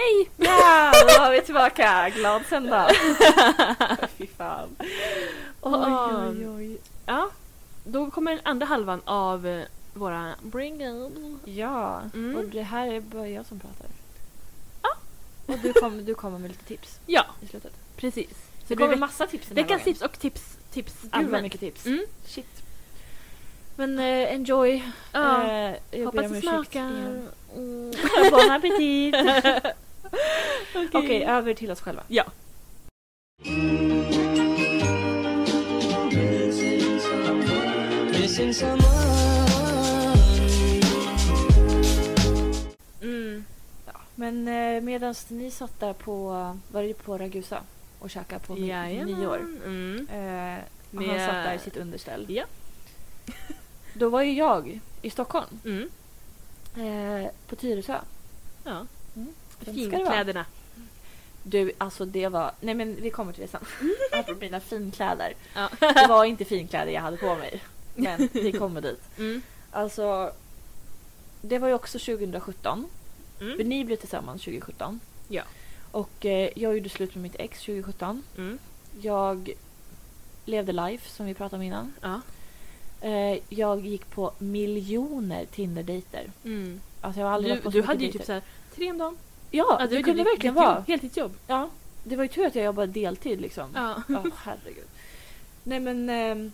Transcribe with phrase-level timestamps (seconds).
[0.00, 0.30] Hej!
[0.36, 2.08] Ja, då var vi tillbaka.
[2.14, 2.90] Glad söndag.
[4.18, 4.76] Fy fan.
[5.60, 5.92] Oj,
[6.28, 6.78] oj, oj.
[7.06, 7.30] Ja,
[7.84, 11.40] då kommer den andra halvan av eh, våra Bring On.
[11.44, 12.36] Ja, Mm.
[12.36, 13.86] och det här är bara jag som pratar.
[14.82, 14.88] Ja.
[15.46, 17.72] Och du kommer du kommer med lite tips Ja, i slutet.
[17.96, 18.28] precis.
[18.30, 21.60] Så det kommer massa tips den här veckans tips och tips, tips Gud vad mycket
[21.60, 21.86] tips.
[21.86, 22.04] Mm.
[22.26, 22.62] Shit.
[23.76, 24.82] Men eh, enjoy.
[25.12, 26.80] Ja, Eh, jag hoppas det smakar.
[27.56, 27.92] Mm.
[28.30, 29.14] Bon appetit!
[30.74, 30.88] Okej.
[30.92, 32.02] Okej, över till oss själva.
[32.08, 32.24] Ja.
[43.02, 43.44] Mm.
[44.14, 46.28] Men eh, medan ni satt där på,
[46.72, 47.62] var det på Ragusa
[47.98, 49.14] och käkade på mi- Jajamän.
[49.20, 49.38] nyår.
[49.64, 50.08] Mm.
[50.12, 50.58] Eh,
[50.96, 52.26] och han satt där i sitt underställ.
[52.28, 52.44] Ja.
[53.94, 55.60] Då var ju jag i Stockholm.
[55.64, 55.90] Mm.
[56.76, 57.98] Eh, på Tyresö.
[58.64, 58.86] Ja.
[59.16, 59.34] Mm.
[59.64, 60.44] Finkläderna.
[61.42, 62.52] Du, alltså det var...
[62.60, 63.60] Nej men vi kommer till det sen.
[64.12, 65.34] Apropå mina finkläder.
[65.54, 65.68] Ja.
[65.80, 67.62] Det var inte finkläder jag hade på mig.
[67.94, 69.00] Men vi kommer dit.
[69.18, 69.42] Mm.
[69.70, 70.32] Alltså,
[71.40, 72.86] det var ju också 2017.
[73.38, 73.68] För Mm.
[73.68, 75.00] ni blev tillsammans 2017.
[75.28, 75.42] Ja.
[75.90, 78.22] Och eh, jag gjorde slut med mitt ex 2017.
[78.36, 78.58] Mm.
[79.00, 79.50] Jag
[80.44, 81.92] levde life som vi pratade om innan.
[82.00, 82.20] Ja.
[83.00, 86.30] Eh, jag gick på miljoner Tinder-dejter.
[86.44, 86.80] Mm.
[87.00, 88.18] Alltså jag har aldrig Du, varit på så du mycket hade ju dejter.
[88.18, 88.42] typ såhär
[88.74, 89.16] tre om dagen.
[89.50, 90.74] Ja, Ja, det var kunde ditt- verkligen vara.
[90.76, 91.32] jobb, Heltidsjobb.
[91.46, 91.68] Ja,
[92.04, 93.70] det var ju tur att jag jobbade deltid liksom.
[93.74, 94.02] Ja.
[94.08, 94.84] Ja, herregud.
[95.64, 96.10] Nej men...
[96.10, 96.52] ehm,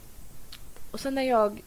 [0.90, 1.62] och sen när jag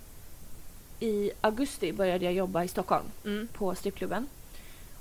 [1.00, 3.48] i augusti började jag jobba i Stockholm Mm.
[3.54, 4.28] på strippklubben.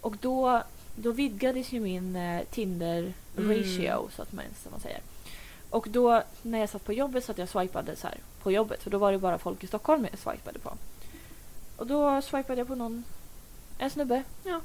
[0.01, 0.63] Och då,
[0.97, 3.51] då vidgades ju min eh, Tinder Mm.
[3.59, 5.01] ratio så att man, som man säger.
[5.71, 8.83] Och då när jag satt på jobbet så att jag swipade så här på jobbet
[8.83, 10.73] för då var det bara folk i Stockholm jag swipade på.
[11.77, 13.05] Och då swipade jag på någon,
[13.79, 14.23] en snubbe.
[14.45, 14.61] Ja.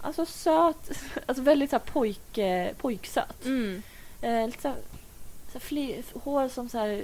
[0.00, 0.90] Alltså söt,
[1.26, 3.44] alltså väldigt så här pojk, eh, pojksöt.
[3.44, 3.82] Mm.
[4.22, 4.76] Eh, lite så här,
[5.46, 7.02] så här fly, hår som så här eh,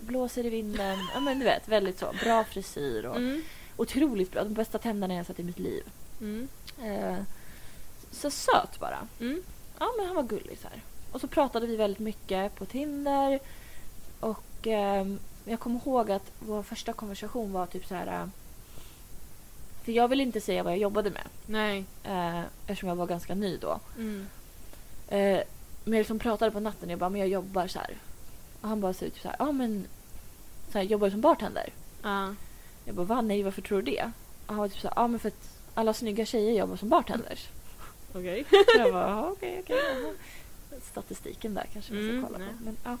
[0.00, 0.98] blåser i vinden.
[1.14, 2.12] Ja men du vet, väldigt så.
[2.24, 3.42] Bra frisyr och Mm.
[3.76, 4.44] otroligt bra.
[4.44, 5.82] De bästa tänderna jag sett i mitt liv.
[6.20, 6.48] Mm.
[6.84, 7.16] Eh,
[8.12, 8.98] så söt bara.
[9.20, 9.42] Mm.
[9.78, 10.82] Ja men han var gullig så här.
[11.12, 13.40] Och så pratade vi väldigt mycket på Tinder.
[14.20, 18.30] Och ehm, jag kommer ihåg att vår första konversation var typ så här.
[19.90, 21.22] För jag vill inte säga vad jag jobbade med.
[21.46, 21.84] Nej.
[22.04, 23.80] Eh, eftersom jag var ganska ny då.
[23.96, 24.26] Mm.
[25.08, 25.40] Eh,
[25.84, 27.90] men jag liksom pratade på natten och jag bara, men jag jobbar så här.
[28.60, 29.86] Och han bara så typ så här, ja men
[30.72, 31.72] så här, jobbar du som bartender?
[32.02, 32.34] Ja.
[32.84, 33.20] Jag bara, va?
[33.20, 34.02] Nej, varför tror du det?
[34.46, 36.88] Och han var typ så här, ja men för att alla snygga tjejer jobbar som
[36.88, 37.48] bartenders.
[38.14, 38.44] Okej.
[38.50, 39.76] Så jag bara, "Ja, okej, okej.
[40.02, 40.12] jaha."
[40.82, 42.48] Statistiken där kanske vi ska Mm, kolla nej.
[42.48, 42.64] på.
[42.64, 42.96] Men, ja.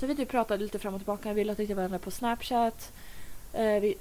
[0.00, 1.32] Så vi typ pratade lite fram och tillbaka.
[1.32, 2.92] Vi lade till varandra på Snapchat.
[3.52, 3.94] Eh, vi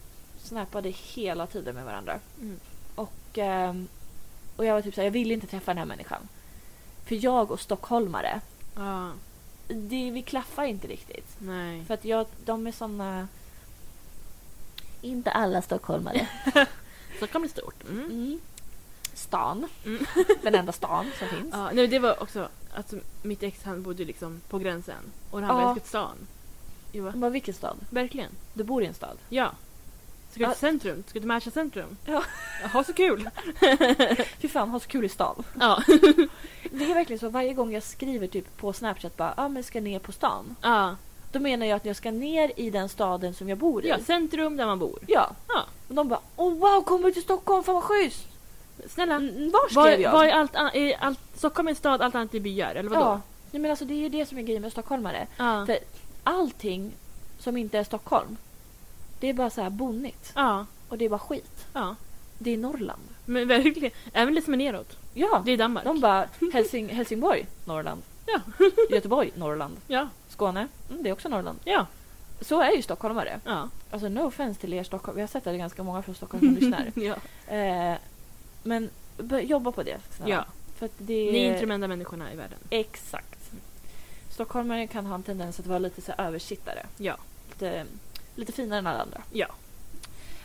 [0.43, 2.19] snappade hela tiden med varandra.
[2.41, 2.59] Mm.
[2.95, 3.87] Och, ehm,
[4.55, 6.21] och jag var typ så här, jag vill inte träffa den här människan.
[7.05, 8.41] För jag och stockholmare,
[8.75, 9.11] Ja.
[9.67, 11.35] det, vi klaffar inte riktigt.
[11.39, 11.85] Nej.
[11.85, 13.27] För att jag, de är såna...
[15.01, 16.27] Inte alla stockholmare.
[17.31, 17.83] Kan bli stort.
[17.89, 18.05] Mm.
[18.05, 18.39] Mm.
[19.13, 19.67] Stan.
[19.85, 20.05] Mm.
[20.43, 21.49] Den enda stan som finns.
[21.53, 25.49] Ja, nej, det var också att mitt ex han bodde liksom på gränsen och han
[25.49, 25.55] Ja.
[25.63, 26.15] var älskat stan.
[26.91, 27.77] Jag bara, vilken stad?
[27.89, 28.29] verkligen.
[28.53, 29.17] Du bor i en stad?
[29.29, 29.51] Ja.
[30.31, 31.03] Ska du till centrum?
[31.07, 31.97] Ska du till Märsta centrum?
[32.05, 32.23] Ja.
[32.73, 33.29] Ha så kul!
[34.39, 35.43] Fy fan, ha så kul i stan.
[35.59, 35.83] Ja.
[36.71, 39.81] Det är verkligen så varje gång jag skriver typ på Snapchat bara ah, men ska
[39.81, 40.55] ner på stan.
[40.61, 40.95] ja.
[41.31, 43.87] Då menar jag att jag ska ner i den staden som jag bor i.
[43.87, 44.99] Ja, centrum där man bor.
[45.07, 45.29] Ja.
[45.47, 45.65] Ja.
[45.87, 47.63] Och de bara oh wow, kommer du till Stockholm?
[47.63, 48.27] Fan vad schysst!
[48.89, 49.15] Snälla.
[49.15, 50.11] Mm, var skrev Var, jag?
[50.11, 53.01] var är allt, är allt, Stockholm är en stad, allt annat är byar, eller vadå?
[53.01, 53.21] Ja.
[53.51, 55.27] Nej, men alltså, det är ju det som är grejen med stockholmare.
[55.37, 55.65] Ja.
[55.65, 55.77] För
[56.23, 56.91] allting
[57.39, 58.37] som inte är Stockholm,
[59.19, 60.31] det är bara så här bonnigt.
[60.35, 60.65] Ja.
[60.89, 61.67] Och det är bara skit.
[61.73, 61.95] Ja.
[62.37, 63.01] Det är Norrland.
[63.25, 63.91] Men verkligen.
[64.13, 64.97] Även lite är neråt.
[65.13, 65.41] Ja.
[65.45, 65.85] Det är Danmark.
[65.85, 68.01] De bara Helsing, Helsingborg, Norrland.
[68.25, 68.39] Ja.
[68.89, 69.77] Göteborg, Norrland.
[69.87, 70.07] Ja.
[70.29, 71.59] Skåne, mm, det är också Norrland.
[71.63, 71.85] Ja.
[72.41, 73.39] Så är ju stockholmare.
[73.45, 73.69] Ja.
[73.91, 75.15] Alltså no offense till er Stockholm.
[75.15, 76.91] Vi har sett att det är ganska många från Stockholm som lyssnar.
[76.95, 77.15] ja.
[77.55, 77.97] Eh,
[78.63, 78.89] men
[79.41, 79.97] jobba på det.
[80.17, 80.35] snälla.
[80.35, 80.45] ja.
[80.77, 82.57] För att det Ni är inte de enda människorna i världen.
[82.69, 83.51] Exakt.
[84.29, 86.85] Stockholmare kan ha en tendens att vara lite så översittare.
[86.97, 87.17] Ja.
[87.49, 87.85] Lite,
[88.39, 89.21] lite finare än alla andra.
[89.31, 89.47] Ja.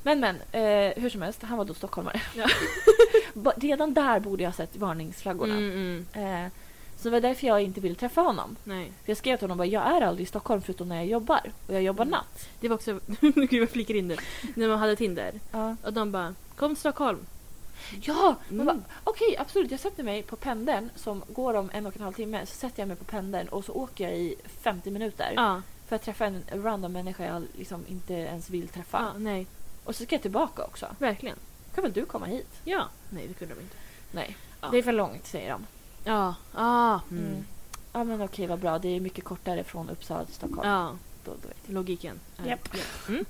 [0.03, 2.21] Men men, eh, hur som helst, han var då stockholmare.
[2.35, 2.47] Ja.
[3.57, 5.55] Redan där borde jag ha sett varningsflaggorna.
[5.57, 6.45] Mm, mm.
[6.45, 6.51] Eh,
[6.97, 8.57] så det var därför jag inte ville träffa honom.
[8.65, 8.93] Nej.
[9.05, 11.41] För jag skrev till honom bara, jag är aldrig i Stockholm förutom när jag jobbar.
[11.67, 12.11] Och jag jobbar Mm.
[12.13, 12.49] natt.
[12.61, 14.17] Det var också, gud jag flikar in det,
[14.55, 15.33] när man hade Tinder.
[15.53, 17.19] Ja, Och de bara, kom till Stockholm.
[18.03, 18.83] ja Mm.
[19.05, 19.71] okej absolut.
[19.71, 22.47] Jag sätter mig på pendeln som går om en och en halv timme.
[22.47, 25.33] Så sätter jag mig på pendeln och så åker jag i 50 minuter.
[25.37, 25.63] Ja.
[25.95, 28.99] För att träffa en random människa jag liksom inte ens vill träffa.
[29.13, 29.19] ja.
[29.19, 29.47] Nej.
[29.85, 30.87] Och så ska jag tillbaka också.
[30.99, 31.37] Verkligen.
[31.75, 32.49] Kan väl du komma hit?
[32.65, 32.89] Ja.
[33.11, 33.77] Nej, det kunde de inte.
[34.13, 34.37] Nej.
[34.61, 34.69] Ja.
[34.71, 35.67] Det är för långt säger de.
[36.05, 36.35] Ja.
[36.55, 37.25] Ah, Mm.
[37.27, 37.45] mm.
[37.93, 38.79] Ja men okej vad bra.
[38.79, 40.69] Det är mycket kortare från Uppsala till Stockholm.
[40.69, 41.75] Ja, Då, då vet jag.
[41.75, 42.21] logiken.
[42.47, 42.69] Japp.
[42.73, 42.81] ja.
[43.09, 43.25] Mm.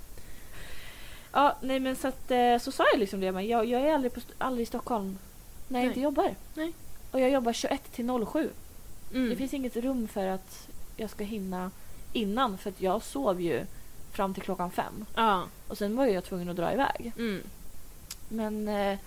[1.32, 3.32] Ja, nej men så att eh, så sa jag liksom det.
[3.32, 5.18] Men jag, jag är aldrig, på, aldrig i Stockholm
[5.68, 5.88] när jag Nej.
[5.88, 6.34] inte jobbar.
[6.54, 6.72] Nej.
[7.10, 8.50] Och jag jobbar 21 till 07.
[9.14, 9.28] Mm.
[9.30, 11.70] Det finns inget rum för att jag ska hinna
[12.14, 12.58] innan.
[12.58, 13.66] För att jag sov ju
[14.12, 15.04] fram till klockan fem.
[15.14, 15.44] Ja.
[15.68, 17.12] Och sen var jag tvungen att dra iväg.
[17.16, 17.42] Mm.
[18.28, 18.98] Men eh,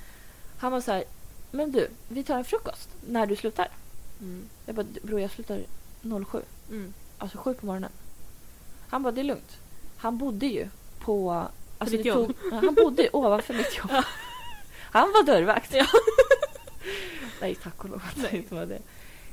[0.58, 1.04] han var så här.
[1.52, 3.68] Men du, vi tar en frukost när du slutar.
[4.20, 4.50] Mm.
[4.66, 5.64] Jag bara, bror jag slutar
[6.26, 6.42] 07.
[6.70, 6.94] Mm.
[7.18, 7.92] Alltså sju på morgonen.
[8.90, 9.58] Han bara, det är lugnt.
[9.98, 10.70] Han bodde ju
[11.00, 11.48] på...
[11.78, 12.06] Alltså ditt?
[12.06, 13.92] Ja, han bodde ovanför mitt jobb.
[14.92, 15.74] Han var dörrvakt.
[15.74, 15.86] Ja.
[17.42, 18.82] Nej, tack och lov att det inte var det.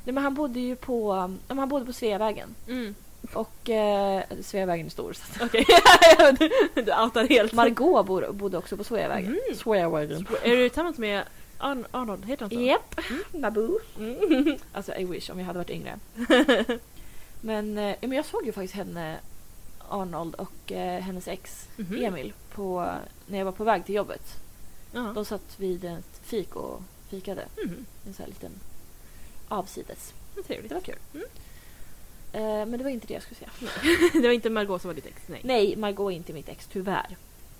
[0.03, 1.15] Nej, men han bodde ju på,
[1.47, 2.55] ja, han bodde på Sveavägen.
[2.67, 2.95] Mm.
[3.33, 5.13] Och eh, Sveavägen är stor.
[5.13, 5.65] Så Okej.
[6.75, 7.53] du, outar helt.
[7.53, 9.27] Margot bor, bodde också på Sveavägen.
[9.31, 9.57] Mm.
[9.57, 10.27] Sveavägen.
[10.43, 11.23] Är du tillsammans med
[11.59, 12.25] Arn- Arnold?
[12.25, 12.61] Heter han så?
[12.61, 12.95] Japp,
[13.31, 13.79] Naboo.
[13.99, 14.57] Mm.
[14.73, 15.99] Alltså I wish om jag hade varit yngre.
[17.41, 19.17] men, eh, men jag såg ju faktiskt henne,
[19.89, 22.03] Arnold och eh, hennes ex Mhm.
[22.05, 22.93] Emil på,
[23.27, 24.21] när jag var på väg till jobbet.
[24.93, 25.11] Ja.
[25.15, 27.45] De satt vid ett fik och fikade.
[27.65, 27.85] Mhm.
[28.07, 28.51] En sån här liten
[29.49, 30.13] avsides.
[30.47, 30.95] Det var kul.
[31.13, 31.25] Mm.
[32.35, 33.51] Eh, men det var inte det jag skulle säga.
[34.21, 35.21] det var inte Margot som var ditt ex?
[35.27, 35.41] Nej.
[35.43, 37.17] Nej, Margot är inte mitt ex, tyvärr.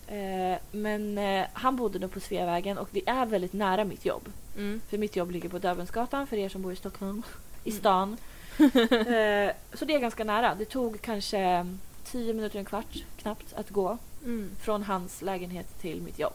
[0.08, 4.30] Eh, men eh, han bodde nog på Sveavägen och det är väldigt nära mitt jobb.
[4.58, 4.82] Mm.
[4.90, 7.24] För mitt jobb ligger på Dövensgatan för er som bor i Stockholm.
[7.64, 7.80] I Mm.
[7.80, 8.18] stan.
[8.60, 10.56] eh, så det är ganska nära.
[10.56, 11.68] Det tog kanske
[12.06, 14.52] 10 minuter, en kvart knappt att gå Mm.
[14.62, 16.34] från hans lägenhet till mitt jobb.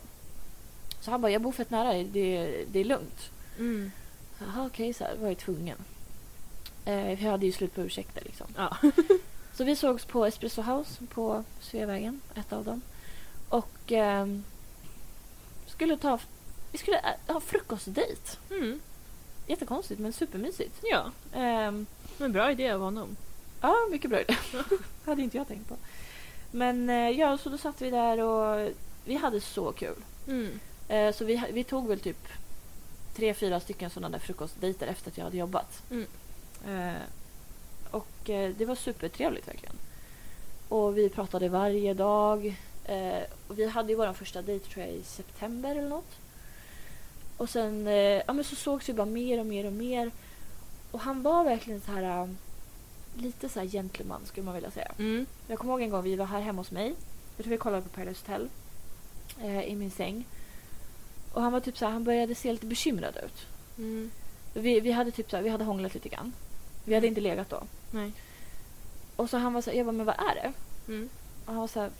[1.00, 3.30] Så han bara, jag bor fett nära det, det är lugnt.
[3.58, 3.90] Mm.
[4.38, 5.76] Jaha, okej, så här, var jag tvungen.
[6.84, 8.46] Eh, jag hade ju slut på ursäkter liksom.
[8.56, 8.76] Ja.
[9.54, 12.80] Så vi sågs på Espresso House på Sveavägen, ett av dem.
[13.48, 14.44] Och ehm,
[15.66, 16.18] skulle ta...
[16.72, 18.38] Vi skulle ä- ha frukostdejt.
[18.50, 18.80] Mm.
[19.46, 20.76] Jättekonstigt men supermysigt.
[20.82, 21.86] Ja, Ehm,
[22.18, 23.16] men bra idé av honom.
[23.60, 24.36] ja, mycket bra idé.
[25.04, 25.76] hade inte jag tänkt på.
[26.50, 28.70] Men eh, ja, så då satt vi där och
[29.04, 29.96] vi hade så kul.
[30.28, 30.60] Mm.
[30.88, 32.28] Eh, så vi, vi tog väl typ
[33.16, 35.82] tre, fyra stycken sådana där frukostdejter efter att jag hade jobbat.
[35.90, 36.06] Mm.
[36.68, 37.02] Eh,
[37.90, 39.76] och eh, det var supertrevligt verkligen.
[40.68, 42.56] Och vi pratade varje dag.
[42.84, 46.18] Eh, och vi hade ju vår första dejt tror jag i september eller något.
[47.36, 47.86] Och sen
[48.26, 50.10] ja, men så sågs vi bara mer och mer och mer.
[50.90, 52.28] Och han var verkligen så här
[53.14, 54.92] lite så här gentleman skulle man vilja säga.
[54.98, 55.26] Mm.
[55.46, 56.94] Jag kommer ihåg en gång vi var här hemma hos mig.
[57.36, 58.48] Jag tror vi kollade på Paradise Hotel.
[59.40, 60.24] Eh, I min säng.
[61.32, 63.46] Och han var typ så här, han började se lite bekymrad ut.
[63.78, 64.10] Mm.
[64.54, 66.32] Vi, vi hade typ så här, vi hade hånglat lite grann.
[66.84, 67.62] Vi hade inte legat då.
[67.90, 68.12] Nej.
[69.16, 70.52] Och så han var så här, jag bara, men vad är det?
[70.92, 71.08] Mm.
[71.44, 71.90] Och han var så här,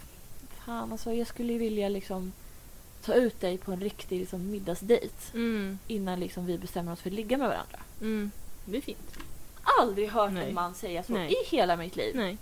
[0.67, 2.32] fan alltså jag skulle ju vilja liksom
[3.05, 5.79] ta ut dig på en riktig liksom, middagsdejt Mm.
[5.87, 7.79] innan liksom, vi bestämmer oss för att ligga med varandra.
[8.00, 8.31] Mm.
[8.65, 9.17] Det är fint.
[9.81, 10.49] Aldrig hört Nej.
[10.49, 11.32] en man säga så Nej.
[11.32, 12.17] i hela mitt liv.
[12.17, 12.37] Nej.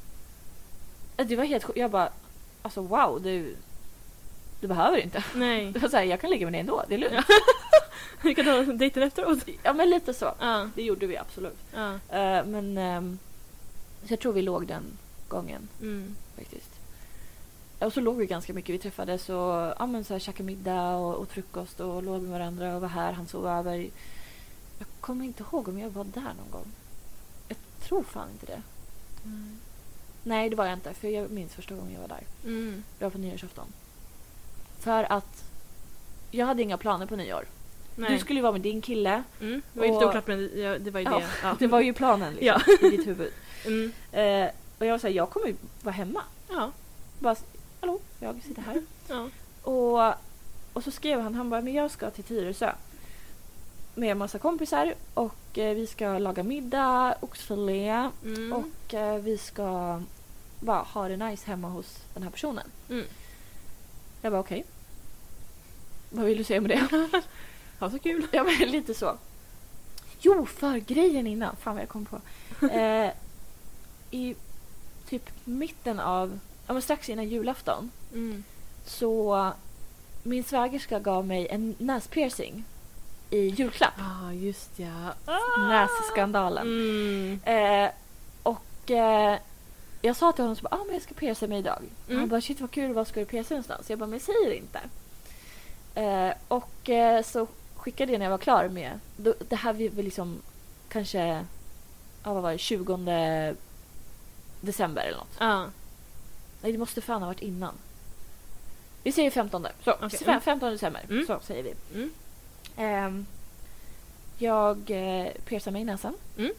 [1.17, 1.67] Det var helt.
[1.77, 2.13] Jag bara,
[2.63, 3.57] alltså wow, du,
[4.61, 5.25] du behöver inte.
[5.35, 5.67] Nej.
[5.73, 7.15] Det var så här, jag kan ligga med dig ändå, det är lugnt.
[7.29, 7.35] Ja.
[8.23, 9.39] Vi kan ta dejten efteråt.
[9.63, 10.35] Ja men lite så.
[10.41, 10.71] Ja.
[10.75, 11.59] Det gjorde vi absolut.
[11.75, 11.93] Ja.
[11.95, 13.19] Eh, men ehm,
[14.07, 14.83] så jag tror vi låg den
[15.29, 16.15] gången Mm.
[16.37, 16.71] faktiskt.
[17.79, 18.75] Och så låg vi ganska mycket.
[18.75, 22.31] Vi träffades och ja, men så här, käkade middag och, och frukost och låg med
[22.31, 23.13] varandra och var här.
[23.13, 23.75] Han sov över.
[24.79, 26.73] Jag kommer inte ihåg om jag var där någon gång.
[27.49, 28.63] Jag tror fan inte det.
[30.23, 30.95] Nej, det var jag inte.
[30.95, 32.23] För jag minns första gången jag var där.
[32.45, 32.83] Mm.
[32.99, 33.67] Det var på nyårsafton.
[34.79, 35.45] För att
[36.31, 37.45] jag hade inga planer på nyår.
[37.99, 38.13] Nej.
[38.13, 39.23] Du skulle ju vara med din kille.
[39.41, 39.63] Mm.
[39.73, 41.27] Det var Och- oklart men det, ja, det var ju Ja, det.
[41.43, 41.57] Ja.
[41.59, 43.33] Det var ju planen liksom, i ditt huvud.
[43.67, 43.93] Mm.
[44.13, 46.23] Eh, och jag var såhär, jag kommer ju vara hemma.
[46.51, 46.71] Ja.
[47.19, 47.37] Bara,
[47.81, 48.83] hallå, jag sitter här.
[49.09, 49.29] Ja.
[49.63, 50.15] Och,
[50.73, 52.73] och så skrev han, han bara, men jag ska till Tyresö.
[53.95, 58.53] Med en massa kompisar och eh, vi ska laga middag, oxfilé Mm.
[58.53, 60.01] och eh, vi ska
[60.61, 62.67] bara ha det nice hemma hos den här personen.
[62.91, 63.05] Mm.
[64.23, 64.65] Jag bara okej.
[66.11, 67.09] Vad vill du säga med det?
[67.79, 68.27] Ja, så kul.
[68.33, 69.17] ja men lite så.
[70.21, 71.57] Jo, för grejen innan.
[71.57, 72.21] Fan vad jag kom på.
[72.67, 73.11] Eh,
[74.11, 74.35] I
[75.09, 78.45] typ mitten av, ja men strax innan julafton Mm.
[78.87, 79.53] så
[80.23, 82.65] min svägerska gav mig en näspiercing
[83.31, 83.95] i julklapp.
[83.99, 85.13] Ja, just ja.
[85.59, 86.67] Nässkandalen.
[86.67, 87.41] Mm.
[87.45, 87.91] Eh,
[88.43, 89.39] och eh,
[90.03, 91.83] jag sa till honom så bara, ah, men jag ska pierca mig idag.
[92.09, 92.21] Mm.
[92.21, 93.91] Han bara, shit vad kul, var ska du pierca någonstans?
[93.91, 94.81] Jag bara, men säger inte.
[95.95, 97.47] Eh, och eh, så
[97.89, 100.43] skickade jag när jag var klar med, då, det här väl liksom
[100.89, 101.45] kanske,
[102.25, 103.55] ja vad var det, 20
[104.61, 105.37] december eller något.
[105.39, 105.67] Ja.
[106.63, 107.75] Nej, det måste fan ha varit innan.
[109.03, 109.67] Vi säger 15.
[109.85, 110.41] Så, fem- mm.
[110.41, 111.03] 15 december.
[111.11, 111.27] Mm.
[111.27, 111.75] Så säger vi.
[111.95, 112.11] Mm.
[112.77, 113.27] Ehm,
[114.39, 116.15] Jag eh, piercar mig i näsan.
[116.39, 116.53] Mm.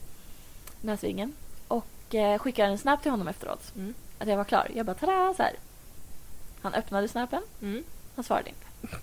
[0.81, 1.33] Näsvingen.
[1.67, 3.75] Och eh, skickar en snap till honom efteråt.
[3.75, 3.93] Mm.
[4.19, 4.71] Att jag var klar.
[4.75, 5.53] Jag bara tada så här.
[6.61, 7.41] Han öppnade snappen.
[7.61, 7.83] Mm.
[8.15, 8.65] Han svarade inte.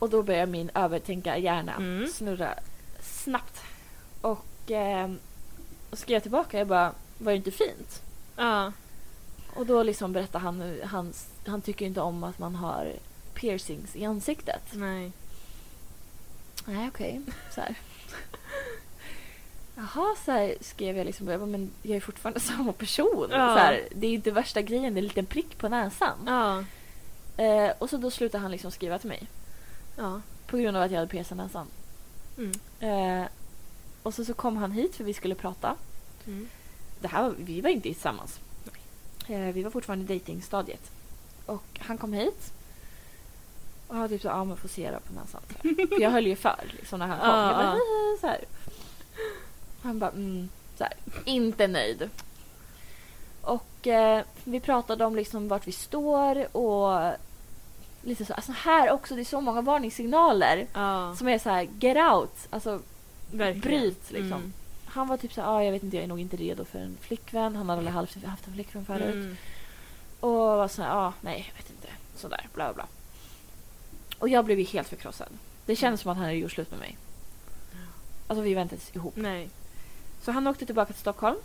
[0.00, 2.06] Och då börjar min övertänka hjärna Mm.
[2.08, 2.54] snurra
[3.02, 3.60] snabbt.
[4.20, 5.10] Och eh,
[5.90, 6.58] och skrev tillbaka.
[6.58, 8.02] Jag bara, var det inte fint?
[8.36, 8.72] Ja.
[9.54, 12.92] Och då liksom berättade han hans, han tycker inte om att man har
[13.34, 14.62] piercings i ansiktet.
[14.72, 15.12] Nej.
[16.64, 17.20] Nej, okej.
[17.54, 17.74] Så här.
[19.76, 21.28] Jaha, så här skrev jag liksom.
[21.28, 23.28] Jag bara, men jag är fortfarande samma person.
[23.30, 23.54] Ja.
[23.54, 26.18] Så här, det är inte värsta grejen, det är en liten prick på näsan.
[26.26, 26.64] Ja.
[27.44, 29.26] Eh, och så då slutade han liksom skriva till mig.
[30.00, 30.20] Ja.
[30.46, 31.66] På grund av att jag hade piercat näsan.
[32.38, 32.52] Mm.
[32.80, 33.28] Eh,
[34.02, 35.76] och så, så kom han hit för vi skulle prata.
[36.26, 36.48] Mm.
[37.00, 38.40] Det här, vi var inte tillsammans.
[39.28, 40.90] Eh, vi var fortfarande i datingstadiet.
[41.46, 42.52] Och han kom hit.
[43.88, 45.40] Och han typ så ja men får se det på näsan.
[45.88, 47.28] För jag höll ju för liksom när han kom.
[47.28, 47.72] Ja, jag bara.
[47.72, 48.44] "Hihi", så här.
[49.82, 50.94] Han bara, mm, så här.
[51.24, 52.10] Inte nöjd.
[53.42, 57.12] Och eh, vi pratade om liksom vart vi står och
[58.02, 58.34] lite så.
[58.34, 60.66] Alltså här också, det är så många varningssignaler.
[60.72, 61.14] Ja.
[61.16, 62.46] Som är så här, get out.
[62.50, 62.80] Alltså
[63.30, 63.60] Verkligen.
[63.60, 64.32] bryt liksom.
[64.32, 64.52] Mm.
[64.86, 66.78] Han var typ så här, ah, jag vet inte, jag är nog inte redo för
[66.78, 67.56] en flickvän.
[67.56, 69.14] Han hade aldrig haft haft en flickvän förut.
[69.14, 69.36] Mm.
[70.20, 71.88] Och var så här, ah, nej, jag vet inte.
[72.16, 72.86] Sådär, bla bla bla.
[74.18, 75.28] Och jag blev ju helt förkrossad.
[75.66, 76.96] Det kändes som att han hade gjort slut med mig.
[78.26, 79.16] Alltså vi var inte ens ihop.
[79.16, 79.48] Nej.
[80.22, 81.36] Så han åkte tillbaka till Stockholm.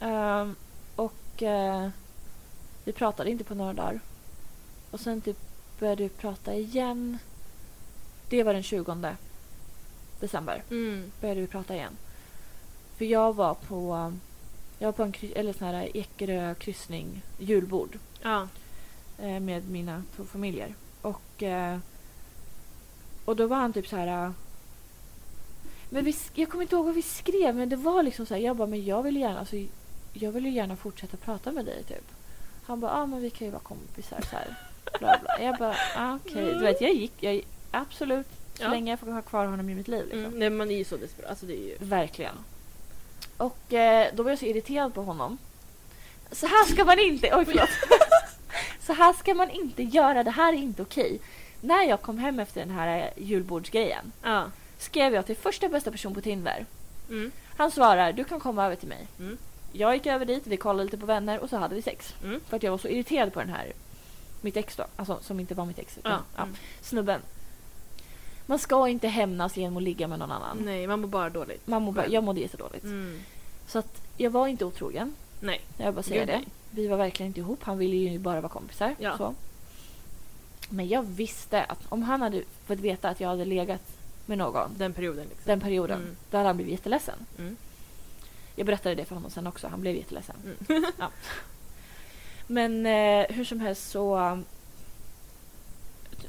[0.00, 0.56] Ehm,
[0.96, 1.88] och eh,
[2.84, 4.00] vi pratade inte på några dagar.
[4.90, 5.38] Och sen typ
[5.82, 7.18] började vi prata igen.
[8.28, 9.16] Det var den 20
[10.20, 10.62] december.
[10.70, 11.12] Mm.
[11.20, 11.96] Började vi prata igen.
[12.96, 14.12] För jag var på
[14.78, 18.48] jag var på en eller sån här Ekerö kryssning julbord Ja.
[19.18, 20.74] eh, med mina två familjer.
[21.02, 21.78] Och, eh,
[23.24, 24.24] och då var han typ så här...
[24.26, 24.30] eh,
[25.90, 28.40] Men vi, jag kommer inte ihåg vad vi skrev, men det var liksom så här.
[28.40, 29.56] Jag bara, men jag vill gärna, alltså,
[30.12, 32.06] jag vill ju gärna fortsätta prata med dig typ.
[32.64, 34.56] Han bara, ja ah, men vi kan ju vara kompisar så här.
[34.98, 35.40] Bla, bla.
[35.40, 36.44] Jag bara, ah, okej.
[36.54, 38.26] Du vet, jag gick, jag, absolut.
[38.54, 38.68] Så Ja.
[38.68, 40.02] länge jag får ha kvar honom i mitt liv.
[40.04, 40.18] Liksom.
[40.24, 40.38] Mm.
[40.38, 41.30] Nej, man är ju så desperat.
[41.30, 41.76] Alltså det är ju...
[41.80, 42.34] Verkligen.
[43.36, 45.38] Och eh, då var jag så irriterad på honom.
[46.32, 47.30] Så här ska man inte...
[47.36, 47.68] Oj, förlåt.
[48.86, 50.24] så här ska man inte göra.
[50.24, 51.20] Det här är inte okej.
[51.60, 54.44] När jag kom hem efter den här eh, julbordsgrejen Ja.
[54.78, 56.66] skrev jag till första bästa person på Tinder.
[57.10, 57.32] Mm.
[57.56, 59.06] Han svarar, du kan komma över till mig.
[59.18, 59.38] Mm.
[59.72, 62.14] Jag gick över dit, vi kollade lite på vänner och så hade vi sex.
[62.24, 62.40] Mm.
[62.48, 63.72] För att jag var så irriterad på den här,
[64.42, 64.84] mitt ex då.
[64.96, 65.98] Alltså som inte var mitt ex.
[65.98, 66.18] Utan, Ja.
[66.36, 66.54] ja, Mm.
[66.80, 67.20] snubben.
[68.46, 70.58] Man ska inte hämnas genom att ligga med någon annan.
[70.64, 71.66] Nej, man mår bara dåligt.
[71.66, 72.84] Man mår bara, jag mådde jättedåligt.
[72.84, 73.20] Mm.
[73.66, 75.14] Så att jag var inte otrogen.
[75.40, 75.60] Nej.
[75.76, 76.36] Jag bara säger Gud, det.
[76.38, 76.48] nej.
[76.70, 77.62] Vi var verkligen inte ihop.
[77.62, 78.94] Han ville ju bara vara kompisar.
[78.98, 79.16] Ja.
[79.16, 79.34] Så.
[80.68, 83.82] Men jag visste att om han hade fått veta att jag hade legat
[84.26, 85.42] med någon Den perioden liksom.
[85.44, 86.16] den perioden, Mm.
[86.30, 87.26] då hade han blivit jätteledsen.
[87.38, 87.56] Mm.
[88.56, 89.68] Jag berättade det för honom sen också.
[89.68, 90.36] Han blev jätteledsen.
[90.68, 90.84] Mm.
[90.98, 91.10] Ja.
[92.46, 94.16] Men eh, hur som helst så...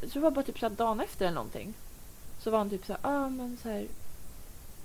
[0.01, 1.74] Jag tror det var bara typ så dagen efter eller någonting.
[2.39, 3.88] Så var han typ så här, ah, men så här...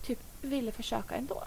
[0.03, 1.43] Typ ville försöka ändå.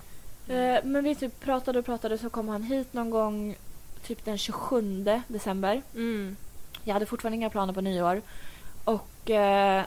[0.47, 0.75] Mm.
[0.75, 3.55] Eh, men vi typ pratade och pratade så kom han hit någon gång
[4.03, 5.81] typ den 27 december.
[5.93, 6.35] Mm.
[6.83, 8.21] Jag hade fortfarande inga planer på nyår.
[8.83, 9.83] Och eh,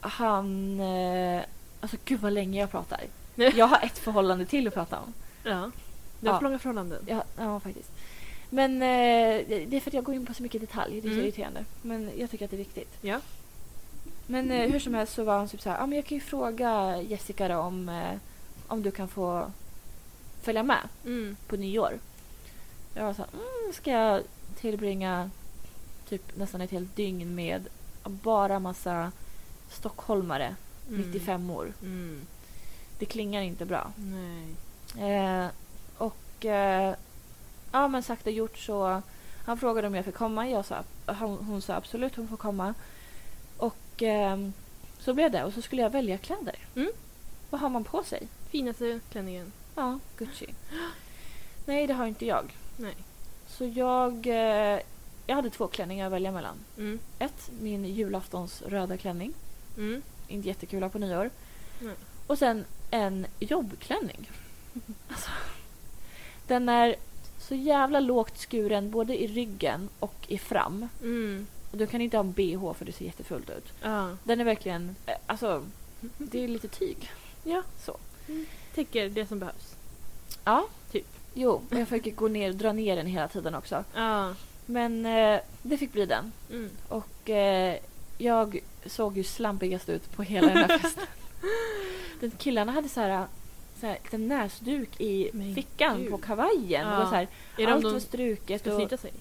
[0.00, 0.80] han...
[0.80, 1.42] Eh,
[1.80, 3.00] alltså gud vad länge jag pratar.
[3.34, 5.12] Jag har ett förhållande till att prata om.
[5.42, 5.70] Ja.
[6.20, 6.38] Du har Ja.
[6.38, 7.04] för långa förhållanden.
[7.06, 7.90] Ja, ja faktiskt.
[8.54, 11.00] Men eh, det är för att jag går in på så mycket detalj.
[11.00, 11.24] Det är så Mm.
[11.24, 11.64] irriterande.
[11.82, 12.98] Men jag tycker att det är viktigt.
[13.00, 13.20] Ja.
[14.26, 16.18] Men eh, hur som helst så var han typ så här, ah, men jag kan
[16.18, 18.18] ju fråga Jessica då om, eh,
[18.68, 19.46] om du kan få
[20.42, 21.36] följa med Mm.
[21.46, 21.98] på nyår.
[22.94, 24.22] Jag var så här, mm, ska jag
[24.60, 25.30] tillbringa
[26.08, 27.68] typ nästan ett helt dygn med
[28.04, 29.12] bara massa
[29.70, 30.56] stockholmare,
[30.88, 31.00] Mm.
[31.00, 31.72] 95 år.
[31.82, 32.20] Mm.
[32.98, 33.92] Det klingar inte bra.
[33.96, 34.54] Nej.
[35.16, 35.46] Eh,
[35.98, 36.94] och eh,
[37.74, 39.02] ja men sagt och gjort så
[39.44, 40.48] han frågade om jag fick komma.
[40.48, 42.74] Jag sa, hon, hon sa absolut hon får komma.
[43.56, 44.52] Och ehm,
[44.98, 45.44] så blev det.
[45.44, 46.58] Och så skulle jag välja kläder.
[46.76, 46.90] Mm.
[47.50, 48.28] Vad har man på sig?
[48.50, 49.52] Finaste klänningen.
[49.74, 50.54] Ja, Gucci.
[51.64, 52.56] Nej, det har inte jag.
[52.76, 52.96] Nej.
[53.46, 54.80] Så jag, eh,
[55.26, 56.56] jag hade två klänningar att välja mellan.
[56.78, 56.98] Mm.
[57.18, 59.34] Ett, min julaftons röda klänning.
[59.76, 60.02] Mm.
[60.28, 61.30] Inte jättekul på nyår.
[61.80, 61.94] Nej.
[62.26, 64.30] Och sen en jobbklänning.
[65.08, 65.30] Alltså,
[66.46, 66.96] den är
[67.48, 70.88] så jävla lågt skuren både i ryggen och i fram.
[71.02, 71.46] Mm.
[71.70, 73.72] Och du kan inte ha en bh för det ser jättefult ut.
[73.82, 74.16] Ja.
[74.24, 75.64] Den är verkligen, eh, alltså,
[76.18, 77.12] det är lite tyg.
[77.44, 77.62] Ja.
[77.78, 77.96] Så.
[78.74, 79.76] Täcker det som behövs.
[80.44, 80.66] Ja.
[80.92, 81.06] Typ.
[81.34, 83.84] Jo, och jag försöker gå ner, dra ner den hela tiden också.
[83.94, 84.34] Ja.
[84.66, 86.32] Men eh, det fick bli den.
[86.50, 86.70] Mm.
[86.88, 87.76] Och eh,
[88.18, 91.06] jag såg ju slampigast ut på hela den här festen.
[92.20, 93.26] Den killarna hade så här,
[93.84, 96.10] så här liten näsduk i Men fickan gud.
[96.10, 96.86] på kavajen.
[96.90, 97.08] Var Ja.
[97.08, 98.60] så här, Är allt var de struket.
[98.60, 99.12] ska Och, snyta sig?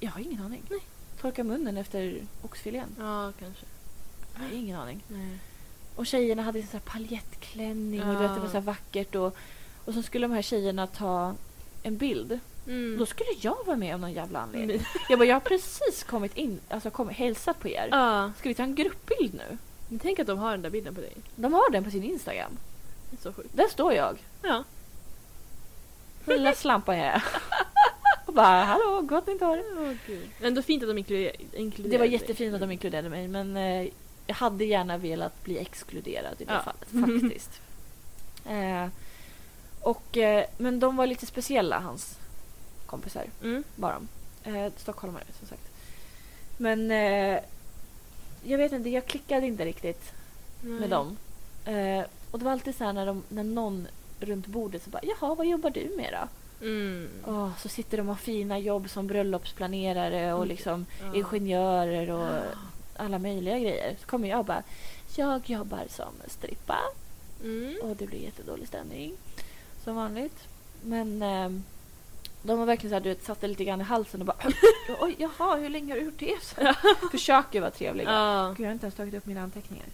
[0.00, 0.62] jag har ingen aning.
[0.70, 0.80] Nej.
[1.20, 2.88] Torka munnen efter oxfilén.
[2.98, 3.64] Ja, kanske.
[4.34, 5.02] Jag har ingen aning.
[5.08, 5.38] Nej.
[5.96, 8.52] Och tjejerna hade så här paljettklänning och du vet, det var Ja.
[8.52, 9.14] så vackert.
[9.14, 9.36] Och,
[9.84, 11.34] och så skulle de här tjejerna ta
[11.82, 12.40] en bild.
[12.66, 12.98] Mm.
[12.98, 14.76] Då skulle jag vara med av någon jävla anledning.
[14.76, 14.86] Mm.
[15.08, 17.88] Jag bara, jag har precis kommit in, alltså kommit, hälsat på er.
[17.90, 18.32] Ja.
[18.38, 19.58] Ska vi ta en gruppbild nu?
[19.88, 21.12] Men tänk att de har den där bilden på dig.
[21.36, 22.52] De har den på sin Instagram.
[23.22, 23.48] Så sjukt.
[23.52, 24.18] Där står jag.
[24.42, 24.64] Ja.
[26.26, 27.22] Lilla slampa jag är.
[28.26, 29.62] Och bara, hallå, gott nytt år.
[30.06, 30.28] Gud.
[30.42, 33.88] Ändå fint att de inkluderar, inkluderar Det var jättefint att de inkluderade mig men eh,
[34.26, 36.62] jag hade gärna velat bli exkluderad i det Ja.
[36.62, 37.60] fallet faktiskt.
[38.48, 38.86] eh,
[39.80, 42.18] och, eh, men de var lite speciella, hans
[42.86, 43.64] kompisar Mm.
[43.76, 44.08] var de.
[44.56, 45.62] Eh, stockholmare som sagt.
[46.56, 47.38] Men eh,
[48.44, 50.12] jag vet inte, jag klickade inte riktigt
[50.62, 50.80] Nej.
[50.80, 51.16] med dem.
[52.28, 53.88] Eh, och det var alltid så här när, de, när någon
[54.20, 56.28] runt bordet så bara jaha vad jobbar du med då?
[56.66, 57.08] Mm.
[57.26, 60.48] Åh, så sitter de och har fina jobb som bröllopsplanerare och Mm.
[60.48, 61.14] liksom Ja.
[61.14, 62.42] ingenjörer och
[62.96, 63.96] alla möjliga grejer.
[64.00, 64.62] Så kommer jag och bara
[65.16, 66.78] jag jobbar som strippa
[67.44, 67.76] Mm.
[67.82, 69.12] och det blir jättedålig stämning
[69.84, 70.48] som vanligt.
[70.82, 71.64] Men ehm,
[72.42, 74.36] de har verkligen så här, du vet, satt det lite grann i halsen och bara
[75.00, 76.36] oj jaha hur länge har du gjort det?
[77.10, 78.10] Försöker vara trevliga.
[78.12, 78.48] Ja.
[78.56, 79.86] Gud, jag har inte ens tagit upp mina anteckningar.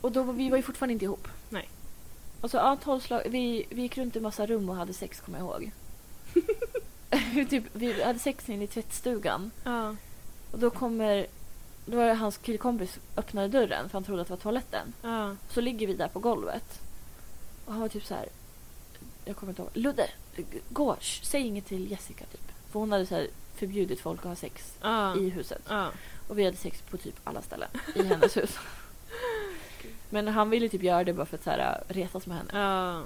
[0.00, 1.28] Och då vi var ju fortfarande inte ihop.
[1.48, 1.68] Nej.
[2.40, 5.38] Och så ja, tolvslag, vi, vi gick runt i massa rum och hade sex kommer
[5.38, 5.70] jag ihåg.
[7.50, 9.50] typ, vi hade sex inne i tvättstugan.
[9.64, 9.96] Ja.
[10.52, 11.26] Och då kommer...
[11.86, 14.92] Då var det hans killkompis öppnade dörren för han trodde att det var toaletten.
[15.02, 15.36] Ja.
[15.48, 16.80] Så ligger vi där på golvet.
[17.64, 18.28] Och han var typ så här...
[19.24, 19.70] Jag kommer inte ihåg.
[19.74, 20.10] Ludde,
[20.68, 20.96] gå.
[21.00, 22.52] sh, Säg inget till Jessica typ.
[22.72, 25.16] För hon hade så här förbjudit folk att ha sex Ja.
[25.16, 25.62] i huset.
[25.68, 25.88] Ja.
[26.28, 28.58] Och vi hade sex på typ alla ställen i hennes hus.
[30.10, 32.50] Men han ville typ göra det bara för att så här, retas med henne.
[32.52, 33.02] Ja.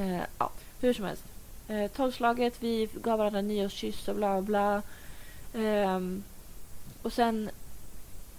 [0.00, 0.50] Eh, ja,
[0.80, 1.24] hur som helst.
[1.68, 4.82] Eh, tolvslaget, vi gav varandra en nyårskyss och bla bla.
[5.54, 6.22] Ehm,
[7.02, 7.50] och sen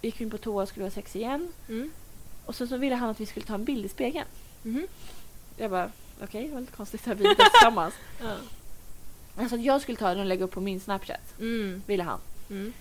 [0.02, 1.52] gick vi in på toa och skulle ha sex igen.
[1.68, 1.90] Mm.
[2.46, 4.26] Och sen så ville han att vi skulle ta en bild i spegeln.
[4.62, 4.86] Mhm.
[5.56, 5.90] Jag bara,
[6.22, 7.94] okej, det var lite konstigt att vi inte tillsammans.
[8.20, 8.36] Ja.
[9.38, 11.82] Alltså att jag skulle ta den och lägga upp på min Snapchat, Mm.
[11.86, 12.18] ville han.
[12.50, 12.72] Mm.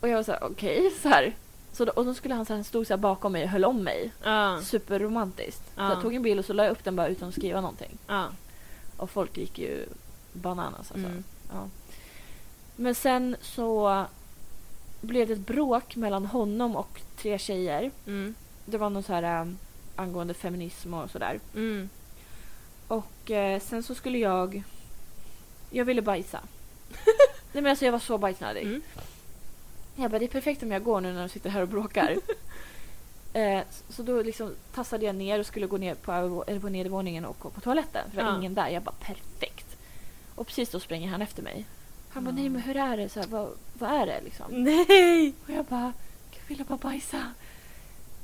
[0.00, 1.34] Och jag var så här, okej, så här.
[1.76, 3.64] Så då, och då skulle han så han stod så här bakom mig och höll
[3.64, 4.12] om mig.
[4.22, 4.60] Ja.
[4.62, 5.62] Superromantiskt.
[5.74, 5.88] Så Ja.
[5.92, 7.98] jag tog en bild och så la jag upp den bara utan att skriva någonting.
[8.06, 8.28] Ja.
[8.96, 9.86] Och folk gick ju
[10.32, 11.08] bananas alltså.
[11.08, 11.24] Mm.
[11.52, 11.68] Ja.
[12.76, 14.04] Men sen så
[15.00, 17.90] blev det ett bråk mellan honom och tre tjejer.
[18.06, 18.34] Mm.
[18.64, 19.58] Det var något så här um,
[19.96, 21.40] angående feminism och sådär.
[21.54, 21.88] Mm.
[22.88, 24.62] Och eh, sen så skulle jag...
[25.70, 26.40] Jag ville bajsa.
[27.52, 28.80] Nej men alltså jag var så bajsnödig.
[29.96, 32.16] Jag bara, det är perfekt om jag går nu när de sitter här och bråkar.
[33.32, 37.24] eh, så då liksom tassade jag ner och skulle gå ner på, eller på nedervåningen
[37.24, 38.10] och gå på toaletten.
[38.10, 38.38] För det var Ja.
[38.38, 38.68] ingen där.
[38.68, 39.76] Jag bara, perfekt.
[40.34, 41.66] Och precis då springer han efter mig.
[42.08, 43.08] Han bara, nej men hur är det?
[43.08, 44.46] Så här, vad, vad är det liksom?
[44.64, 45.34] Nej!
[45.44, 45.92] Och jag bara,
[46.30, 47.32] jag vill bara bajsa.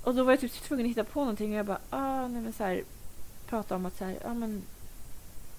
[0.05, 2.43] Och då var jag typ tvungen att hitta på någonting och jag bara, ah, nej
[2.43, 2.83] men så här,
[3.49, 4.63] prata om att så här, ja men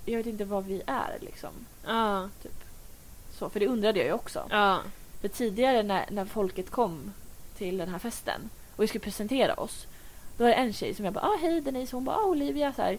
[0.05, 1.49] jag vet inte vad vi är liksom.
[1.85, 2.29] Ja.
[3.31, 4.47] Så, för det undrade jag ju också.
[4.49, 4.79] Ja.
[5.23, 7.13] För tidigare när, när folket kom
[7.57, 9.87] till den här festen och vi skulle presentera oss.
[10.37, 12.73] Då var det en tjej som jag bara, ah, hej Denise, hon bara, ah, Olivia
[12.73, 12.97] så här.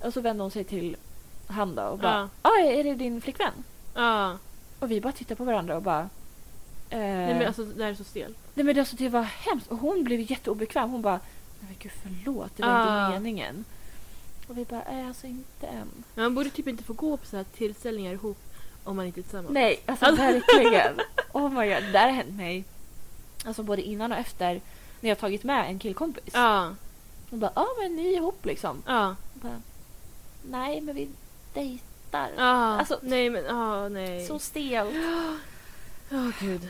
[0.00, 0.96] Och så vände hon sig till
[1.46, 3.52] han då och bara, ah, är det din flickvän?
[3.94, 4.38] Ja.
[4.78, 6.00] Och vi bara tittade på varandra och bara,
[6.90, 8.36] eh, Nej men alltså det här är så stelt.
[8.54, 9.66] Nej men alltså, det var hemskt.
[9.70, 10.90] Och hon blev jätteobekväm.
[10.90, 11.20] Hon bara,
[11.60, 13.06] nej men gud förlåt, det var Ah.
[13.06, 13.64] inte meningen.
[14.48, 15.88] Och vi bara, nej alltså inte än.
[16.14, 18.38] Men man borde typ inte få gå på så här tillställningar ihop
[18.84, 19.50] om man inte är tillsammans.
[19.54, 21.00] Nej, alltså verkligen.
[21.32, 22.64] Oh my god, det där har hänt mig.
[23.44, 24.60] Alltså både innan och efter
[25.00, 26.24] när jag tagit med en killkompis.
[26.34, 26.74] Ja.
[27.30, 28.82] Hon bara, ja men ni är ihop liksom.
[28.86, 29.08] Ja.
[29.34, 29.62] Och bara,
[30.50, 31.08] nej men vi
[31.54, 32.30] dejtar.
[32.36, 32.42] Ja.
[32.78, 34.26] Alltså- nej men ja nej.
[34.26, 34.94] Så stelt.
[36.12, 36.68] Åh gud.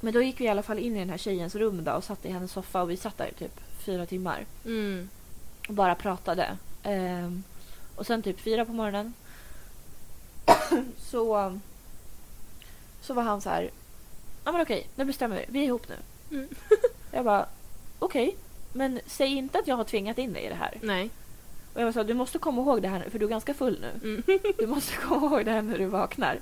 [0.00, 2.04] Men då gick vi i alla fall in i den här tjejens rum då och
[2.04, 4.44] satt i hennes soffa och vi satt där i typ fyra timmar.
[4.64, 5.08] Mm.
[5.68, 6.56] och bara pratade.
[6.82, 7.42] Ehm,
[7.96, 9.12] och sen typ fyra på morgonen
[10.98, 11.58] så,
[13.00, 13.70] så var han så här.
[14.44, 15.44] Ja men okej, nu bestämmer vi.
[15.48, 15.96] Vi är ihop nu.
[16.36, 16.48] Mm.
[17.12, 17.46] Jag bara
[17.98, 18.36] okej,
[18.72, 20.78] men säg inte att jag har tvingat in dig i det här.
[20.82, 21.10] Nej.
[21.74, 23.30] Och jag var så här, du måste komma ihåg det här nu, för du är
[23.30, 24.08] ganska full nu.
[24.08, 24.22] Mm.
[24.58, 26.38] Du måste komma ihåg det här när du vaknar.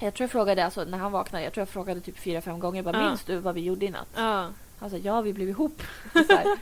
[0.00, 2.58] Jag tror jag frågade, alltså när han vaknade, jag tror jag frågade typ fyra, fem
[2.58, 2.82] gånger.
[2.82, 3.08] Bara, Ja.
[3.08, 4.08] minns du vad vi gjorde i natt?
[4.16, 4.48] Ja.
[4.78, 5.82] Han sa ja, vi blev ihop.
[6.12, 6.58] så här.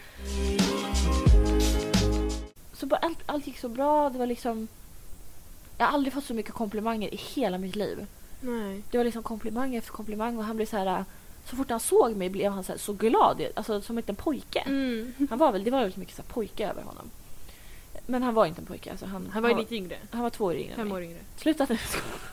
[2.72, 4.10] så bara, allt, allt gick så bra.
[4.10, 4.68] Det var liksom...
[5.78, 8.06] Jag har aldrig fått så mycket komplimanger i hela mitt liv.
[8.40, 8.82] Nej.
[8.90, 11.04] Det var liksom komplimang efter komplimang och han blev så här...
[11.50, 14.60] så fort han såg mig blev han så, så glad, alltså som en liten pojke.
[14.60, 15.12] Mm.
[15.30, 17.10] Han var väl, det var väldigt mycket så pojke över honom.
[18.06, 18.90] Men han var inte en pojke.
[18.90, 19.96] Alltså han, Han var ju lite yngre.
[20.10, 21.18] han var två år yngre Fem år yngre.
[21.36, 21.78] Sluta nu.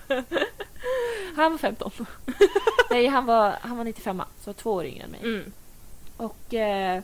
[1.35, 1.91] han var 15.
[2.89, 5.19] Nej, han var, han var 95 så två år yngre än mig.
[5.23, 5.51] Mm.
[6.17, 6.53] Och...
[6.53, 7.01] Eh,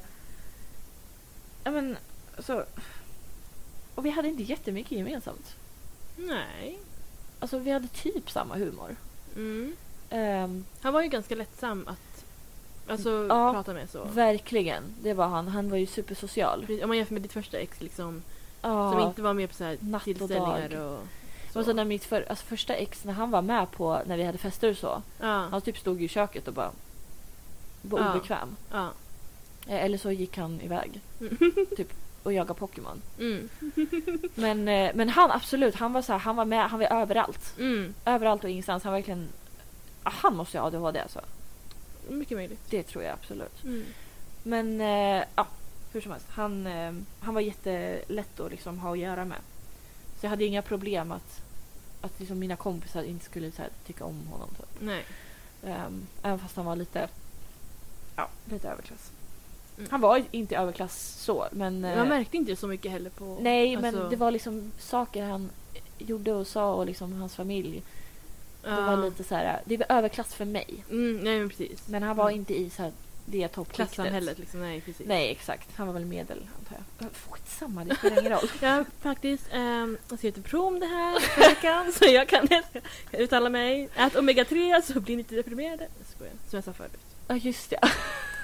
[1.63, 1.97] ja, men,
[2.39, 2.63] så,
[3.95, 5.55] och vi hade inte jättemycket gemensamt.
[6.27, 6.79] Nej.
[7.39, 8.95] Alltså vi hade typ samma humor.
[9.35, 9.75] Mm.
[10.09, 12.25] Ehm, Han var ju ganska lättsam att
[12.87, 13.53] alltså, Ja.
[13.53, 14.03] prata med så.
[14.03, 15.47] verkligen, det var han.
[15.47, 16.59] Han var ju supersocial.
[16.61, 18.21] Precis, Om man jämför med ditt första ex liksom,
[18.61, 18.91] Ja.
[18.91, 20.93] som inte var med på så här Natt och tillställningar dag.
[20.93, 24.17] och Och så när mitt för, alltså första ex, när han var med på när
[24.17, 25.01] vi hade fester och så.
[25.19, 25.47] Ja.
[25.51, 26.71] Han typ stod i köket och bara
[27.81, 28.55] var obekväm.
[28.73, 28.87] Eh,
[29.67, 31.01] Eller så gick han iväg
[31.77, 33.01] typ och jagade Pokémon.
[33.19, 33.49] Mm.
[34.35, 37.53] Men, eh, men han absolut, han var så här, han var med, han var överallt.
[37.59, 37.93] Mm.
[38.05, 38.83] Överallt och ingenstans.
[38.83, 39.27] Han verkligen...
[40.03, 41.21] Han måste ju ha ADHD alltså.
[42.09, 42.59] Mycket möjligt.
[42.69, 43.63] Det tror jag absolut.
[43.63, 43.85] Mm.
[44.43, 45.47] Men eh, ja,
[45.93, 46.27] hur som helst.
[46.29, 49.37] Han, eh, han var jättelätt att liksom ha att göra med.
[50.19, 51.41] Så jag hade inga problem att,
[52.01, 54.49] att liksom mina kompisar inte skulle här, tycka om honom.
[54.57, 54.67] Typ.
[54.79, 55.05] Nej.
[55.63, 57.07] Ehm, även fast han var lite,
[58.15, 59.11] ja, lite överklass.
[59.89, 61.85] Han var inte överklass så, men...
[61.85, 63.37] eh, Man märkte inte så mycket heller på...
[63.41, 65.49] nej, alltså, men det var liksom saker han
[65.97, 67.83] gjorde och sa och liksom hans familj.
[68.63, 70.83] Det var lite så här, det var överklass för mig.
[70.89, 71.87] Mm, nej men precis.
[71.87, 72.39] Men han var Mm.
[72.39, 72.91] inte i så här,
[73.25, 73.93] det toppskiktet.
[73.95, 75.07] Klassamhället liksom, nej precis.
[75.07, 75.69] Nej, exakt.
[75.75, 77.09] Han var väl medel, antar jag.
[77.29, 78.49] Skitsamma, det spelar ingen roll.
[78.61, 82.47] Jag har faktiskt ähm, skrivit en prov om det här veckan så jag kan
[83.11, 83.89] uttala mig.
[83.95, 85.87] Ät omega-3 så blir ni inte deprimerade.
[86.15, 86.33] Skojar.
[86.49, 86.91] Som jag sa förut.
[87.27, 87.79] Ja, just det.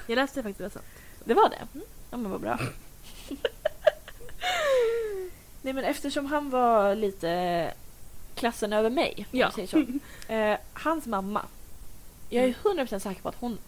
[0.06, 0.84] Jag läste faktiskt det sant.
[1.26, 1.56] Det var det?
[1.74, 1.86] Mm.
[2.10, 2.58] Ja, men vad bra.
[5.62, 7.72] Nej, men eftersom han var lite
[8.34, 9.50] klassen över mig, om Ja.
[9.50, 9.84] säger så.
[10.32, 11.42] Eh, hans mamma.
[12.28, 13.58] Jag är 100% säker på att hon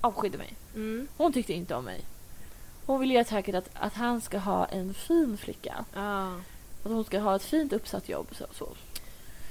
[0.00, 0.54] avskydde mig.
[0.74, 1.08] Mm.
[1.16, 2.00] Hon tyckte inte om mig.
[2.86, 5.84] Hon ville göra säkert att, att han ska ha en fin flicka.
[5.94, 6.34] Ja.
[6.84, 8.26] Att hon ska ha ett fint uppsatt jobb.
[8.32, 8.68] Så, så.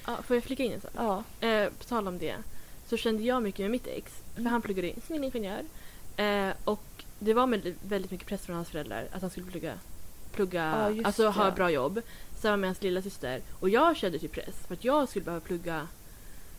[0.07, 0.17] ja.
[0.23, 0.91] Får jag flika in en sak?
[0.95, 1.23] Ja.
[1.47, 2.35] Eh, på tal om det
[2.89, 4.11] så kände jag mycket med mitt ex.
[4.33, 4.51] För Mm.
[4.51, 5.61] han pluggade civilingenjör.
[6.17, 6.81] Eh, och
[7.19, 9.73] det var med väldigt mycket press från hans föräldrar att han skulle plugga,
[10.31, 11.49] plugga Ja, just alltså ha det.
[11.49, 12.01] ett bra jobb.
[12.39, 13.41] Samma med hans lilla syster.
[13.59, 15.87] Och jag kände typ press för att jag skulle behöva plugga.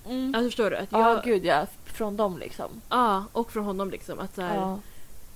[0.07, 0.35] Mm.
[0.35, 0.77] Alltså förstår du?
[0.77, 1.67] Att Ja, jag, gud ja.
[1.85, 2.71] Från dem liksom.
[2.89, 4.19] Ja, och från honom liksom.
[4.19, 4.81] Att så här, Ja.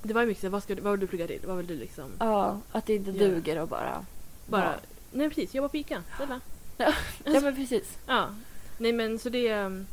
[0.02, 1.40] Det var ju mycket så här, vad, ska, vad vill du plugga till?
[1.46, 2.04] Vad vill du liksom?
[2.18, 3.16] ja, att det inte Ja.
[3.18, 4.04] duger och bara...
[4.46, 4.74] Bara, Ja.
[5.12, 6.02] nej precis, jobba på ICA.
[6.16, 6.40] Snälla.
[7.24, 7.98] Ja, men precis.
[8.06, 8.34] Ja.
[8.78, 9.54] Nej men så det...
[9.54, 9.86] um,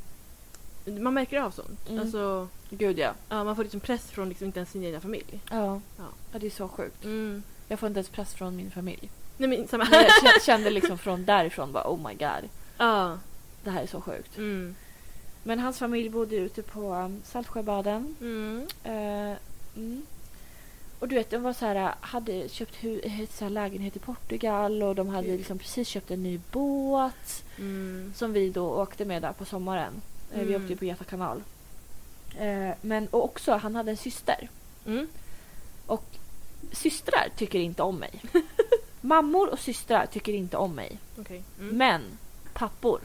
[0.85, 1.89] Man märker av sånt.
[1.89, 2.01] Mm.
[2.01, 3.13] Alltså, Gud ja.
[3.29, 5.39] ja, man får liksom press från liksom inte ens sin egna familj.
[5.51, 5.81] Ja.
[5.97, 6.03] Ja.
[6.33, 7.03] ja, det är så sjukt.
[7.05, 7.43] Mm.
[7.67, 9.09] Jag får inte ens press från min familj.
[9.37, 12.49] Nej men samma Men jag kä- kände liksom från därifrån bara oh my god.
[12.77, 13.17] Ja.
[13.63, 14.37] Det här är så sjukt.
[14.37, 14.75] Mm.
[15.43, 18.15] Men hans familj bodde ute på um, Saltsjöbaden.
[18.21, 18.67] Mm.
[18.83, 19.37] Eh,
[19.75, 20.05] mm.
[20.99, 23.99] Och du vet, de var så här, hade köpt hu- ett så här lägenhet i
[23.99, 28.13] Portugal och de hade liksom precis köpt en ny båt Mm.
[28.15, 30.01] som vi då åkte med där på sommaren.
[30.33, 30.61] Eh, Vi Mm.
[30.61, 31.43] åkte ju på Göta kanal.
[32.39, 34.49] Eh, men och också, han hade en syster.
[34.85, 35.07] Mm.
[35.85, 36.03] Och
[36.71, 38.21] systrar tycker inte om mig.
[39.01, 40.97] Mammor och systrar tycker inte om mig.
[41.19, 41.43] Okej.
[41.59, 41.77] Mm.
[41.77, 42.01] Men
[42.53, 43.01] pappor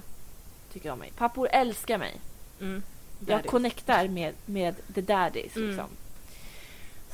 [0.72, 1.12] tycker om mig.
[1.16, 2.20] Pappor älskar mig.
[2.60, 2.82] Mm.
[3.26, 5.56] Jag connectar med, med the daddies.
[5.56, 5.68] Mm.
[5.68, 5.86] Liksom.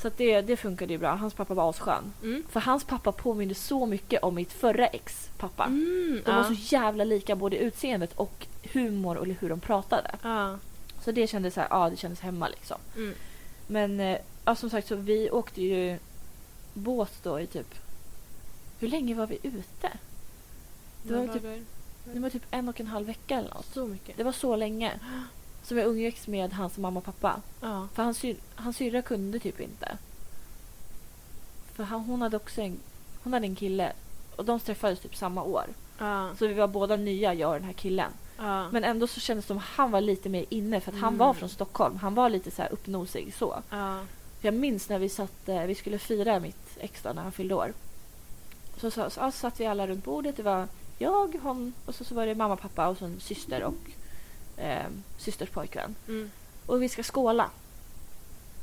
[0.01, 1.15] Så att det, det funkade ju bra.
[1.15, 2.13] Hans pappa var asskön.
[2.23, 2.43] Mm.
[2.49, 5.65] För hans pappa påminner så mycket om mitt förra ex pappa.
[5.65, 6.21] Mm.
[6.25, 6.37] De ja.
[6.37, 10.15] var så jävla lika både utseendet och humor och hur de pratade.
[10.21, 10.57] Ja.
[11.03, 12.77] Så det kändes så här, ja det kändes hemma liksom.
[12.95, 13.13] Mm.
[13.67, 15.97] Men eh, ja, som sagt så vi åkte ju
[16.73, 17.75] båt då i typ...
[18.79, 19.89] Hur länge var vi ute?
[21.03, 21.65] Det var typ-.
[22.13, 23.73] Det var typ en och en halv vecka eller något.
[23.73, 24.17] Så mycket.
[24.17, 24.99] Det var så länge.
[25.71, 27.41] Som jag umgicks med hans mamma och pappa.
[27.61, 27.87] Ja.
[27.93, 29.97] För hans, syr, hans syrra kunde typ inte.
[31.73, 32.79] För han, hon hade också en,
[33.23, 33.93] hon hade en kille.
[34.35, 35.65] Och de träffades typ samma år.
[35.97, 36.29] Ja.
[36.39, 38.11] Så vi var båda nya, jag och den här killen.
[38.37, 38.69] Ja.
[38.71, 40.81] Men ändå så kändes det som att han var lite mer inne.
[40.81, 41.17] För att han Mm.
[41.17, 41.97] var från Stockholm.
[41.97, 43.61] Han var lite så här uppnosig så.
[43.69, 43.99] Ja.
[44.41, 47.55] Jag minns när vi satt, eh, vi skulle fira mitt ex då, när han fyllde
[47.55, 47.73] år.
[48.77, 50.37] Så, så, så, så satt vi alla runt bordet.
[50.37, 53.63] Det var jag, hon och så, så var det mamma, pappa och så en syster
[53.63, 53.73] och
[54.57, 54.79] eh,
[55.17, 55.95] systers pojkvän.
[56.07, 56.31] Mm.
[56.65, 57.49] Och vi ska skåla.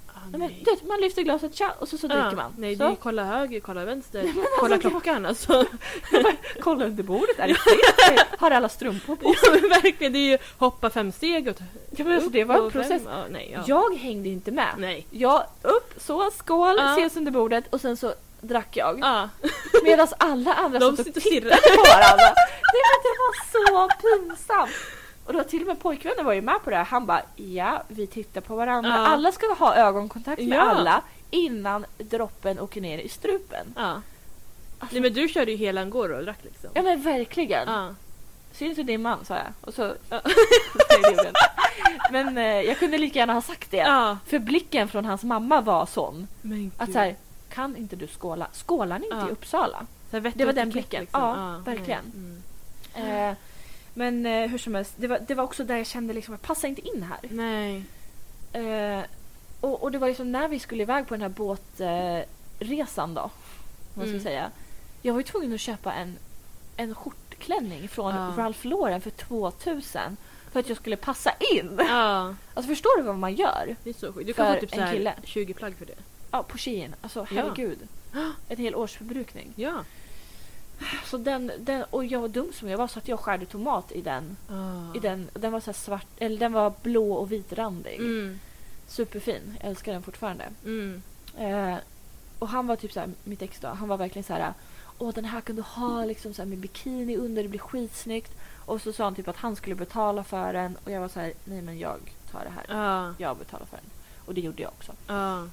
[0.06, 0.38] Ah, Nej.
[0.40, 2.54] Men, du vet, man lyfter glaset tja, och så, så dricker man.
[2.58, 2.82] Nej, så.
[2.82, 5.64] det är kolla höger, kolla vänster, Nej, kolla alltså, det- klockan alltså.
[6.60, 8.18] Kolla under bordet, är det fel?
[8.38, 9.34] Har alla strumpor på?
[9.42, 11.56] ja, men verkligen, det är ju hoppa fem steg och
[11.90, 13.02] Ja, men alltså, det var en och fem- process.
[13.06, 13.64] Ja, nej, ja.
[13.66, 14.74] Jag hängde inte med.
[14.78, 15.06] Nej.
[15.10, 16.92] Jag upp, så, skål, Ja.
[16.92, 18.98] ses under bordet och sen så drack jag.
[19.02, 19.28] Ja.
[19.84, 22.34] Medan alla andra satt och tittade på varandra.
[22.72, 24.70] Det, var- det var så pinsamt.
[25.28, 26.76] Och då till och med pojkvännen var ju med på det.
[26.76, 28.90] Han bara ja, vi tittar på varandra.
[28.90, 29.06] Ja.
[29.06, 30.62] Alla ska ha ögonkontakt med Ja.
[30.62, 33.66] alla innan droppen åker ner i strupen.
[33.76, 34.02] Ja.
[34.78, 36.70] Alltså, Nej men du körde ju hela Angora och drack liksom.
[36.74, 37.68] Ja men verkligen.
[37.68, 37.94] Ja.
[38.52, 39.46] Syns du din man sa jag.
[39.60, 39.94] Och så...
[40.10, 40.20] Ja.
[42.10, 43.76] Men eh, jag kunde lika gärna ha sagt det.
[43.76, 44.18] Ja.
[44.26, 46.28] För blicken från hans mamma var sån.
[46.76, 46.94] Att gud.
[46.94, 47.16] så här,
[47.48, 48.46] kan inte du skåla?
[48.52, 49.86] Skålar ni inte i Uppsala?
[50.10, 51.00] Det var den blicken.
[51.00, 51.20] liksom.
[51.20, 52.12] Ja, verkligen.
[52.94, 53.04] nej.
[53.04, 53.30] Mm.
[53.30, 53.36] Eh,
[53.98, 56.40] men eh, hur som helst, det var, det var också där jag kände liksom att
[56.42, 57.18] jag passar inte in här.
[57.30, 57.84] Nej.
[58.52, 59.04] Eh,
[59.60, 62.24] och, och det var liksom när vi skulle iväg på den här båtresan
[62.58, 63.20] resan då.
[63.22, 63.30] Om
[63.94, 64.22] man ska Mm.
[64.22, 64.50] säga.
[65.02, 66.16] Jag var ju tvungen att köpa en,
[66.76, 68.34] en skjortklänning från Ja.
[68.36, 70.16] Ralph Lauren för 2000
[70.52, 71.76] för att jag skulle passa in.
[71.88, 72.34] Ja.
[72.54, 73.76] Alltså förstår du vad man gör?
[73.84, 74.26] Det är så sjukt.
[74.26, 75.14] Du kan För få typ en så här kille.
[75.24, 75.94] 20 plagg för det.
[76.30, 76.94] Ja, på Shein.
[77.00, 77.78] Alltså herregud.
[78.48, 79.52] En hel års förbrukning.
[79.56, 79.84] Ja.
[81.04, 83.92] Så den, den, och jag var dum som jag var så att jag skärde tomat
[83.92, 84.36] i den.
[84.50, 84.96] Ah.
[84.96, 87.96] I den, den var så svart, eller den var blå och vitrandig.
[87.98, 88.38] Mm.
[88.86, 89.56] Superfin.
[89.60, 90.44] Jag älskar den fortfarande.
[90.64, 91.02] Mm.
[91.38, 91.76] Eh,
[92.38, 94.52] och han var typ så här, mitt ex då, han var verkligen så här
[94.98, 98.32] Åh den här kan du ha liksom så med bikini under, det blir skitsnyggt.
[98.64, 101.20] Och så sa han typ att han skulle betala för den och jag var så
[101.20, 101.98] här, nej men jag
[102.32, 102.64] tar det här.
[102.68, 103.14] Ja.
[103.18, 103.86] Jag betalar för den.
[104.26, 104.92] Och det gjorde jag också.
[105.06, 105.46] Ja.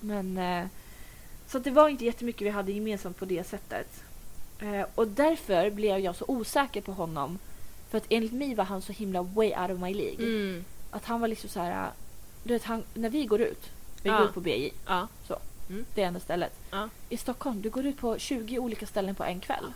[0.00, 0.66] Men eh,
[1.46, 4.04] så det var inte jättemycket vi hade gemensamt på det sättet.
[4.60, 7.38] Eh, och därför blev jag så osäker på honom.
[7.90, 10.26] För att enligt mig var han så himla way out of my League.
[10.26, 10.64] Mm.
[10.90, 11.90] Att han var liksom så här,
[12.44, 13.70] du vet han, när vi går ut,
[14.02, 14.16] vi Ja.
[14.18, 15.08] går ut på BJ, Ja.
[15.94, 16.52] det enda stället.
[16.70, 16.88] Ja.
[17.08, 19.72] I Stockholm, du går ut på 20 olika ställen på en kväll.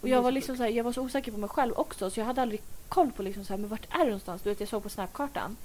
[0.00, 2.20] Och jag var liksom så här, jag var så osäker på mig själv också så
[2.20, 4.42] jag hade aldrig koll på liksom så här, men vart är det någonstans?
[4.42, 5.56] Du vet jag såg på snapkartan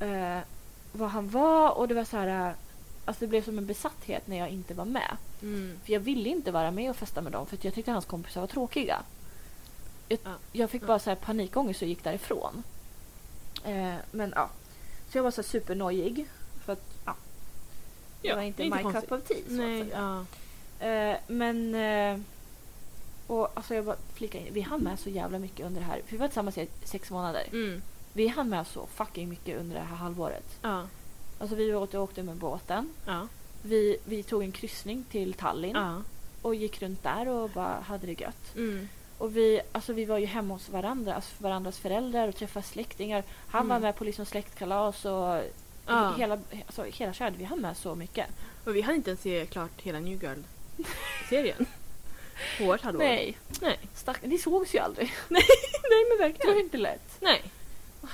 [0.00, 0.38] eh,
[0.92, 2.54] var han var och det var så här,
[3.04, 5.16] alltså det blev som en besatthet när jag inte var med.
[5.42, 5.78] Mm.
[5.84, 8.04] För jag ville inte vara med och festa med dem för att jag tyckte hans
[8.04, 9.02] kompisar var tråkiga.
[10.08, 10.30] Jag, Ja.
[10.52, 12.62] jag fick bara så här panikångest och gick därifrån.
[13.64, 14.50] Eh, men ja.
[15.12, 16.26] Så jag var så här supernojig.
[16.64, 17.14] För att ja.
[18.22, 19.08] Det Ja, var inte inte my konstigt.
[19.10, 19.36] cup of tea.
[19.36, 19.82] Så att Nej.
[19.84, 20.24] säga.
[20.78, 20.86] Ja.
[20.86, 21.74] Eh, men...
[21.74, 22.20] Eh,
[23.26, 24.48] och alltså jag bara in.
[24.50, 26.00] Vi hann med så jävla mycket under det här.
[26.04, 27.42] För vi var tillsammans i sex månader.
[27.52, 27.82] Mm.
[28.12, 30.58] Vi hann med så fucking mycket under det här halvåret.
[30.62, 30.86] Ja.
[31.38, 32.90] Alltså vi åkte, åkte med båten.
[33.06, 33.28] Ja.
[33.62, 35.76] Vi, vi tog en kryssning till Tallinn.
[35.76, 36.02] Ja.
[36.42, 38.54] Och gick runt där och bara hade det gött.
[38.56, 38.88] Mm.
[39.18, 43.24] Och vi, alltså vi var ju hemma hos varandra, alltså varandras föräldrar och träffade släktingar.
[43.48, 43.86] Han var Mm.
[43.86, 45.40] med på liksom släktkalas och
[45.86, 46.14] Ja.
[46.18, 47.34] hela, alltså hela köret.
[47.36, 48.26] Vi hann med så mycket.
[48.64, 51.66] Och vi hann inte ens se klart hela New Girl-serien.
[52.58, 52.98] På vårt halvår.
[53.04, 53.78] Nej, Nej.
[53.94, 55.12] stack, ni sågs ju aldrig.
[55.28, 55.42] Nej
[55.82, 56.58] men Det var verkligen.
[56.58, 57.16] inte lätt.
[57.20, 57.42] Nej.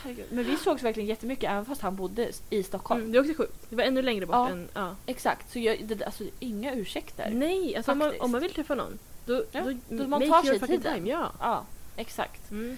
[0.02, 0.26] Herregud.
[0.30, 3.00] Men vi sågs verkligen jättemycket även fast han bodde i Stockholm.
[3.00, 3.66] Mm, det är också sjukt.
[3.70, 4.48] Det var ännu längre bort Ja.
[4.48, 4.68] än...
[4.74, 4.96] Ja.
[5.06, 7.30] Exakt, så jag, det, alltså inga ursäkter.
[7.30, 8.98] Nej, alltså om man, om man vill träffa någon.
[9.26, 10.94] Då, Ja, då, då man tar sig tiden.
[10.94, 11.08] time.
[11.10, 11.32] Ja.
[11.40, 11.64] Ja,
[11.96, 12.50] exakt.
[12.50, 12.76] Mm.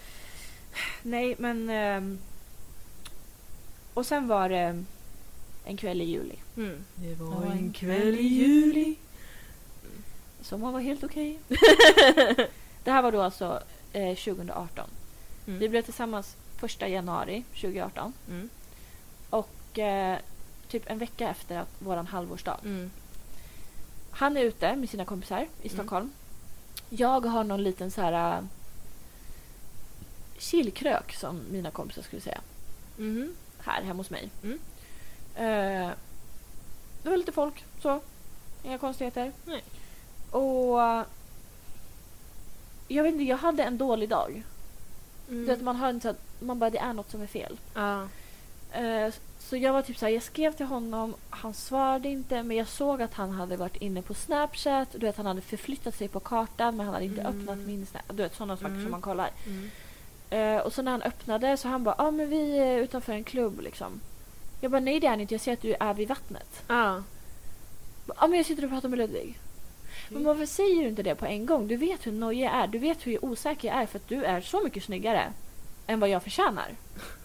[1.03, 1.71] Nej, men...
[1.71, 2.19] ehm,
[3.95, 4.85] och sen var det
[5.65, 6.35] en kväll i juli.
[6.57, 6.85] Mm.
[6.95, 8.97] Det var en kväll i juli.
[10.41, 11.39] Sommaren var helt okej.
[12.85, 13.61] det här var då alltså
[13.93, 14.91] eh, 2018.
[15.47, 15.59] Mm.
[15.59, 18.13] Vi blev tillsammans första januari 2018.
[18.29, 18.49] Mm.
[19.31, 20.19] Och eh,
[20.69, 22.59] typ en vecka efter att våran halvårsdag.
[22.65, 22.91] Mm.
[24.11, 25.77] Han är ute med sina kompisar i Mm.
[25.79, 26.11] Stockholm.
[26.89, 28.45] Jag har någon liten så här äh,
[30.39, 32.41] chillkrök som mina kompisar skulle säga.
[32.97, 33.35] Mhm.
[33.59, 34.31] Här hemma hos mig.
[34.43, 34.59] Mm.
[35.37, 35.91] Eh,
[37.03, 38.01] det var lite folk så.
[38.63, 39.33] Inga konstigheter.
[39.45, 39.65] Nej.
[40.31, 40.79] Och
[42.89, 44.43] jag vet inte, jag hade en dålig dag.
[45.29, 45.41] Mm.
[45.41, 47.59] Du vet, man har inte så att man bara det är något som är fel.
[47.75, 48.03] Ja.
[48.73, 52.57] Eh, Så jag var typ så här, jag skrev till honom, han svarade inte men
[52.57, 54.89] jag såg att han hade varit inne på Snapchat.
[54.93, 57.41] Du vet han hade förflyttat sig på kartan men han hade inte Mm.
[57.41, 58.03] öppnat min Snap.
[58.09, 58.83] Du vet sådana saker Mm.
[58.83, 59.31] som man kollar.
[59.47, 59.71] Mm.
[60.31, 63.13] Eh, och så när han öppnade så han bara, ja ah, men vi är utanför
[63.13, 64.01] en klubb liksom.
[64.61, 66.63] Jag bara, nej det är ni inte, jag ser att du är vid vattnet.
[66.69, 67.03] Ja.
[68.07, 69.39] Ja ah, men jag sitter och pratar med Ludvig.
[70.09, 71.69] Men varför säger du inte det på en gång?
[71.69, 74.25] Du vet hur nojig jag är, du vet hur osäker jag är för att du
[74.25, 75.33] är så mycket snyggare
[75.87, 76.69] än vad jag förtjänar.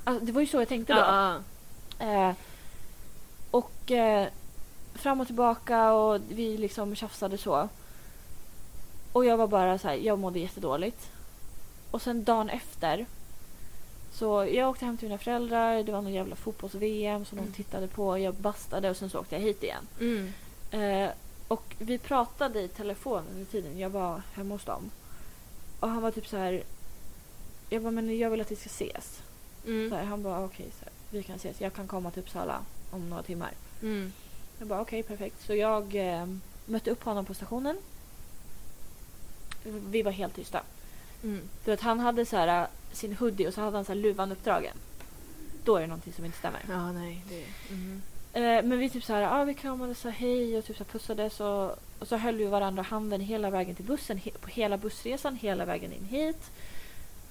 [0.04, 1.00] Alltså, det var ju så jag tänkte då.
[1.00, 1.40] Ja.
[2.00, 2.32] Eh,
[3.52, 4.28] och eh,
[4.96, 7.70] fram och tillbaka och vi liksom tjafsade så.
[9.14, 11.10] Och jag var bara så här, jag mådde jättedåligt.
[11.92, 13.06] Och sen dagen efter
[14.14, 17.52] så jag åkte hem till mina föräldrar, det var någon jävla fotbolls-VM som Mm.
[17.52, 19.88] de tittade på, jag bastade och sen så åkte jag hit igen.
[20.00, 20.34] Mm.
[20.72, 21.10] Eh,
[21.48, 24.92] och vi pratade i telefon under tiden jag var hemma hos dem.
[25.80, 26.64] Och han var typ så här.
[27.70, 29.22] Jag bara, men jag vill att vi ska ses.
[29.64, 29.92] Så Mm.
[29.92, 31.62] här, han bara, okej, så här, vi kan ses.
[31.62, 33.52] Jag kan komma till Uppsala om några timmar.
[33.82, 34.14] Mm.
[34.60, 35.46] Jag bara, okej, perfekt.
[35.46, 36.26] Så jag eh,
[36.66, 37.78] mötte upp honom på stationen.
[39.64, 40.62] Vi var helt tysta.
[41.24, 41.42] Mm.
[41.66, 44.00] Du vet, han hade så här, äh, sin hoodie och så hade han så här
[44.00, 44.78] luvan uppdragen.
[45.64, 46.62] Då är det någonting som inte stämmer.
[46.70, 47.24] Ja, nej.
[47.30, 47.46] Det...
[47.74, 48.02] Mm.
[48.38, 50.92] Eh, men vi typ så här, ah, vi kramades och hej och typ så här
[50.92, 54.78] pussades och, och så höll vi varandra handen hela vägen till bussen, he, på hela
[54.78, 56.52] bussresan, hela vägen in hit.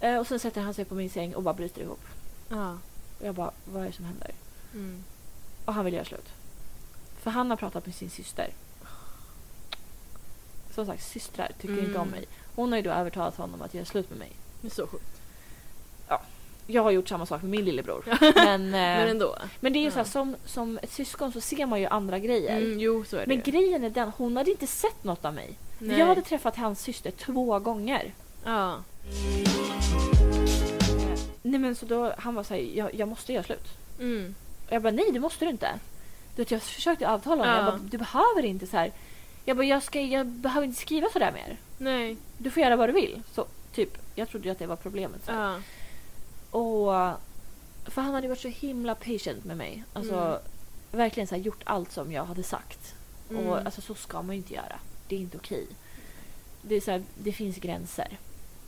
[0.01, 2.05] Eh, och sen sätter han sig på min säng och bara bryter ihop.
[2.49, 2.79] Ja.
[3.21, 4.31] Och jag bara, vad är det som händer?
[4.75, 5.05] Mm.
[5.65, 6.29] Och han vill göra slut.
[7.23, 8.51] För han har pratat med sin syster.
[10.75, 11.87] Som sagt, systrar tycker Mm.
[11.87, 12.25] inte om mig.
[12.55, 14.33] Hon har ju då övertalat honom att göra slut med mig.
[14.61, 15.21] Det är så sjukt.
[16.67, 18.05] Jag har gjort samma sak med min lillebror.
[18.35, 19.37] men, eh, Men ändå.
[19.61, 19.91] men det är ju Ja.
[19.93, 22.57] så här, som, som ett syskon så ser man ju andra grejer.
[22.57, 25.35] Mm, jo, så är det Men grejen är den, hon hade inte sett något av
[25.35, 25.51] mig.
[25.79, 25.99] Nej.
[25.99, 28.13] Jag hade träffat hans syster två gånger.
[28.45, 28.77] Ja.
[31.43, 33.69] Nej men så då, han var såhär, jag, jag måste göra slut.
[34.01, 34.35] Mm.
[34.67, 35.69] Och jag bara, nej det måste du inte.
[36.37, 37.57] Du vet, jag försökte avtala honom, Ja.
[37.57, 38.93] jag bara, du behöver inte så här.
[39.45, 41.57] Jag bara, jag, ska, jag behöver inte skriva sådär mer.
[41.79, 42.17] Nej.
[42.39, 43.23] Du får göra vad du vill.
[43.35, 45.25] Så typ, jag trodde ju att det var problemet.
[45.25, 45.33] Så.
[45.33, 45.55] Ja.
[46.57, 46.93] Och,
[47.91, 49.85] för han hade varit så himla patient med mig.
[49.93, 50.39] Alltså, Mm.
[50.93, 52.95] verkligen så här, gjort allt som jag hade sagt.
[53.31, 53.47] Mm.
[53.47, 54.79] Och alltså, så ska man ju inte göra.
[55.09, 55.67] Det är inte okej.
[56.63, 58.19] Det, är så här, det finns gränser.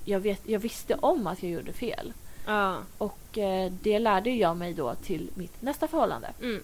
[0.05, 2.13] Jag, vet, jag visste om att jag gjorde fel.
[2.47, 2.77] Ja.
[2.99, 6.31] Och eh, det lärde jag mig då till mitt nästa förhållande.
[6.43, 6.63] Mm.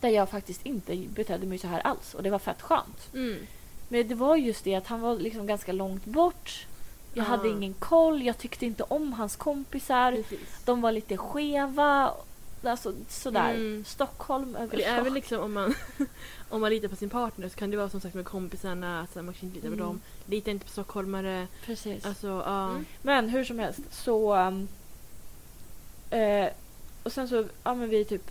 [0.00, 2.14] Där jag faktiskt inte betedde mig så här alls.
[2.14, 3.08] Och det var fett skönt.
[3.14, 3.46] Mm.
[3.88, 6.66] Men det var just det att han var liksom ganska långt bort.
[7.14, 7.28] Jag Ah.
[7.28, 8.22] hade ingen koll.
[8.22, 10.12] Jag tyckte inte om hans kompisar.
[10.12, 10.40] Precis.
[10.64, 12.12] De var lite skeva.
[12.64, 13.50] Alltså sådär.
[13.54, 13.84] Mm.
[13.84, 15.74] Stockholm det är väl liksom om man,
[16.48, 19.14] om man litar på sin partner så kan det vara som sagt med kompisarna, att
[19.14, 19.86] man kanske inte litar på Mm.
[19.86, 20.00] dem.
[20.26, 21.46] Litar inte på stockholmare.
[21.66, 22.06] Precis.
[22.06, 22.68] Alltså, ja.
[22.70, 22.84] Mm.
[23.02, 24.36] Men hur som helst så...
[24.36, 24.68] um,
[26.10, 26.48] eh,
[27.02, 28.30] och sen så, ja men vi typ...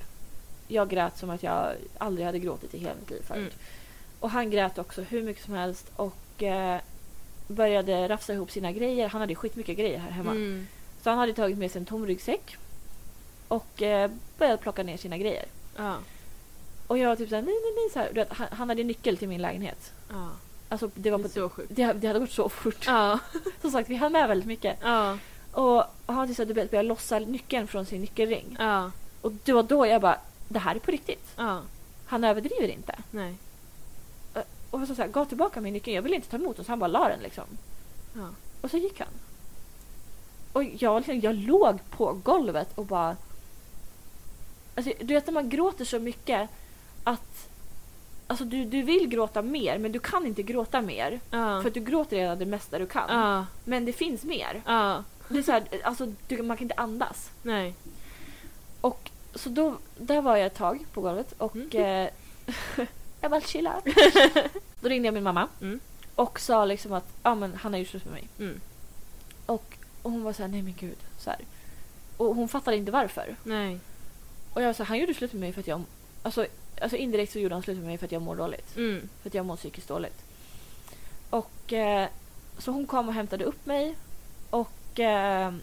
[0.67, 3.39] Jag grät som att jag aldrig hade gråtit i hela mitt liv förut.
[3.39, 3.53] Mm.
[4.19, 6.81] Och han grät också hur mycket som helst och eh,
[7.51, 9.09] började rafsa ihop sina grejer.
[9.09, 10.31] Han hade skitmycket grejer här hemma.
[10.31, 10.67] Mm.
[11.03, 12.57] Så han hade tagit med sig en tom ryggsäck
[13.47, 15.45] och eh, började plocka ner sina grejer.
[15.77, 15.95] Ja.
[16.87, 17.89] Och jag var typ såhär, nej nej nej.
[17.93, 19.93] Så här, vet, han, han hade nyckel till min lägenhet.
[20.09, 20.29] Ja.
[20.69, 22.85] Alltså det var Det på, det, det hade gått så fort.
[22.87, 23.19] Ja.
[23.61, 24.77] Som sagt, vi hann med väldigt mycket.
[24.81, 25.17] Ja.
[25.51, 28.55] Och, han typ så här, du vet, började lossa nyckeln från sin nyckelring.
[28.59, 28.91] Ja.
[29.21, 31.33] Och det var då jag bara, det här är på riktigt.
[31.35, 31.61] Ja.
[32.05, 32.95] Han överdriver inte.
[33.11, 33.35] Nej.
[34.71, 35.93] Och så så här, gav tillbaka min nyckel.
[35.93, 37.43] Jag ville inte ta emot den så han bara la den liksom.
[38.13, 38.29] Ja.
[38.61, 39.07] Och så gick han.
[40.53, 43.15] Och jag, liksom, jag låg på golvet och bara...
[44.75, 46.49] Alltså, du vet när man gråter så mycket
[47.03, 47.47] att...
[48.27, 51.19] Alltså du, du vill gråta mer men du kan inte gråta mer.
[51.31, 51.61] Ja.
[51.61, 53.19] För att du gråter redan det mesta du kan.
[53.19, 53.45] Ja.
[53.65, 54.61] Men det finns mer.
[55.29, 57.29] Det är så här, alltså, du, man kan inte andas.
[57.43, 57.73] Nej.
[58.81, 62.07] Och så då, där var jag ett tag på golvet och Mm.
[62.77, 62.85] eh,
[63.21, 63.81] jag bara chilla.
[64.81, 65.79] då ringde jag min mamma Mm.
[66.15, 68.27] och sa liksom att ja, men han har gjort slut med mig.
[68.39, 68.61] Mm.
[69.45, 70.97] Och, och hon var så här, nej men gud.
[71.17, 71.39] Så här.
[72.17, 73.35] Och hon fattade inte varför.
[73.43, 73.79] Nej.
[74.53, 75.83] Och jag var så här, han gjorde slut med mig för att jag...
[76.23, 76.45] Alltså,
[76.81, 78.77] alltså indirekt så gjorde han slut med mig för att jag mår dåligt.
[78.77, 79.09] Mm.
[79.21, 80.21] För att jag mår psykiskt dåligt.
[81.29, 82.07] Och eh,
[82.57, 83.95] så hon kom och hämtade upp mig.
[84.49, 85.53] Och, eh,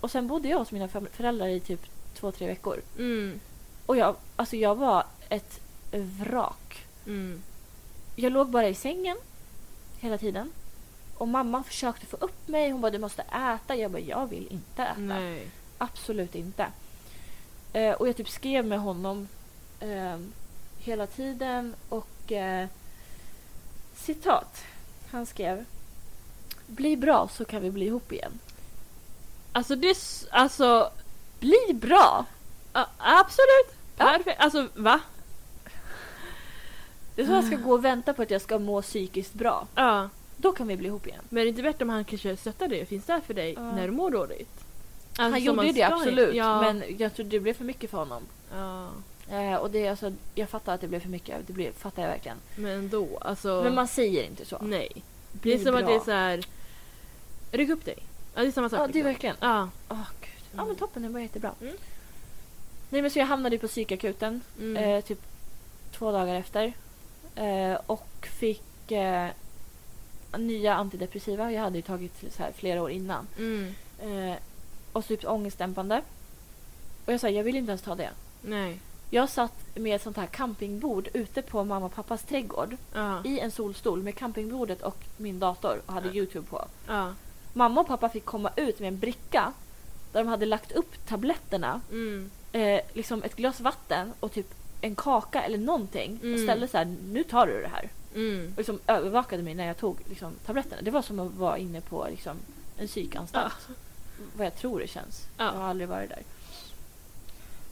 [0.00, 1.80] och sen bodde jag hos mina fam- föräldrar i typ
[2.14, 2.80] två, tre veckor.
[2.98, 3.40] Mm.
[3.86, 6.86] Och jag, alltså jag var ett vrak.
[7.08, 7.42] Mm.
[8.16, 9.16] Jag låg bara i sängen
[10.00, 10.52] hela tiden.
[11.18, 12.70] Och mamma försökte få upp mig.
[12.70, 13.76] Hon bara du måste äta.
[13.76, 15.00] Jag bara jag vill inte äta.
[15.00, 15.50] Nej.
[15.78, 16.66] Absolut inte.
[17.72, 19.28] Eh, och jag typ skrev med honom
[19.80, 20.18] eh,
[20.78, 22.68] hela tiden och eh,
[23.96, 24.64] citat.
[25.10, 25.64] Han skrev
[26.66, 28.38] Bli bra så kan vi bli ihop igen.
[29.52, 29.96] Alltså det...
[30.30, 30.90] Alltså...
[31.40, 32.24] Bli bra!
[32.72, 33.78] ja, absolut.
[33.96, 34.04] Ja.
[34.04, 34.40] Perfekt.
[34.40, 35.00] Alltså va?
[37.18, 39.66] Det är så jag ska gå och vänta på att jag ska må psykiskt bra.
[39.74, 40.08] Ja.
[40.36, 41.22] Då kan vi bli ihop igen.
[41.28, 43.52] Men är det inte bättre om han kanske stöttar dig och finns där för dig
[43.56, 43.72] Ja.
[43.72, 44.48] när du mår dåligt?
[45.08, 46.34] Alltså, Han som gjorde man ju det ska absolut.
[46.34, 46.60] Ja.
[46.60, 48.22] Men jag tror det blev för mycket för honom.
[48.54, 48.88] Ja.
[49.30, 51.46] Eh, och det, är alltså, jag fattar att det blev för mycket.
[51.46, 52.36] Det blev, fattar jag verkligen.
[52.56, 53.18] Men ändå.
[53.20, 53.60] Alltså...
[53.64, 54.58] Men man säger inte så.
[54.62, 54.88] Nej.
[55.32, 56.44] Det är som att det är så här...
[57.52, 57.98] Ryck upp dig.
[58.34, 58.80] Ja, det är samma sak.
[58.80, 59.04] Ja, det är liksom.
[59.04, 59.36] verkligen.
[59.40, 59.68] Ja.
[59.88, 60.30] Åh gud.
[60.56, 61.52] Ja men toppen, det var jättebra.
[61.60, 61.74] Mm.
[62.90, 64.76] Nej men så jag hamnade ju på psykakuten Mm.
[64.84, 65.20] eh, typ
[65.92, 66.72] två dagar efter.
[67.38, 68.08] Eh, och
[68.38, 69.28] fick eh,
[70.38, 71.52] nya antidepressiva.
[71.52, 73.26] Jag hade ju tagit så här flera år innan.
[73.38, 73.74] Mm.
[74.00, 74.36] Eh,
[74.92, 76.02] och så typ ångestdämpande.
[77.06, 78.10] Och jag sa jag vill inte ens ta det.
[78.42, 78.80] Nej.
[79.10, 83.24] Jag satt med ett sånt här campingbord ute på mamma och pappas trädgård Ja.
[83.24, 86.14] i en solstol med campingbordet och min dator och hade Ja.
[86.14, 86.64] Youtube på.
[86.88, 87.14] Ja.
[87.52, 89.52] Mamma och pappa fick komma ut med en bricka
[90.12, 92.30] där de hade lagt upp tabletterna, Mm.
[92.52, 96.42] eh, liksom ett glas vatten och typ en kaka eller någonting och Mm.
[96.42, 97.88] ställde så här, nu tar du det här.
[98.14, 98.50] Mm.
[98.52, 100.82] Och liksom övervakade mig när jag tog liksom, tabletterna.
[100.82, 102.36] Det var som att vara inne på liksom,
[102.78, 103.68] en psykanstalt.
[104.36, 105.26] Vad jag tror det känns.
[105.38, 105.44] Ja.
[105.44, 106.22] Jag har aldrig varit där.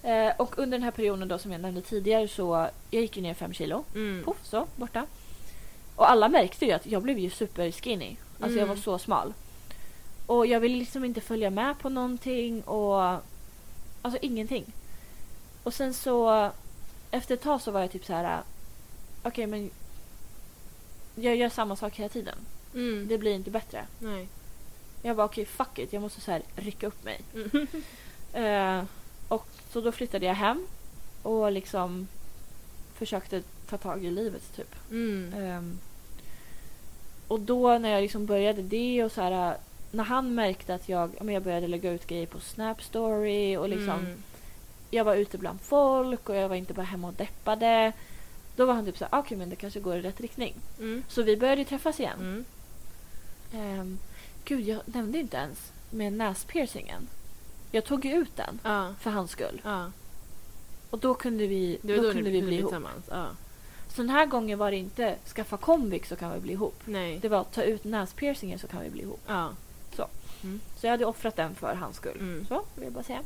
[0.03, 3.23] Eh, och under den här perioden då som jag nämnde tidigare så jag gick ju
[3.23, 3.85] ner fem kilo.
[3.95, 4.25] Mm.
[4.25, 5.07] Poff så, borta.
[5.97, 8.17] Och alla märkte ju att jag blev ju super skinny.
[8.41, 8.69] Alltså jag Mm.
[8.69, 9.33] var så smal.
[10.27, 13.03] Och jag ville liksom inte följa med på någonting och
[14.03, 14.65] alltså ingenting.
[15.63, 16.51] Och sen så
[17.11, 18.43] efter ett tag så var jag typ så här
[19.23, 19.71] okej men
[21.15, 22.39] jag gör samma sak hela tiden.
[22.75, 23.09] Mm.
[23.09, 23.87] Det blir inte bättre.
[23.99, 24.29] Nej.
[25.03, 27.21] Jag bara okej fuck it, jag måste så här rycka upp mig.
[27.35, 27.67] Mm.
[28.33, 28.85] Eh,
[29.29, 30.67] och så då flyttade jag hem
[31.23, 32.09] och liksom
[32.95, 34.75] försökte ta tag i livet typ.
[34.91, 35.35] Mm.
[35.35, 35.79] Ehm,
[37.29, 39.57] och då när jag liksom började det och så här
[39.91, 44.01] när han märkte att jag, jag började lägga ut grejer på Snap Story och liksom
[44.01, 44.23] Mm.
[44.97, 47.93] Jag var ute bland folk och jag var inte bara hemma och deppade.
[48.57, 50.55] Då var han typ så här, okej men det kanske går i rätt riktning.
[50.79, 51.05] Mm.
[51.09, 52.19] Så vi började träffas igen.
[52.21, 52.45] Mm.
[53.53, 53.99] Ehm,
[54.45, 57.09] gud, jag nämnde inte ens med näspiercingen.
[57.71, 58.95] Jag tog ju ut den Ja.
[59.01, 59.61] för hans skull.
[59.65, 59.91] Ja.
[60.91, 62.71] Och då kunde vi, då då, kunde vi bli ihop.
[62.71, 63.05] tillsammans.
[63.11, 63.27] Ja.
[63.89, 66.81] Så den här gången var det inte skaffa komvik så kan vi bli ihop.
[66.85, 67.19] Nej.
[67.19, 69.21] Det var ta ut näspiercingen så kan vi bli ihop.
[69.27, 69.51] Ja.
[70.81, 72.19] Så jag hade offrat den för hans skull.
[72.19, 72.47] Mm.
[72.49, 73.23] Så vill jag bara säga.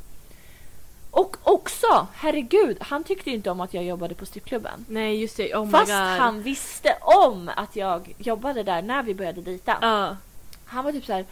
[1.11, 4.85] Och också, herregud, han tyckte ju inte om att jag jobbade på strippklubben.
[4.89, 5.97] Nej just det, oh my Fast god.
[5.97, 9.79] han visste om att jag jobbade där när vi började dejta.
[9.81, 10.17] Ja.
[10.65, 11.25] Han var typ så här,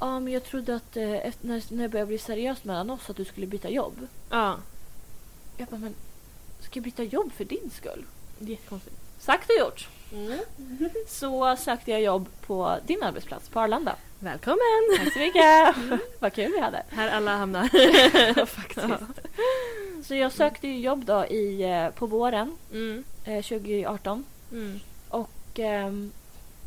[0.00, 3.10] ja men jag trodde att eh, efter, när, när det började bli seriöst mellan oss
[3.10, 4.06] att du skulle byta jobb.
[4.30, 4.56] Ja.
[5.56, 5.94] Jag bara, men
[6.60, 8.04] ska jag byta jobb för din skull?
[8.38, 8.96] Jättekonstigt.
[9.18, 9.88] Sagt och gjort.
[11.08, 13.96] Så sökte jag jobb på din arbetsplats på Arlanda.
[14.18, 14.58] Välkommen!
[14.98, 15.74] Tack så mycket!
[16.20, 16.82] Vad kul vi hade.
[16.88, 17.68] Här alla hamnar.
[18.46, 18.86] Faktiskt.
[20.06, 23.04] Så jag sökte ju jobb då i, eh, på våren Mm.
[23.24, 24.80] eh, 2018 Mm.
[25.08, 26.12] och ehm,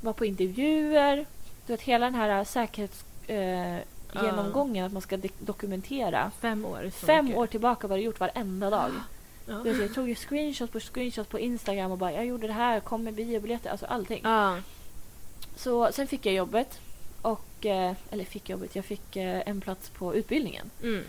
[0.02, 1.26] var på intervjuer.
[1.66, 3.84] Du vet hela den här säkerhetsgenomgången, eh,
[4.14, 4.26] Ja.
[4.26, 6.32] genomgången, att man ska dokumentera.
[6.42, 6.90] Fem år.
[6.90, 7.40] Fem mycket.
[7.40, 8.92] år tillbaka var det gjort varenda dag.
[9.50, 9.58] Ja.
[9.64, 12.80] Vet, jag tog ju screenshots på screenshots på Instagram och bara jag gjorde det här,
[12.80, 14.22] kom med biobiljetter, alltså allting.
[14.24, 14.58] Ja.
[15.56, 16.80] Så sen fick jag jobbet.
[17.22, 20.70] Och, eh, eller fick jobbet, jag fick eh, en plats på utbildningen.
[20.84, 21.04] Mm.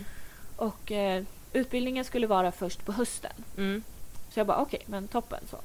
[0.56, 1.22] Och eh,
[1.52, 3.32] utbildningen skulle vara först på hösten.
[3.56, 3.82] Mm.
[4.30, 5.56] Så jag bara okej, men toppen så.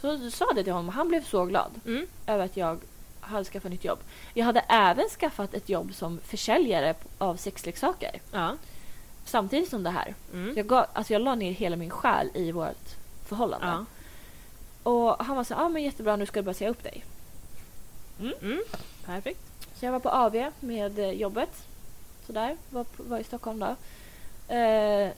[0.00, 2.06] Så sa det till honom och han blev så glad Mm.
[2.26, 2.78] över att jag
[3.20, 3.98] hade skaffat nytt jobb.
[4.34, 8.20] Jag hade även skaffat ett jobb som försäljare av sexleksaker.
[8.32, 8.56] Ja.
[9.24, 10.14] Samtidigt som det här.
[10.32, 10.52] Mm.
[10.56, 12.96] Jag, gav, alltså jag la ner hela min själ i vårt
[13.26, 13.66] förhållande.
[13.66, 13.84] Ja.
[14.90, 17.04] Och han var så ja ah, men jättebra nu ska du bara säga upp dig.
[18.20, 18.62] Mm.
[19.04, 19.40] Perfekt.
[19.74, 21.66] Så jag var på AV med eh, jobbet.
[22.26, 23.76] Sådär, var, var i Stockholm då.
[24.54, 25.10] Eh,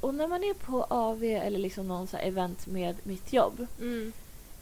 [0.00, 3.66] och när man är på AV eller liksom någon så här event med mitt jobb.
[3.80, 4.12] Mm.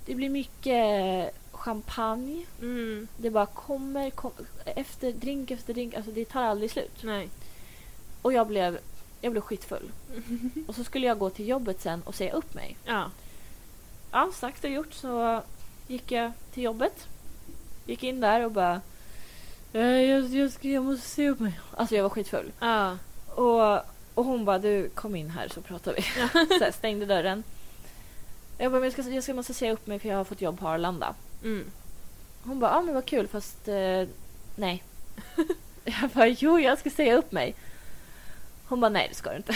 [0.07, 2.47] Det blir mycket champagne.
[2.61, 3.09] Mm.
[3.17, 4.33] Det bara kommer, kom,
[4.65, 5.95] efter drink efter drink.
[5.95, 7.03] Alltså det tar aldrig slut.
[7.03, 7.29] Nej.
[8.23, 8.79] Och jag blev,
[9.21, 9.91] jag blev skitfull.
[10.67, 12.77] Och så skulle jag gå till jobbet sen och säga upp mig.
[12.85, 13.11] Ja.
[14.13, 15.43] Ja, sagt och gjort så
[15.87, 17.07] gick jag till jobbet.
[17.87, 18.81] Gick in där och bara...
[19.73, 21.61] "Eh, Jag, jag, ska, jag måste se upp mig.
[21.77, 22.53] Alltså jag var skitfull.
[22.61, 22.99] Ja.
[23.35, 23.75] Och,
[24.15, 26.03] och hon bara, du kom in här så pratar vi.
[26.59, 27.43] så här, stängde dörren.
[28.59, 30.59] Jag bara, jag, ska, jag ska, måste säga upp mig för jag har fått jobb
[30.59, 31.15] på Arlanda.
[31.45, 31.65] Mm.
[32.45, 34.05] Hon bara, ja men vad kul fast eh,
[34.57, 34.83] nej.
[35.85, 37.55] jag bara, jo jag ska säga upp mig.
[38.69, 39.55] Hon bara, nej det ska du inte.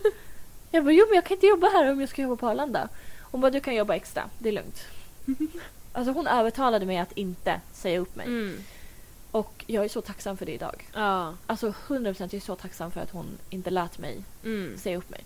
[0.70, 2.88] jag bara, jo men jag kan inte jobba här om jag ska jobba på Arlanda.
[3.20, 4.84] Hon bara, du kan jobba extra, det är lugnt.
[5.92, 8.26] alltså hon övertalade mig att inte säga upp mig.
[8.26, 8.58] Mm.
[9.30, 10.88] Och jag är så tacksam för det idag.
[10.94, 11.34] Ja.
[11.46, 14.78] Alltså 100% jag är så tacksam för att hon inte lät mig Mm.
[14.78, 15.24] säga upp mig.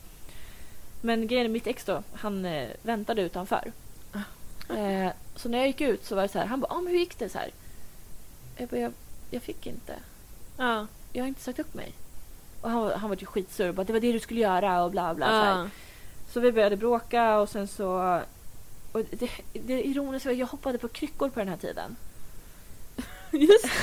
[1.00, 3.72] Men grejen är mitt ex då, han eh, väntade utanför.
[4.68, 6.92] Eh, så när jag gick ut så var det så här, han bara, ah, men
[6.92, 7.28] hur gick det?
[7.28, 7.50] Så här.
[8.56, 8.92] Jag bara, jag,
[9.30, 9.94] jag fick inte.
[10.56, 10.86] Ja.
[11.12, 11.92] Jag har inte sagt upp mig.
[12.60, 14.84] Och han, var- han var ju skitsur och bara, det var det du skulle göra
[14.84, 15.26] och bla bla.
[15.26, 15.70] Så, här.
[16.32, 18.20] Så vi började bråka och sen så...
[18.92, 21.96] Och det, det ironiska var att jag hoppade på kryckor på den här tiden.
[23.30, 23.64] Just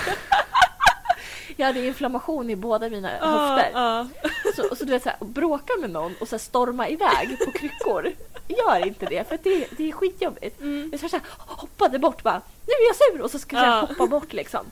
[1.57, 3.71] Jag hade inflammation i båda mina Ja, höfter.
[3.73, 4.07] ja.
[4.55, 7.51] Så, så du vet, så här, bråka med någon och så här, storma iväg på
[7.51, 8.11] kryckor.
[8.47, 10.61] Gör inte det, för det, det är skitjobbigt.
[10.61, 10.89] Mm.
[10.91, 13.21] Jag så här, hoppade bort bara, nu är jag sur!
[13.21, 13.79] Och så ska jag Ja.
[13.89, 14.65] hoppa bort liksom.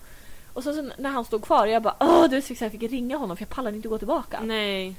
[0.53, 3.37] Och så när han stod kvar, jag bara, åh, du så jag fick ringa honom
[3.37, 4.39] för jag pallade inte gå tillbaka.
[4.43, 4.95] Nej.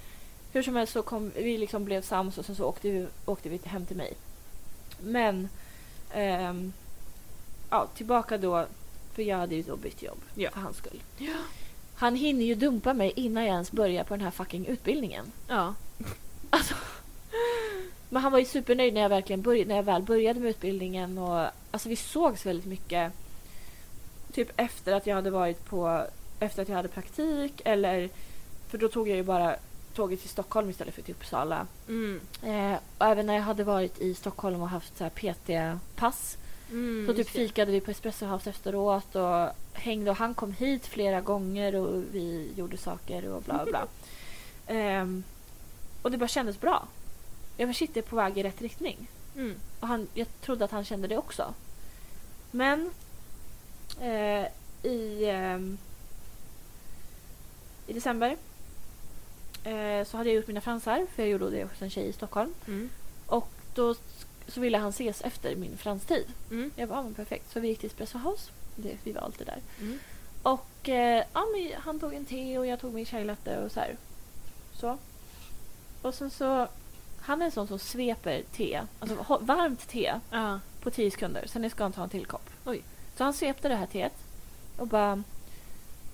[0.53, 3.49] Hur som helst så kom vi liksom blev sams och sen så åkte vi, åkte
[3.49, 4.13] vi hem till mig.
[5.03, 5.49] Men,
[6.13, 6.73] ehm,
[7.71, 8.67] ja, tillbaka då,
[9.15, 10.51] för jag hade ju då bytt jobb Ja.
[10.51, 11.01] för hans skull.
[11.95, 15.33] Han hinner ju dumpa mig innan jag ens börjar på den här fucking utbildningen.
[15.49, 15.75] Ja.
[16.51, 16.75] Alltså.
[18.09, 21.19] Men han var ju supernöjd när jag, verkligen började, när jag väl började med utbildningen.
[21.19, 23.13] Och, alltså vi sågs väldigt mycket.
[24.35, 26.07] Typ efter att jag hade varit på
[26.41, 28.11] efter att jag hade praktik eller
[28.69, 29.57] för då tog jag ju bara
[29.95, 31.67] tåget till Stockholm istället för till Uppsala.
[31.89, 32.21] Mm.
[32.43, 36.39] Eh, och även när jag hade varit i Stockholm och haft så PT-pass
[36.71, 40.87] Mm, så typ fikade vi på Espresso House efteråt och hängde och han kom hit
[40.87, 43.87] flera gånger och vi gjorde saker och bla bla.
[44.67, 45.25] Ehm,
[46.03, 46.89] och det bara kändes bra.
[47.57, 49.09] Jag var shit, det är på väg i rätt riktning.
[49.37, 49.55] Mm.
[49.81, 51.55] Och han, jag trodde att han kände det också.
[52.51, 52.91] Men
[54.01, 54.47] eh,
[54.91, 55.79] i, ehm,
[57.87, 58.37] i december
[59.65, 62.13] eh, så hade jag gjort mina fransar för jag gjorde det hos en tjej i
[62.13, 62.55] Stockholm.
[62.67, 62.91] Mm.
[63.27, 63.95] Och då
[64.49, 66.27] så ville han ses efter min franstid.
[66.51, 66.71] Mm.
[66.77, 67.53] Jag ja, men perfekt.
[67.53, 68.51] Så vi gick till Espresso House.
[68.77, 69.59] Det, vi var alltid där.
[69.81, 69.99] Mm.
[70.43, 73.73] Och eh, ja, men han tog en te och jag tog min chai latte och
[73.73, 73.97] så här.
[74.73, 74.99] Så.
[76.03, 76.69] Och sen så...
[77.21, 80.61] Han är en sån som sveper te, alltså varmt te, Ja.
[80.81, 81.47] på 10 sekunder.
[81.47, 82.51] Sen ska han ta en till kopp.
[82.65, 82.83] Oj.
[83.17, 84.13] Så han svepte det här teet
[84.77, 85.23] och bara...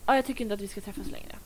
[0.07, 1.37] Ja, jag tycker inte att vi ska träffas längre.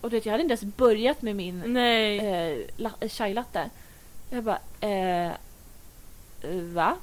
[0.00, 2.18] och du vet, jag hade inte ens börjat med min Nej.
[2.18, 3.70] eh, la- eh, chai latte.
[4.30, 5.32] Jag bara, eh,
[6.72, 6.96] va?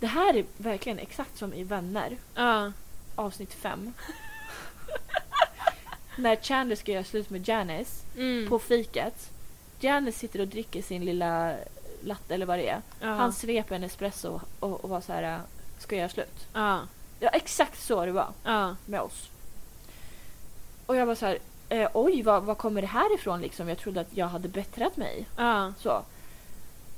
[0.00, 2.72] Det här är verkligen exakt som i Vänner, Ja.
[3.14, 3.92] avsnitt 5.
[6.16, 8.48] När Chandler ska göra slut med Janice Mm.
[8.48, 9.30] på fiket.
[9.80, 11.54] Janice sitter och dricker sin lilla
[12.04, 12.80] latte eller vad det är.
[13.00, 13.08] ja.
[13.14, 15.40] Han sveper en espresso och, och var så här,
[15.92, 16.46] ska göra slut?
[16.52, 16.80] Ja.
[17.20, 18.76] Ja, exakt så det var Ja.
[18.86, 19.28] med oss.
[20.86, 21.38] Och jag var så här,
[21.68, 23.68] eh, oj, vad, vad kommer det här ifrån liksom?
[23.68, 25.26] Jag trodde att jag hade bättrat mig.
[25.36, 25.72] Ja.
[25.78, 26.02] Så.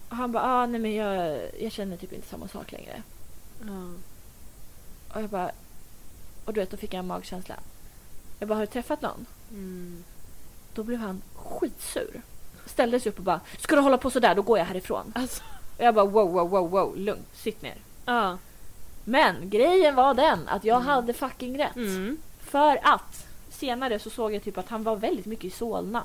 [0.08, 3.02] Och han bara, ah, nej men jag, jag känner typ inte samma sak längre.
[3.60, 3.92] Ja.
[5.14, 5.50] Och jag bara,
[6.44, 7.54] och du vet, då fick jag en magkänsla.
[8.38, 9.26] Jag bara, har du träffat någon?
[9.50, 10.04] Mm.
[10.74, 12.22] Då blev han skitsur.
[12.66, 15.12] Ställde sig upp och bara, ska du hålla på sådär, då går jag härifrån.
[15.14, 15.42] Alltså.
[15.78, 17.76] Och jag bara, wow, wow, wow, wow, lugn, sitt ner.
[18.04, 18.38] Ja.
[19.04, 20.88] Men grejen var den att jag Mm.
[20.88, 21.76] hade fucking rätt.
[21.76, 22.18] Mm.
[22.38, 26.02] För att senare så såg jag typ att han var väldigt mycket i Solna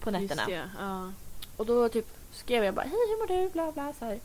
[0.00, 0.46] på Just nätterna.
[0.46, 0.70] det.
[0.80, 1.12] Ja.
[1.56, 3.50] Och då typ skrev jag bara hej hur mår du?
[3.50, 4.18] Bla bla så här.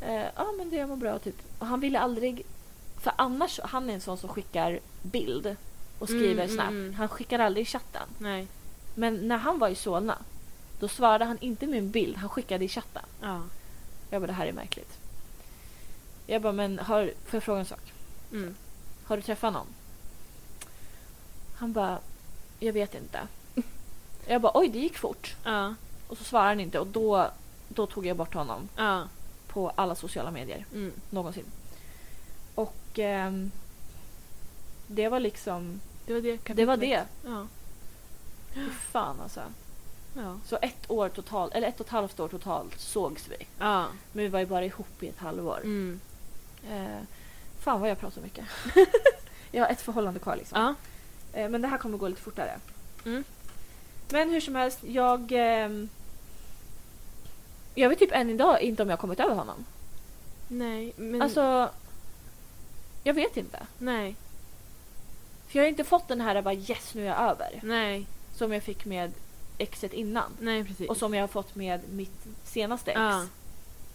[0.00, 1.36] Eh, Ja men det jag mår bra typ.
[1.58, 2.46] Och han ville aldrig
[3.02, 5.56] för annars han är en sån som skickar bild
[5.98, 6.70] och skriver Mm, snabbt.
[6.70, 6.94] mm, mm.
[6.94, 8.08] Han skickar aldrig i chatten.
[8.18, 8.46] Nej.
[8.94, 10.18] Men när han var i Solna
[10.80, 13.02] då svarade han inte med en bild, han skickade i chatten.
[13.20, 13.40] Ja.
[14.10, 14.98] Jag bara det här är märkligt.
[16.26, 17.92] Jag bara men har, får jag fråga en sak?
[18.32, 18.54] Mm.
[19.04, 19.66] Har du träffat någon?
[21.56, 21.98] Han bara
[22.60, 23.20] jag vet inte.
[24.26, 25.36] Jag bara oj det gick fort.
[25.44, 25.74] Ja.
[26.08, 27.30] Och så svarade han inte och då,
[27.68, 29.02] då tog jag bort honom Ja.
[29.48, 30.92] på alla sociala medier Mm.
[31.10, 31.44] någonsin.
[32.54, 33.50] Och ehm,
[34.86, 36.80] det var liksom, Det var det det var kapitlet.
[36.80, 37.28] det.
[37.30, 37.46] Ja.
[38.54, 39.40] Fy fan alltså.
[40.16, 40.38] Ja.
[40.46, 43.46] Så ett år totalt, eller ett och ett halvt år totalt sågs vi.
[43.58, 43.86] Ja.
[44.12, 45.60] Men vi var ju bara ihop i ett halvår.
[45.64, 46.00] Mm.
[46.70, 47.00] Eh,
[47.60, 48.44] fan vad jag pratar mycket.
[49.50, 50.60] jag har ett förhållande kvar liksom.
[50.60, 50.74] Ja.
[51.40, 52.58] Eh, men det här kommer gå lite fortare.
[53.04, 53.24] Mm.
[54.08, 55.32] Men hur som helst, jag...
[55.32, 55.88] ehm,
[57.74, 59.64] jag vet typ än idag inte om jag har kommit över honom.
[60.48, 60.92] Nej.
[60.96, 61.22] Men...
[61.22, 61.70] Alltså...
[63.02, 63.66] Jag vet inte.
[63.78, 64.16] Nej.
[65.48, 67.60] För jag har inte fått den här bara yes nu är jag över.
[67.62, 68.06] Nej.
[68.34, 69.12] Som jag fick med
[69.58, 70.32] exet innan.
[70.40, 70.88] Nej precis.
[70.88, 73.00] Och som jag har fått med mitt senaste ex.
[73.00, 73.26] Ja.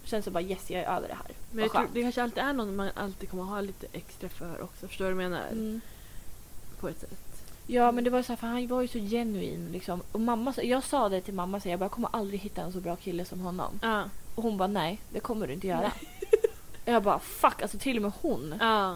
[0.10, 1.32] Känns det bara yes jag är över det här.
[1.51, 4.62] Men jag tror det kanske alltid är någon man alltid kommer ha lite extra för
[4.62, 4.88] också.
[4.88, 5.47] Förstår du vad jag menar?
[5.51, 5.82] Mm.
[6.80, 7.30] På ett sätt.
[7.68, 10.01] Ja men det var så här, för han var ju så genuin liksom.
[10.12, 12.74] Och mamma, jag sa det till mamma, så jag bara jag kommer aldrig hitta en
[12.74, 13.80] så bra kille som honom.
[13.82, 14.03] Ja.
[14.36, 15.91] Och hon bara nej, det kommer du inte göra.
[16.86, 18.55] jag bara fuck, alltså till och med hon.
[18.60, 18.93] Ja.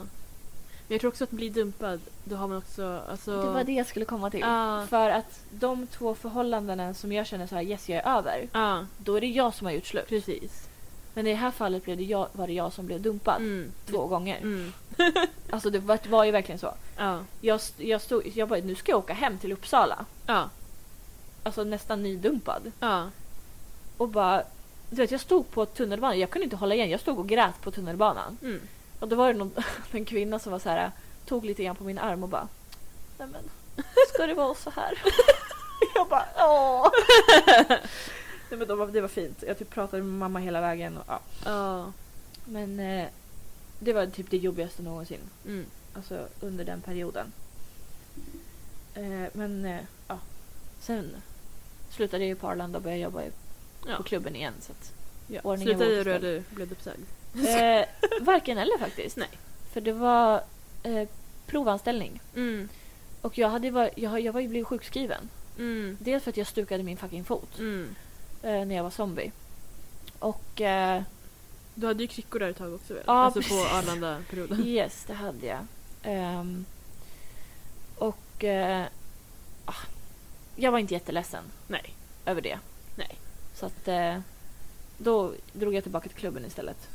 [0.87, 3.01] Men jag tror också att bli dumpad, då har man också...
[3.09, 3.41] Alltså...
[3.41, 4.39] Det var det jag skulle komma till.
[4.39, 4.85] Ja.
[4.89, 8.49] För att de två förhållandena som jag känner så här yes jag är över.
[8.97, 10.07] Då är det jag som har gjort slut.
[10.07, 10.69] precis.
[11.13, 13.41] Men i det här fallet blev det jag, var det jag som blev dumpad.
[13.41, 13.71] Mm.
[13.85, 14.37] Två gånger.
[14.37, 14.73] Mm.
[15.49, 16.73] Alltså det var, var ju verkligen så.
[16.97, 17.19] Ja.
[17.41, 20.05] Jag, jag, stod, jag bara, nu ska jag åka hem till Uppsala.
[20.25, 20.49] Ja.
[21.43, 22.71] Alltså nästan nydumpad.
[22.79, 23.09] Ja.
[23.97, 24.43] Och bara,
[24.89, 26.89] du vet jag stod på tunnelbanan, jag kunde inte hålla igen.
[26.89, 28.37] Jag stod och grät på tunnelbanan.
[28.41, 28.61] Mm.
[28.99, 29.51] Och då var det någon,
[29.91, 30.91] en kvinna som var så här,
[31.25, 32.47] tog lite grann på min arm och bara,
[33.17, 33.49] nej men,
[34.13, 35.01] ska det vara så här?
[35.95, 36.87] jag bara, åh.
[38.53, 39.43] Nej men då var, det var fint.
[39.47, 40.97] Jag typ pratade med mamma hela vägen.
[40.97, 41.19] Och, ja.
[41.45, 41.91] Ja.
[42.45, 43.07] Men eh,
[43.79, 45.19] det var typ det jobbigaste någonsin.
[45.45, 45.65] Mm.
[45.93, 47.31] Alltså under den perioden.
[48.95, 50.19] Eh, men eh, ja,
[50.79, 51.15] sen
[51.89, 53.31] slutade jag ju på Arlanda och började jobba i-
[53.87, 53.97] Ja.
[53.97, 54.53] på klubben igen.
[54.61, 54.93] Så att,
[55.27, 55.41] ja.
[55.43, 56.43] Ordningen Slutade var du då återställd.
[56.49, 57.01] du blev uppsagd?
[57.35, 57.85] eh,
[58.25, 59.17] varken eller faktiskt.
[59.17, 59.29] Nej.
[59.71, 60.43] För det var
[60.83, 61.07] eh,
[61.47, 62.21] provanställning.
[62.35, 62.69] Mm.
[63.21, 65.29] Och jag, hade var, jag, jag var ju blivit sjukskriven.
[65.57, 65.97] Mm.
[66.01, 67.95] Dels för att jag stukade min fucking fot Mm.
[68.43, 69.31] Eh, när jag var zombie.
[70.19, 71.01] Och eh,
[71.75, 73.03] Du hade ju kryckor där ett tag också väl?
[73.07, 73.71] Ja, alltså på precis.
[73.73, 74.59] Arlanda-perioden.
[74.65, 75.59] yes, det hade jag.
[76.03, 76.65] Ehm,
[77.97, 78.43] och
[79.65, 79.73] ah,
[80.55, 81.93] jag var inte jätteledsen Nej.
[82.25, 82.59] över det.
[82.95, 83.17] Nej.
[83.55, 84.19] Så att eh,
[84.97, 86.89] då drog jag tillbaka till klubben istället.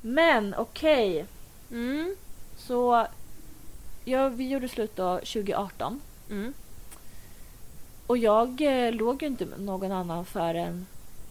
[0.00, 1.26] Men okej,
[1.70, 2.16] Mm.
[2.56, 3.06] så
[4.04, 6.00] ja, vi gjorde slut då 2018.
[6.30, 6.54] Mm.
[8.06, 10.86] Och jag eh, låg ju inte med någon annan förrän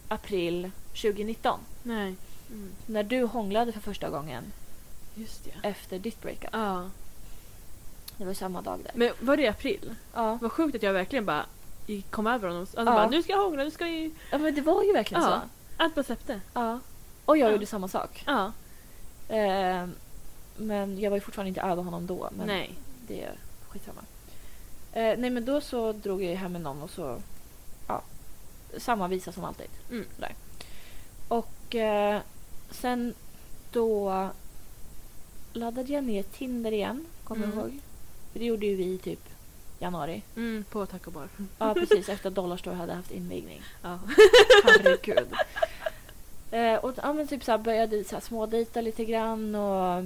[0.08, 0.70] april
[1.02, 1.60] 2019.
[1.82, 2.14] Nej.
[2.50, 2.70] Mm.
[2.86, 4.44] När du hånglade för första gången
[5.14, 5.68] Just det.
[5.68, 6.50] efter ditt breakup.
[6.52, 6.90] Ja.
[8.16, 8.92] Det var samma dag där.
[8.94, 9.94] Men var det i april?
[10.14, 10.38] Ja.
[10.42, 11.46] Vad sjukt att jag verkligen bara
[11.86, 12.60] gick- kom över honom.
[12.62, 12.84] Alltså Ja.
[12.84, 14.12] bara, nu ska jag hångla, nu ska vi...
[14.30, 15.28] ja, men det var ju verkligen Ja.
[15.30, 15.40] så.
[15.82, 16.40] Allt bara släppte.
[16.54, 16.78] Ja.
[17.24, 17.52] Och jag Ja.
[17.52, 18.22] gjorde samma sak.
[18.26, 18.52] Ja.
[19.28, 19.86] Eh,
[20.56, 22.28] men jag var ju fortfarande inte över honom då.
[22.36, 22.74] Men Nej.
[23.06, 23.32] det är
[23.68, 24.00] skitsamma.
[24.96, 27.18] Eh, nej men då så drog jag hem med någon och så...
[27.88, 28.02] Ja.
[28.78, 29.66] Samma visa som alltid.
[29.90, 30.06] Mm.
[30.18, 30.34] Där.
[31.28, 32.20] Och eh,
[32.70, 33.14] sen
[33.72, 34.28] då
[35.52, 37.06] laddade jag ner Tinder igen.
[37.24, 37.58] Kommer Mm.
[37.58, 37.78] jag ihåg.
[38.32, 39.20] Det gjorde ju vi typ
[39.78, 40.22] januari.
[40.36, 41.28] Mm, på Taco Bar.
[41.58, 43.62] Ja precis efter att Dollarstore hade haft invigning.
[43.82, 43.98] Ja.
[44.64, 45.28] Herregud.
[46.50, 50.04] eh, och ja, men typ så här började så här smådejta lite grann och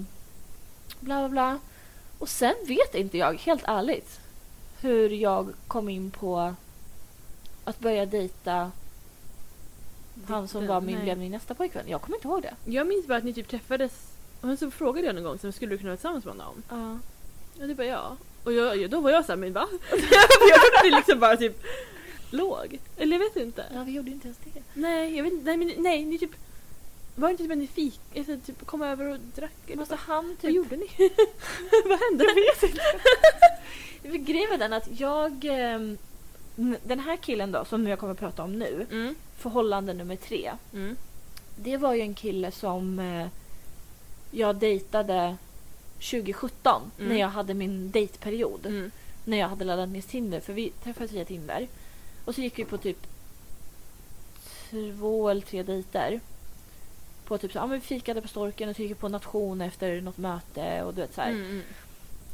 [1.00, 1.58] bla bla bla.
[2.18, 4.20] Och sen vet inte jag, helt ärligt,
[4.80, 6.54] hur jag kom in på
[7.64, 8.72] att börja dejta
[10.26, 11.88] han som var min, blev min nästa pojkvän.
[11.88, 12.54] Jag kommer inte ihåg det.
[12.64, 13.92] Jag minns bara att ni typ träffades
[14.40, 16.62] och så frågade jag någon gång så skulle du kunna vara tillsammans med honom?
[16.68, 16.98] Ja.
[17.62, 18.16] Och du bara ja.
[18.44, 19.68] Och jag, då var jag såhär, men va?
[19.90, 21.62] jag trodde liksom bara typ
[22.30, 22.78] låg.
[22.96, 23.64] Eller jag vet inte.
[23.74, 24.62] ja, vi gjorde inte ens det.
[24.74, 25.44] Nej, jag vet inte.
[25.44, 26.30] Nej, men nej, ni typ...
[27.14, 29.52] Var inte typ ni fik, eller typ kom över och drack?
[29.66, 30.50] Eller Alltså vad, han vad typ...
[30.50, 30.86] gjorde ni?
[31.84, 32.24] vad hände?
[32.24, 32.82] Jag vet inte.
[34.12, 35.44] Grejen var den att jag...
[35.44, 35.98] ehm,
[36.84, 39.14] Den här killen då, som jag kommer att prata om nu, Mm.
[39.36, 40.52] förhållande nummer tre.
[40.72, 40.96] Mm.
[41.56, 43.26] Det var ju en kille som eh,
[44.30, 45.36] jag dejtade
[45.94, 47.08] 2017 Mm.
[47.08, 48.66] när jag hade min dejtperiod.
[48.66, 48.90] Mm.
[49.24, 51.68] När jag hade laddat ner Tinder, för vi träffades via Tinder.
[52.24, 52.98] Och så gick vi på typ
[54.70, 56.20] två eller tre dejter.
[57.24, 59.60] På typ så, ja, men vi fikade på Storken och så gick vi på nation
[59.60, 61.30] efter något möte och du vet så här.
[61.30, 61.62] Mm.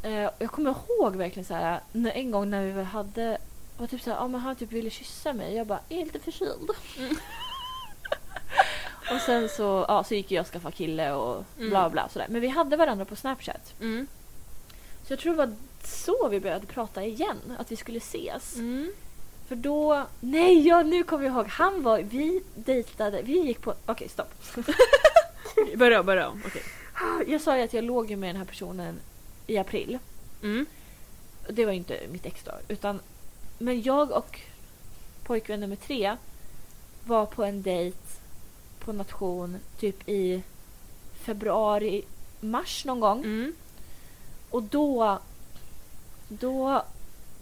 [0.04, 3.38] Eh, jag kommer ihåg verkligen så här, när, en gång när vi hade
[3.78, 5.54] var typ så här, ja, men han typ ville kyssa mig.
[5.54, 6.70] Jag bara, är lite förkyld?
[6.98, 7.16] Mm.
[9.14, 11.70] och sen så, ja, så gick jag och skaffade kille och Mm.
[11.70, 12.26] bla bla sådär.
[12.30, 13.74] Men vi hade varandra på Snapchat.
[13.80, 14.06] Mm.
[15.06, 17.38] Så jag tror det var så vi började prata igen.
[17.58, 18.56] Att vi skulle ses.
[18.56, 18.92] Mm.
[19.48, 21.46] För då, nej ja nu kommer jag ihåg.
[21.46, 24.34] Han var, vi dejtade, vi gick på, okej stopp.
[25.76, 26.42] Börja om, börja om.
[26.46, 26.62] Okej.
[27.26, 29.00] Jag sa ju att jag låg med den här personen
[29.46, 29.98] i april.
[30.42, 30.66] Mm.
[31.48, 32.52] Det var ju inte mitt ex då.
[32.68, 33.00] Utan,
[33.58, 34.40] men jag och
[35.24, 36.16] pojkvän nummer tre
[37.04, 37.98] var på en dejt
[38.78, 40.42] på nation typ i
[41.14, 42.04] februari,
[42.40, 43.18] mars någon gång.
[43.24, 43.52] Mm.
[44.50, 45.18] Och då,
[46.28, 46.82] då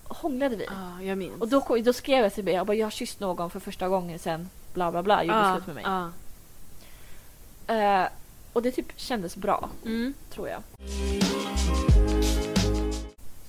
[0.05, 0.64] hånglade vi.
[0.64, 1.40] Ja, jag minns.
[1.40, 3.88] Och då, då skrev jag till mig, jag bara jag har kysst någon för första
[3.88, 5.84] gången sen bla bla bla gjorde Ja, slut med mig.
[5.86, 6.11] ja.
[7.74, 8.09] Eh,
[8.53, 10.14] och det typ kändes bra, Mm.
[10.30, 10.62] tror jag.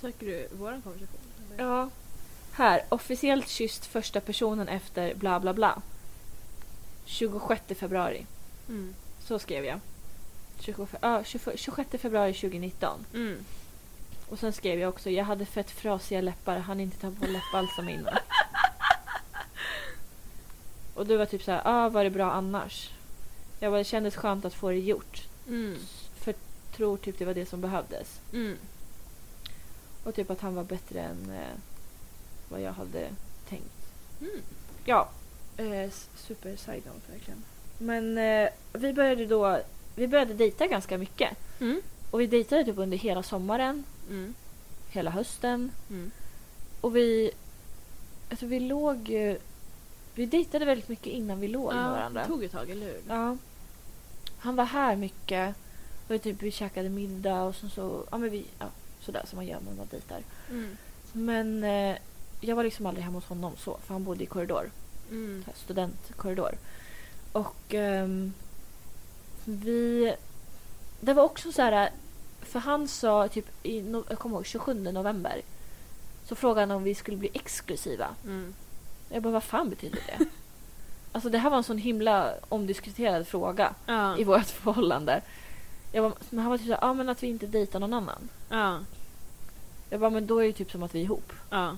[0.01, 1.20] Söker du våran konversation?
[1.54, 1.64] eller?
[1.70, 1.89] Ja.
[2.51, 5.82] Här, officiellt kysst första personen efter bla bla bla.
[7.06, 8.26] 26 februari.
[8.70, 8.93] Mm.
[9.20, 9.80] Så skrev jag.
[10.60, 13.06] 26, ja, 20 26 februari 2019.
[13.14, 13.38] Mm.
[14.30, 17.89] Och sen skrev jag också, jag hade fett frasiga läppar, han inte ta på läppbalsam
[17.89, 18.14] innan.
[20.95, 22.89] Och du var typ så här, ah, var det bra annars?
[23.64, 25.28] Jag bara, det kändes skönt att få det gjort.
[25.47, 25.78] Mm.
[26.16, 26.36] För
[26.76, 28.20] tror typ det var det som behövdes.
[28.34, 28.57] Mm.
[30.03, 31.57] Och typ att han var bättre än eh,
[32.49, 33.07] vad jag hade
[33.49, 33.91] tänkt.
[34.22, 34.41] Mm.
[34.86, 35.09] Ja,
[35.57, 37.43] eh, super side note verkligen.
[37.78, 39.59] Men eh, vi började då,
[39.95, 41.38] vi började dejta ganska mycket.
[41.59, 41.82] Mm.
[42.11, 44.34] Och vi dejtade typ under hela sommaren, Mm.
[44.89, 45.72] hela hösten.
[45.89, 46.11] Mm.
[46.82, 47.32] Och vi,
[48.30, 49.38] alltså vi låg ju,
[50.16, 52.22] vi dejtade väldigt mycket innan vi låg med Ja, varandra.
[52.22, 53.01] det tog ett tag, eller hur?
[53.07, 53.38] Ja.
[54.44, 55.56] Han var här mycket.
[56.08, 58.66] Och typ vi käkade middag och så, så ja men vi, ja
[59.02, 60.22] sådär som man gör när man dejtar.
[60.50, 60.78] Mm.
[61.12, 61.98] Men eh,
[62.41, 64.72] jag var liksom aldrig hemma hos honom så, för han bodde i korridor.
[65.12, 65.46] Mm.
[65.56, 66.58] studentkorridor.
[67.32, 68.34] Och ehm,
[69.46, 70.16] vi...
[71.00, 71.91] Det var också så här...
[72.41, 75.41] För han sa typ i, no, jag kommer ihåg, 27 november.
[76.26, 78.16] Så frågade han om vi skulle bli exklusiva.
[78.24, 78.54] Mm.
[79.10, 80.26] Jag bara, vad fan betyder det?
[81.14, 84.18] alltså det här var en sån himla omdiskuterad fråga Ja.
[84.18, 85.22] i vårt förhållande.
[85.91, 88.30] Jag bara, men han var typ såhär, ja men att vi inte dejtar någon annan.
[88.49, 88.80] Ja.
[89.89, 91.34] Jag bara, men då är det typ som att vi är ihop.
[91.49, 91.78] Ja.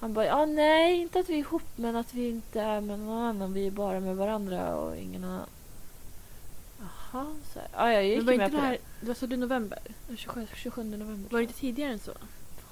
[0.00, 2.98] Han bara, ja nej, inte att vi är ihop men att vi inte är med
[3.00, 3.52] någon annan.
[3.52, 5.46] Vi är bara med varandra och ingen annan.
[6.78, 7.68] Jaha, så här.
[7.72, 9.36] Ja, jag gick Men var ju inte med det på här, det var så du
[9.36, 9.78] november?
[10.08, 10.16] det.
[10.16, 11.30] 27, 27 november.
[11.30, 12.12] Var det inte tidigare än så?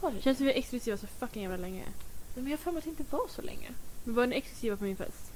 [0.01, 0.23] Var det?
[0.23, 1.85] Känns som vi är exklusiva så fucking jävla länge.
[2.35, 3.71] Men jag har för mig att det inte var så länge.
[4.05, 5.33] Men var ni exklusiva på min fest?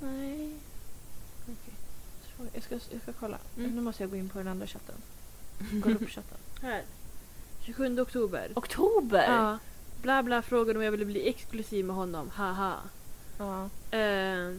[0.00, 0.50] Nej.
[1.44, 1.74] Okej.
[2.36, 3.38] Så, Jag ska, jag ska kolla.
[3.58, 3.70] Mm.
[3.74, 4.94] Nu måste jag gå in på den andra chatten.
[5.82, 6.38] Gruppchatten.
[6.62, 6.82] Här.
[7.62, 8.52] 27 oktober.
[8.54, 9.24] Oktober!
[9.28, 9.58] Ja.
[10.02, 12.30] Bla bla frågade om jag ville bli exklusiv med honom.
[12.34, 12.74] Haha.
[13.38, 13.68] Ja.
[13.98, 14.54] Eh,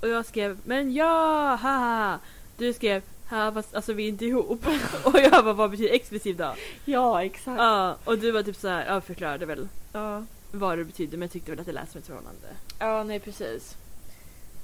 [0.00, 2.18] och jag skrev men ja, haha.
[2.56, 4.66] Du skrev ha fast alltså vi är inte ihop.
[5.04, 6.54] och jag bara vad betyder exklusiv då?
[6.84, 7.58] ja, exakt.
[7.58, 10.24] Ja, och du var typ så här, ja förklarade väl Ja.
[10.52, 12.48] vad det betyder men jag tyckte väl att det lät som ett förhållande.
[12.78, 13.76] ja, nej precis.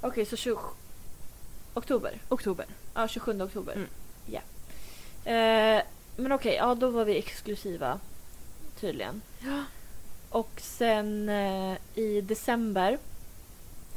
[0.05, 0.59] Okej, så 20...
[1.75, 2.19] Oktober?
[2.29, 2.67] Oktober.
[2.95, 3.73] Ja, 27 oktober.
[3.75, 3.89] Mm.
[4.27, 4.41] Ja.
[5.33, 5.83] Eh,
[6.17, 8.01] men okej, ja då var vi exklusiva.
[8.81, 9.23] Tydligen.
[9.41, 9.65] Ja.
[10.31, 12.99] Och sen eh, i december,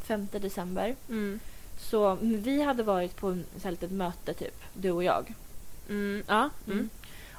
[0.03, 1.39] 5 december, Mm.
[1.79, 5.33] så mm, vi hade varit på en så här litet möte typ, du och jag.
[5.89, 6.23] Mm.
[6.27, 6.49] Ja.
[6.67, 6.89] Mm.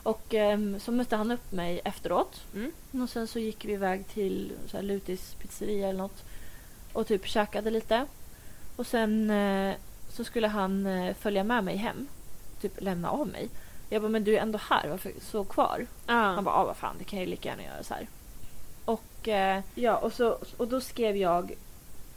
[0.03, 2.41] Och ehm, så mötte han upp mig efteråt.
[2.55, 3.03] Mm.
[3.03, 6.25] Och sen så gick vi iväg till så här, Lutis pizzeria eller något.
[6.93, 8.07] Och typ käkade lite.
[8.79, 9.75] Och sen eh,
[10.09, 12.07] så skulle han eh, följa med mig hem.
[12.61, 13.49] Typ lämna av mig.
[13.89, 15.87] Jag bara, men du är ändå här, varför så kvar?
[16.07, 16.13] Ja.
[16.15, 18.09] Han bara, ja vad fan, det kan jag ju lika gärna göra så här.
[18.85, 21.53] Och eh, ja, och, så, och då skrev jag,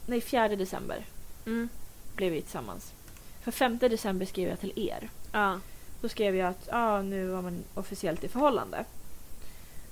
[0.06, 1.04] nej 4 december
[1.46, 1.68] Mm.
[2.16, 2.92] blev vi tillsammans.
[3.42, 5.10] För 5 december skrev jag till er.
[5.32, 5.60] Ja.
[6.00, 8.84] Då skrev jag att ah, nu var man officiellt i förhållande.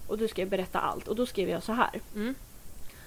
[0.07, 1.09] Och då skrev jag berätta allt.
[1.09, 2.01] Och då skrev jag så här.
[2.15, 2.35] Mm.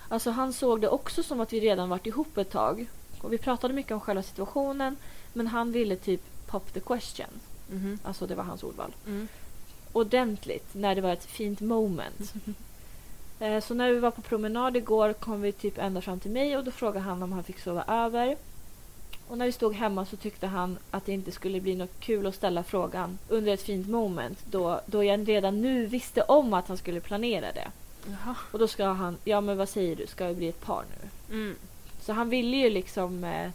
[0.09, 2.87] Alltså han såg det också som att vi redan varit ihop ett tag.
[3.23, 4.95] Och vi pratade mycket om själva situationen.
[5.33, 7.27] Men han ville typ pop the question.
[7.71, 7.99] Mhm.
[8.03, 8.91] Alltså det var hans ordval.
[9.07, 9.27] Mm.
[9.93, 12.33] Ordentligt, när det var ett fint moment.
[13.39, 16.57] Eh, Så när vi var på promenad igår kom vi typ ända fram till mig
[16.57, 18.37] och då frågade han om han fick sova över.
[19.27, 22.27] Och när vi stod hemma så tyckte han att det inte skulle bli något kul
[22.27, 26.67] att ställa frågan under ett fint moment då, då jag redan nu visste om att
[26.67, 27.67] han skulle planera det.
[28.07, 28.35] Jaha.
[28.51, 31.09] Och då ska han, ja men vad säger du, ska vi bli ett par nu?
[31.35, 31.55] Mm.
[32.05, 33.49] Så han ville ju liksom, eh,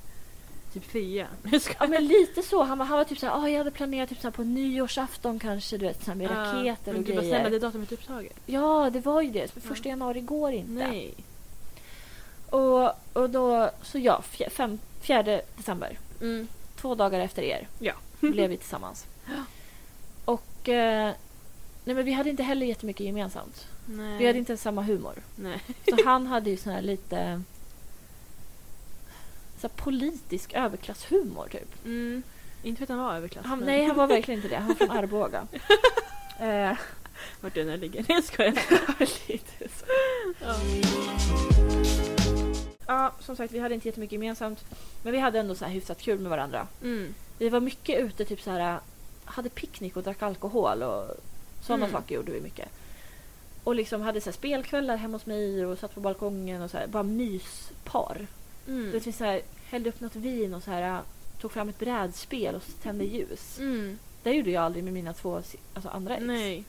[0.73, 1.27] Typ fria.
[1.81, 4.21] ja men lite så, han, var- han var typ såhär, ah, jag hade planerat typ
[4.21, 7.51] såhär på nyårsafton kanske, du vet såhär med raketer men och gud, vad snälla, grejer.
[7.51, 8.37] det datumet upptaget.
[8.47, 9.51] Ja, det var ju det.
[9.53, 10.71] För första januari går inte.
[10.73, 11.15] Nej.
[12.51, 15.23] Och, och då, så ja, fj- fem, 4
[15.57, 16.49] december, Mm.
[16.77, 17.93] två dagar efter er, Ja.
[18.21, 19.07] blev vi tillsammans.
[20.25, 21.13] Och eh,
[21.85, 23.67] nej men vi hade inte heller jättemycket gemensamt.
[23.87, 24.19] Nej.
[24.19, 25.15] Vi hade inte ens samma humor.
[25.37, 25.61] Nej.
[25.89, 27.43] Så han hade ju sån här lite
[29.61, 31.85] så här politisk överklasshumor typ.
[31.85, 32.23] Mm.
[32.63, 33.47] Inte för att han var överklass.
[33.47, 34.57] Han, men- nej, han var verkligen inte det.
[34.57, 35.47] Han var från Arboga.
[36.41, 36.77] eh,
[37.41, 38.01] Vart den än ligger.
[38.09, 38.53] Nej, jag skojar.
[39.29, 39.85] lite så.
[40.41, 40.55] Ja.
[42.87, 44.65] Ja, som sagt, vi hade inte jättemycket gemensamt.
[45.03, 46.67] Men vi hade ändå så här hyfsat kul med varandra.
[46.83, 47.15] Mm.
[47.39, 48.79] Vi var mycket ute, typ så här,
[49.25, 51.07] hade picknick och drack alkohol och
[51.63, 51.93] sådana Mm.
[52.01, 52.69] saker gjorde vi mycket.
[53.65, 56.77] Och liksom hade så här spelkvällar hemma hos mig och satt på balkongen och så
[56.77, 58.27] här, bara myspar.
[58.69, 58.93] Mm.
[58.93, 61.03] Det vi så här, hällde upp något vin och så här,
[61.41, 63.59] tog fram ett brädspel och tände ljus.
[63.59, 63.99] Mm.
[64.23, 65.37] Det gjorde jag aldrig med mina två
[65.75, 66.25] alltså andra ex.
[66.27, 66.65] Nej.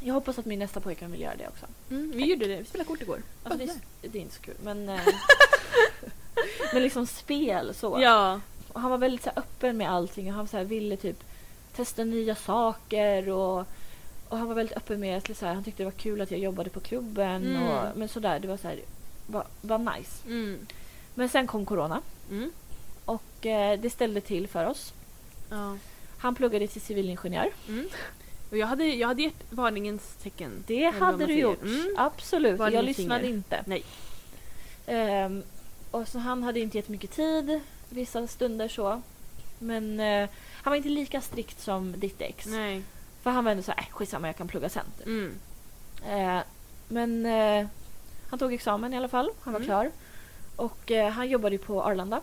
[0.00, 1.66] Jag hoppas att min nästa pojkvän vill göra det också.
[1.90, 2.12] Mm.
[2.14, 2.56] Vi gjorde det.
[2.56, 3.22] Vi spelade kort igår.
[3.42, 4.88] Alltså, det, är, det är inte så kul, men...
[4.88, 5.00] eh,
[6.72, 7.98] men liksom spel så.
[8.00, 8.40] Ja.
[8.72, 11.24] Och han var väldigt så här, öppen med allting och han så här, ville typ
[11.76, 13.66] testa nya saker och,
[14.28, 16.30] och han var väldigt öppen med att så här, han tyckte det var kul att
[16.30, 17.62] jag jobbade på klubben Mm.
[17.62, 18.80] och men sådär, det var så här,
[19.26, 20.26] var, var nice.
[20.26, 20.66] Mm.
[21.14, 22.00] Men sen kom corona
[22.30, 22.50] Mm.
[23.04, 24.92] och eh, det ställde till för oss.
[25.50, 25.76] Ja.
[26.18, 27.50] Han pluggade till civilingenjör.
[27.68, 27.88] Mm.
[28.50, 30.64] Och jag hade, jag hade gett varningens tecken.
[30.66, 31.42] Det Eller vad hade man du säger.
[31.42, 31.62] gjort.
[31.62, 31.94] Mm.
[31.98, 32.58] Absolut.
[32.58, 33.34] Var jag din lyssnade finger?
[33.36, 33.62] inte.
[33.66, 33.84] Nej.
[34.86, 35.42] Ehm,
[35.90, 37.60] och så han hade inte jättemycket tid
[37.90, 39.02] vissa stunder så.
[39.58, 40.28] Men eh,
[40.62, 42.46] han var inte lika strikt som ditt ex.
[42.46, 42.82] Nej.
[43.22, 44.84] För han var ändå såhär, äh, skitsamma jag kan plugga sen.
[44.98, 45.06] typ.
[45.06, 45.34] Mm.
[46.08, 46.42] Eh,
[46.88, 47.66] men eh,
[48.32, 49.30] han tog examen i alla fall.
[49.42, 49.66] Han var Mm.
[49.66, 49.90] klar.
[50.56, 52.20] Och eh, han jobbade ju på Arlanda.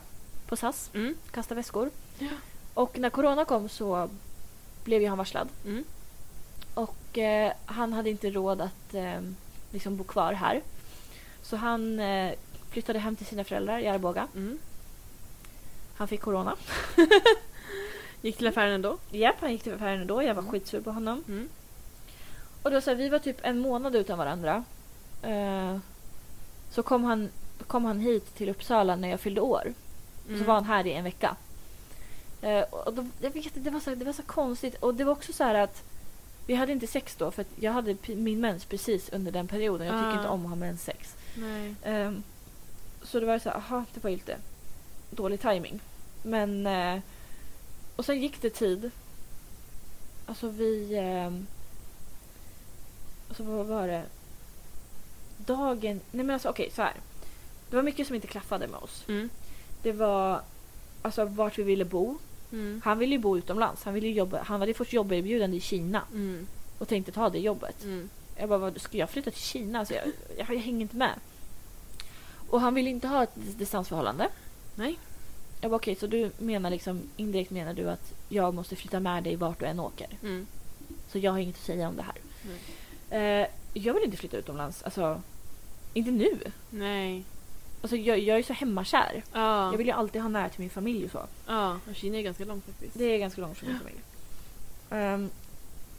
[0.47, 0.89] På SAS.
[0.93, 1.16] Mm.
[1.32, 1.89] Kasta väskor.
[2.20, 2.28] Ja.
[2.74, 4.10] Och när corona kom så
[4.84, 5.47] blev ju han varslad.
[5.66, 5.84] Mm.
[6.74, 9.20] Och eh, han hade inte råd att eh,
[9.72, 10.62] liksom bo kvar här.
[11.41, 12.34] Så han eh,
[12.70, 14.28] flyttade hem till sina föräldrar i Arboga.
[14.36, 14.60] Mm.
[15.97, 16.55] Han fick corona.
[18.22, 18.97] Gick till affären ändå.
[19.12, 20.24] Japp, han gick till affären då.
[20.24, 20.51] Jag var Mm.
[20.51, 21.24] skitsur på honom.
[21.28, 21.49] Mm.
[22.64, 24.64] Och då så här, vi var typ en månad utan varandra.
[25.24, 25.78] Eh,
[26.72, 27.30] så kom han,
[27.67, 29.74] kom han hit till Uppsala när jag fyllde år.
[30.28, 30.39] Mm.
[30.39, 31.36] Så var han här i en vecka.
[32.41, 34.76] Eh, och då, jag vet, det, var så, det var så konstigt.
[34.76, 35.84] Och det var också så här att
[36.47, 39.88] vi hade inte sex då för jag hade min mens precis under den perioden.
[39.88, 40.17] Jag tycker Ah.
[40.17, 41.15] inte om att ha menssex.
[41.36, 41.76] Nej.
[41.84, 42.24] Ehm,
[43.03, 44.38] så det var så här, aha, det var ju lite
[45.09, 45.80] dålig timing.
[46.24, 46.67] Men...
[46.67, 46.99] Eh,
[47.95, 48.91] och sen gick det tid.
[50.26, 50.97] Alltså vi...
[50.97, 51.32] Eh,
[53.30, 54.03] alltså vad var det?
[55.46, 56.02] Dagen...
[56.12, 56.94] Nej men alltså okej, så här.
[57.70, 59.04] Det var mycket som inte klaffade med oss.
[59.08, 59.30] Mm.
[59.84, 60.42] Det var
[61.02, 62.18] alltså vart vi ville bo.
[62.52, 62.82] Mm.
[62.86, 63.84] Han ville ju bo utomlands.
[63.84, 66.48] Han, ville jobba, han hade först jobberbjudande i Kina Mm.
[66.80, 67.84] och tänkte ta det jobbet.
[67.84, 68.10] Mm.
[68.38, 69.80] Jag bara, vad, ska jag flytta till Kina?
[69.80, 70.04] Alltså jag,
[70.38, 71.14] jag, jag hänger inte med.
[72.50, 74.28] Och han ville inte ha ett dis- distansförhållande.
[74.76, 75.00] Nej.
[75.62, 79.24] Jag bara, okej, så du menar liksom indirekt menar du att jag måste flytta med
[79.24, 80.08] dig vart du än åker?
[80.24, 80.48] Mm.
[81.12, 83.42] Så jag har inget att säga om det här.
[83.42, 84.84] Eh, jag vill inte flytta utomlands.
[84.84, 85.22] Alltså,
[85.93, 86.39] inte nu.
[86.70, 87.24] Nej.
[87.82, 89.24] Alltså, jag, jag är så hemmakär.
[89.34, 89.72] Ja.
[89.72, 91.26] Jag vill ju alltid ha nära till min familj och så.
[91.47, 92.97] Ja, och Kina är ganska långt faktiskt.
[92.97, 93.99] Det är ganska långt från min familj.
[94.89, 95.30] Ehm,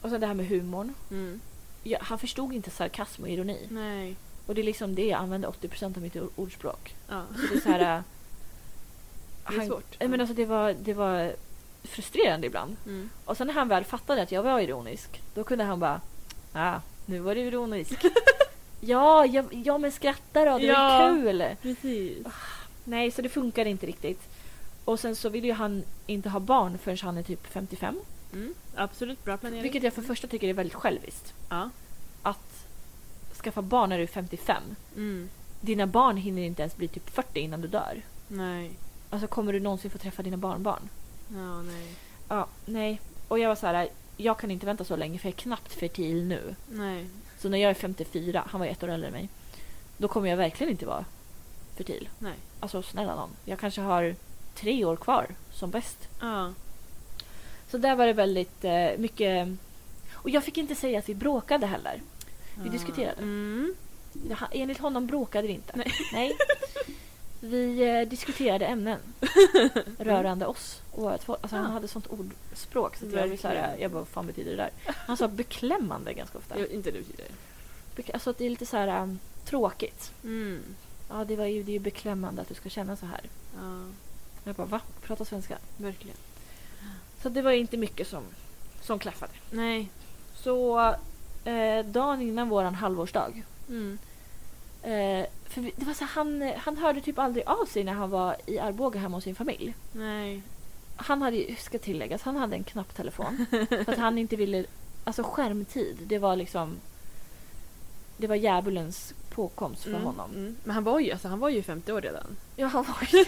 [0.03, 0.95] och sen det här med humorn.
[1.11, 1.41] Mm.
[1.83, 3.67] Ja, han förstod inte sarkasm och ironi.
[3.71, 4.17] Nej.
[4.47, 6.95] Och det är liksom det jag använder 80% av mitt ord- ordspråk.
[7.09, 7.23] Ja.
[7.37, 7.97] Så det är så här...
[7.97, 8.03] äh,
[9.51, 9.97] Det är svårt.
[10.01, 11.33] Men alltså det var, det var
[11.83, 12.77] frustrerande ibland.
[12.87, 13.11] Mm.
[13.25, 16.01] Och sen när han väl fattade att jag var ironisk, då kunde han bara
[16.53, 16.81] ah,
[17.11, 18.05] nu var du ironisk.
[18.81, 20.99] ja, jag, ja, men skratta då, det Ja.
[20.99, 21.45] var kul.
[21.63, 22.27] Precis.
[22.85, 24.21] Nej, så det funkade inte riktigt.
[24.85, 28.01] Och sen så vill ju han inte ha barn förrän han är typ 55.
[28.33, 28.55] Mm.
[28.75, 29.63] Absolut, bra planering.
[29.63, 31.35] Vilket jag för första tycker är väldigt själviskt.
[31.49, 31.71] Ja.
[32.23, 32.67] Att
[33.43, 34.63] skaffa barn när du är 55.
[34.97, 35.29] Mm.
[35.61, 38.03] Dina barn hinner inte ens bli typ 40 innan du dör.
[38.29, 38.71] Nej.
[39.11, 40.89] Alltså kommer du någonsin få träffa dina barnbarn?
[41.35, 41.95] Ja, nej.
[42.29, 43.01] Ja, nej.
[43.29, 43.89] Och jag var så här,
[44.23, 46.55] jag kan inte vänta så länge för jag är knappt fertil nu.
[46.69, 47.07] Nej.
[47.39, 49.29] Så när jag är 54, han var ett år äldre än mig,
[49.97, 51.05] då kommer jag verkligen inte vara
[51.77, 52.09] fertil.
[52.19, 52.35] Nej.
[52.61, 53.31] Alltså snälla någon.
[53.45, 54.15] Jag kanske har
[54.55, 56.09] tre år kvar som bäst.
[56.21, 56.53] Ja.
[57.71, 59.49] Så där var det väldigt eh, mycket...
[60.13, 62.03] Och jag fick inte säga att vi bråkade heller.
[62.55, 62.73] Vi Ja.
[62.73, 63.23] diskuterade.
[63.23, 63.75] Mm.
[64.53, 65.73] Enligt honom bråkade vi inte.
[65.77, 65.93] Nej.
[66.13, 66.37] Nej.
[67.41, 68.99] Vi eh, diskuterade ämnen
[69.99, 70.81] rörande oss.
[70.93, 71.39] Och vårt folk.
[71.43, 71.71] alltså, Han Ja.
[71.73, 72.97] hade sånt ordspråk.
[72.97, 73.81] Så jag, blev så här, Verkligen.
[73.83, 74.71] jag bara, vad fan betyder det där?
[75.07, 76.55] Han sa beklämmande ganska ofta.
[76.59, 77.31] Jo, inte du tidigare.
[77.97, 80.13] Bek- Alltså att det är lite så här um, tråkigt.
[80.25, 80.63] Mm.
[81.09, 83.21] Ja, det, var ju, det är ju beklämmande att du ska känna så här.
[83.61, 83.81] Ja,
[84.45, 84.81] Jag bara, va?
[85.03, 85.59] Prata svenska?
[85.77, 86.17] verkligen.
[87.23, 88.23] Så det var inte mycket som,
[88.83, 89.33] som klaffade.
[89.51, 89.91] Nej.
[90.35, 90.81] Så
[91.45, 93.43] eh, dagen innan våran halvårsdag.
[93.69, 93.99] Mm.
[94.83, 97.93] Eh, för vi, det var så här, han, han hörde typ aldrig av sig när
[97.93, 99.75] han var i Arboga hemma hos sin familj.
[99.93, 100.43] Nej.
[100.97, 103.47] Han hade, ska tilläggas, han hade en knapptelefon.
[103.69, 104.65] för att han inte ville...
[105.05, 106.77] Alltså skärmtid, det var liksom...
[108.17, 110.31] Det var djävulens påkomst för Mm, honom.
[110.31, 110.57] Mm.
[110.65, 112.37] Men han var ju, alltså, han var ju 50 år redan.
[112.57, 113.25] Ja, han var ju...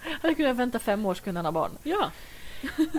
[0.00, 1.70] Han hade kunnat vänta fem år så kunde han ha barn.
[1.82, 2.10] Ja.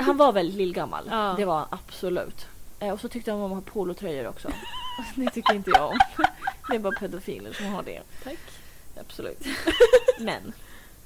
[0.01, 1.07] Han var väldigt lillgammal.
[1.09, 1.33] Ja.
[1.37, 2.47] Det var han absolut.
[2.79, 4.49] Eh, och så tyckte han om att ha polotröjor också.
[5.15, 5.99] Det tycker inte jag om.
[6.69, 8.01] Det är bara pedofiler som har det.
[8.23, 8.37] Tack.
[8.99, 9.45] Absolut.
[10.19, 10.53] Men.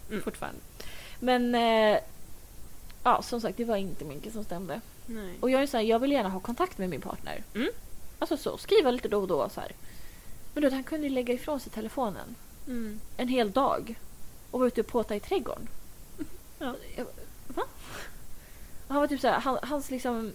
[0.10, 0.24] Mm.
[0.24, 0.60] Fortfarande.
[1.20, 1.56] Men.
[1.56, 2.00] Eh,
[3.04, 4.82] ja, som sagt, det var inte mycket som stämde.
[5.06, 5.34] Nej.
[5.40, 7.44] Och jag är så här, jag vill gärna ha kontakt med min partner.
[7.56, 7.70] Mm.
[8.20, 9.72] Alltså så, skriva lite då och då så här.
[10.54, 12.36] Men då, han kunde ju lägga ifrån sig telefonen
[12.68, 13.00] Mm.
[13.18, 14.00] en hel dag
[14.52, 15.68] och vara ute och påta i trädgården.
[16.60, 16.76] Ja.
[16.96, 17.06] Jag,
[17.48, 17.64] va?
[18.88, 20.32] Han var typ så här, han, hans liksom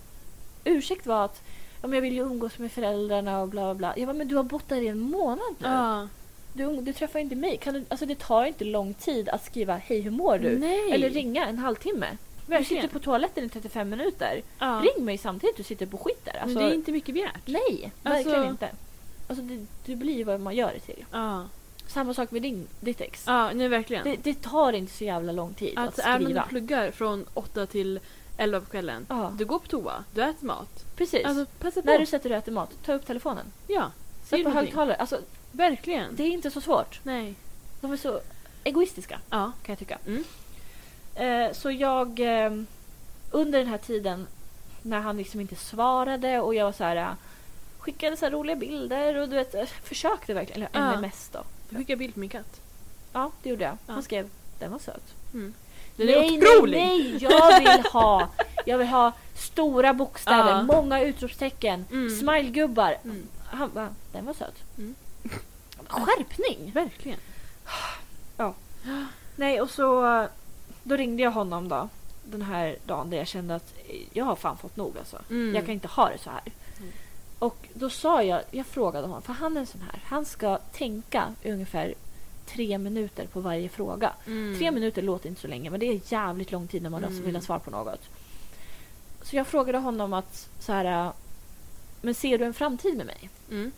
[0.65, 1.43] ursäkt var att
[1.83, 3.95] ja, men jag vill ju umgås med föräldrarna och bla bla bla.
[3.97, 5.69] Jag bara, men du har bott där i en månad nu.
[5.69, 6.09] Ja.
[6.53, 7.57] Du, du träffar inte mig.
[7.57, 10.59] Kan du, alltså det tar inte lång tid att skriva hej hur mår du?
[10.59, 10.91] Nej.
[10.93, 12.07] Eller ringa en halvtimme.
[12.47, 12.83] Verkligen.
[12.83, 14.43] sitter på toaletten i 35 minuter.
[14.59, 14.83] Ja.
[14.97, 16.33] Ring mig samtidigt du sitter på skit där.
[16.35, 17.47] Men Alltså, det är inte mycket begärt.
[17.47, 18.69] Nej, Alltså- verkligen inte.
[19.29, 21.05] Alltså det, det blir ju vad man gör det till.
[21.13, 21.45] Ja.
[21.87, 23.25] Samma sak med din, ditt ex.
[23.27, 24.05] Ja, nej verkligen.
[24.05, 26.43] Det, det tar inte så jävla lång tid att, Att även om skriva.
[26.43, 28.01] du pluggar från 8 till
[28.39, 29.07] 11 på kvällen.
[29.09, 29.33] Ja.
[29.39, 30.85] Du går på toa, du äter mat.
[30.97, 31.25] Precis.
[31.27, 31.87] Alltså passa på.
[31.87, 33.47] När du sätter och äter mat, ta upp telefonen.
[33.67, 33.91] Ja,
[34.25, 34.97] Sätt på högtalare.
[34.97, 35.21] Alltså,
[35.53, 36.17] Verkligen.
[36.17, 37.01] det är inte så svårt.
[37.03, 37.35] Nej.
[37.81, 38.21] De är så
[38.65, 39.53] egoistiska, Ja.
[39.63, 39.99] kan jag tycka.
[40.07, 40.25] Mm.
[41.15, 42.21] Eh, så jag...
[42.21, 42.53] Eh,
[43.31, 44.27] under den här tiden
[44.83, 46.97] när han liksom inte svarade och jag var så här...
[46.97, 47.09] eh,
[47.79, 50.63] Skickade så här roliga bilder och du vet, eh, försökte verkligen.
[50.63, 50.93] Eller Ja.
[50.95, 51.39] MMS då.
[51.71, 52.61] Du skickar bild på min katt.
[53.13, 53.79] Ja, det gjorde jag.
[53.87, 53.93] Ja.
[53.93, 55.15] Han skrev den var söt.
[55.35, 55.55] Mm.
[55.99, 56.79] Den nej, är otrolig!
[56.79, 58.29] Nej, nej, jag vill ha,
[58.67, 60.63] jag vill ha stora bokstäver, Ja.
[60.63, 62.19] många utropstecken, Mm.
[62.19, 62.97] smilegubbar.
[63.05, 63.27] Mm.
[63.45, 64.55] Han bara, den var söt.
[64.79, 64.95] Mm.
[65.89, 66.73] Skärpning!
[66.75, 67.19] Verkligen.
[69.37, 70.27] Nej, och så
[70.83, 71.89] då ringde jag honom då
[72.25, 73.75] den här dagen där jag kände att
[74.13, 75.19] jag har fan fått nog alltså.
[75.31, 75.55] Mm.
[75.55, 76.41] Jag kan inte ha det så här.
[76.79, 76.93] Mm.
[77.39, 80.59] Och då sa jag, jag frågade honom, för han är en sån här, han ska
[80.59, 81.95] tänka ungefär
[82.49, 84.13] tre minuter på varje fråga.
[84.27, 84.59] Mm.
[84.59, 87.23] Tre minuter låter inte så länge, men det är jävligt lång tid när man Mm.
[87.25, 88.01] vill ha svar på något.
[89.23, 91.13] Så jag frågade honom att så här, äh,
[92.03, 93.31] men ser du en framtid med mig?
[93.51, 93.73] Mm.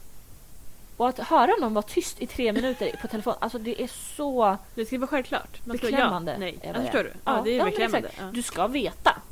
[0.96, 4.56] Och att höra någon vara tyst i tre minuter på telefon, alltså det är så...
[4.74, 5.66] Det ska vara självklart.
[5.66, 6.58] Man Beklämmande Ja, nej.
[6.74, 7.12] förstår du?
[7.24, 8.08] Ja, Ja, det är ja, men beklämmande.
[8.08, 8.22] exakt.
[8.22, 8.30] Ja.
[8.32, 9.22] Du ska veta.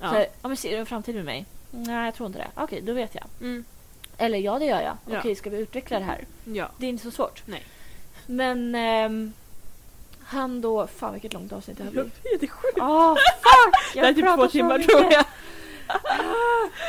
[0.00, 0.10] Ja.
[0.10, 1.46] Så, ja men ser du en framtid med mig?
[1.70, 2.48] Nej, jag tror inte det.
[2.54, 3.24] Okej, då vet jag.
[3.40, 3.64] Mm.
[4.18, 4.96] Eller ja, det gör jag.
[5.10, 5.18] Ja.
[5.18, 6.24] Okej, ska vi utveckla det här?
[6.44, 6.70] ja.
[6.78, 7.42] Det är inte så svårt.
[7.46, 7.62] Nej.
[8.26, 9.32] Men ehm,
[10.24, 10.86] han då...
[10.86, 12.10] Fan vilket långt avsnitt det här blir.
[12.22, 12.78] Det är sjukt.
[12.80, 13.94] Ah, fuck!
[13.94, 14.90] Det är typ pratar två så timmar mycket.
[14.98, 15.24] tror jag.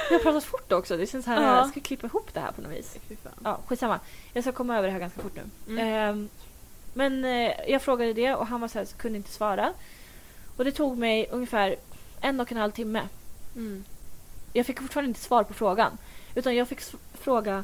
[0.10, 0.98] Jag har pratat fort också.
[0.98, 1.58] Det känns här, Ja.
[1.58, 2.98] jag ska klippa ihop det här på något vis.
[3.08, 3.34] Fy fan.
[3.44, 4.00] Ja, skitsamma.
[4.34, 5.74] Jag ska komma över det här ganska fort nu.
[5.74, 5.88] Mm.
[5.88, 6.30] Ehm,
[6.94, 9.74] men eh, jag frågade det och han var så här, så kunde inte svara.
[10.58, 11.76] Och det tog mig ungefär
[12.22, 13.02] en och en halv timme.
[13.56, 13.84] Mm.
[14.54, 15.98] Jag fick fortfarande inte svar på frågan.
[16.36, 17.64] Utan jag fick s- fråga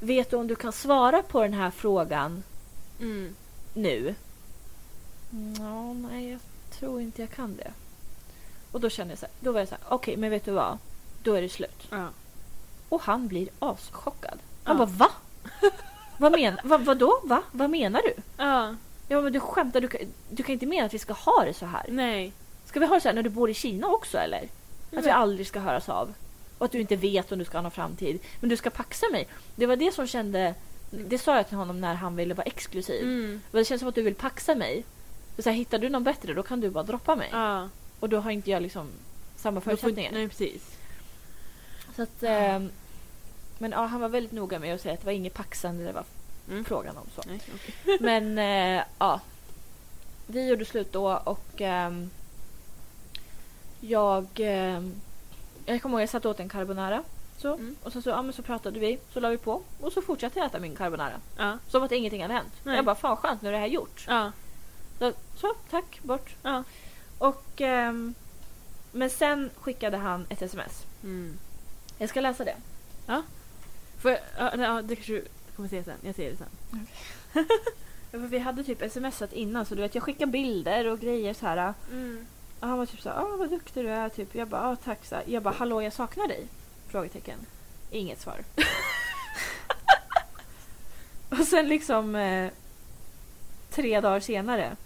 [0.00, 2.42] Vet du om du kan svara på den här frågan
[3.00, 3.34] Mm.
[3.74, 4.14] nu?
[5.58, 6.40] Ja, nej, jag
[6.70, 7.70] tror inte jag kan det.
[8.72, 10.50] Och då kände jag så här, då var jag så här, okej, men vet du
[10.50, 10.78] vad?
[11.22, 11.88] Då är det slut.
[11.90, 12.08] Ja.
[12.88, 14.38] Och han blir aschockad.
[14.64, 14.86] Han Ja.
[14.86, 15.10] bara, va?
[16.18, 17.20] vad, men, va, vadå?
[17.24, 17.42] Va?
[17.52, 18.14] Vad menar du?
[18.36, 18.74] Ja.
[19.08, 21.54] Ja, men du skämtar, du kan, du kan inte mena att vi ska ha det
[21.54, 21.86] så här.
[21.88, 22.32] Nej.
[22.66, 24.48] Ska vi ha det så här när du bor i Kina också eller?
[24.96, 26.14] Att vi aldrig ska höras av.
[26.58, 28.18] Och att du inte vet om du ska ha någon framtid.
[28.40, 29.28] Men du ska paxa mig.
[29.56, 30.54] Det var det som kände...
[31.08, 33.02] Det sa jag till honom när han ville vara exklusiv.
[33.02, 33.40] Mm.
[33.50, 34.84] Men Det känns som att du vill paxa mig.
[35.38, 37.28] Så här, hittar du någon bättre då kan du bara droppa mig.
[37.32, 37.68] Ja.
[38.00, 38.88] Och då har inte jag liksom
[39.36, 40.12] samma Då får- förutsättningar.
[40.12, 40.76] Nej, precis.
[41.96, 42.70] Så att, ehm,
[43.58, 45.92] men ja, han var väldigt noga med att säga att det var inget paxande det
[45.92, 46.04] var
[46.50, 46.64] Mm.
[46.64, 47.06] frågan om.
[47.16, 47.22] så.
[47.28, 47.98] Nej, okej.
[48.00, 49.20] Men eh, ja.
[50.26, 52.10] Vi gjorde slut då och ehm,
[53.80, 54.26] jag...
[54.36, 54.92] ehm,
[55.66, 57.02] jag kommer ihåg jag satt åt en carbonara.
[57.38, 57.76] Så, Mm.
[57.82, 60.38] Och så, så, ja, men så pratade vi, så la vi på och så fortsatte
[60.38, 61.20] jag äta min carbonara.
[61.36, 61.58] Ja.
[61.68, 62.52] Som att ingenting hade hänt.
[62.64, 62.76] Nej.
[62.76, 64.04] Jag bara, fan skönt nu är det här gjort.
[64.08, 64.32] Ja.
[64.98, 66.34] Så, så tack, bort.
[66.42, 66.64] Ja.
[67.18, 68.14] Och, ehm,
[68.92, 70.84] men sen skickade han ett sms.
[71.02, 71.38] Mm.
[71.98, 72.56] Jag ska läsa det.
[74.38, 75.24] Ja, nej, ja, det kanske du
[75.56, 75.98] kommer se sen.
[76.02, 76.48] Jag ser det sen.
[77.32, 77.44] Ja,
[78.10, 81.46] för vi hade typ smsat innan så du vet jag skickade bilder och grejer så
[81.46, 81.74] här.
[81.90, 82.26] Mm.
[82.60, 84.08] Och han var typ så här, ah, vad duktig du är.
[84.08, 84.34] Typ.
[84.34, 85.04] Jag bara, ah, tack.
[85.04, 85.24] Så här.
[85.26, 86.46] Jag bara, hallå jag saknar dig?
[86.94, 87.38] Frågetecken.
[87.90, 88.44] Inget svar.
[91.30, 92.50] och sen liksom eh,
[93.70, 94.76] tre dagar senare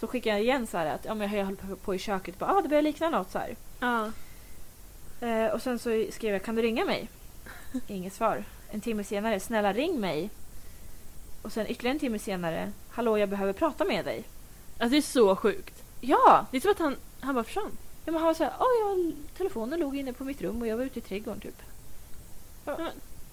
[0.00, 2.38] så skickade jag igen så här att ja, men jag höll på- på i köket.
[2.38, 3.56] Bara, ah, det börjar likna något så här.
[3.80, 4.10] Ja.
[5.28, 7.08] Eh, och sen så skrev jag, kan du ringa mig?
[7.86, 8.44] Inget svar.
[8.70, 10.30] En timme senare, snälla ring mig.
[11.42, 14.24] Och sen ytterligare en timme senare, hallå jag behöver prata med dig.
[14.78, 15.82] Alltså det är så sjukt.
[16.00, 16.46] Ja!
[16.50, 17.78] Det är som att han, han bara försvann.
[18.04, 20.66] Ja, men han var så här, "Ja, jag, telefonen låg inne på mitt rum och
[20.66, 21.62] jag var ute i trädgården typ.
[22.64, 22.76] Ja.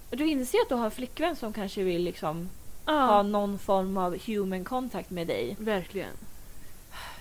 [0.09, 2.49] Du inser att du har en flickvän som kanske vill liksom
[2.86, 3.24] ha Ja.
[3.24, 5.55] någon form av human contact med dig.
[5.59, 6.13] Verkligen.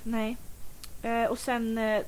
[0.03, 0.37] Nej.
[1.03, 2.03] Eh, och sen eh,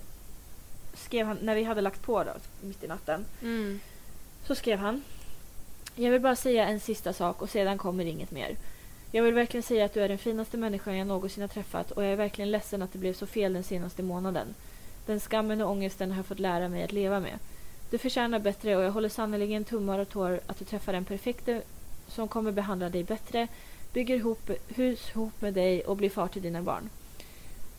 [0.94, 2.30] skrev han, när vi hade lagt på då,
[2.60, 3.80] mitt i natten, Mm.
[4.46, 5.02] så skrev han.
[5.94, 8.56] Jag vill bara säga en sista sak och sedan kommer inget mer.
[9.12, 12.04] Jag vill verkligen säga att du är den finaste människan jag någonsin har träffat och
[12.04, 14.54] jag är verkligen ledsen att det blev så fel den senaste månaden.
[15.10, 17.38] Den skammen och ångesten har jag fått lära mig att leva med.
[17.90, 21.62] Du förtjänar bättre och jag håller sannerligen tummar och tår att du träffar den perfekte
[22.08, 23.48] som kommer behandla dig bättre,
[23.92, 26.90] bygger ihop, hus ihop med dig och blir far till dina barn.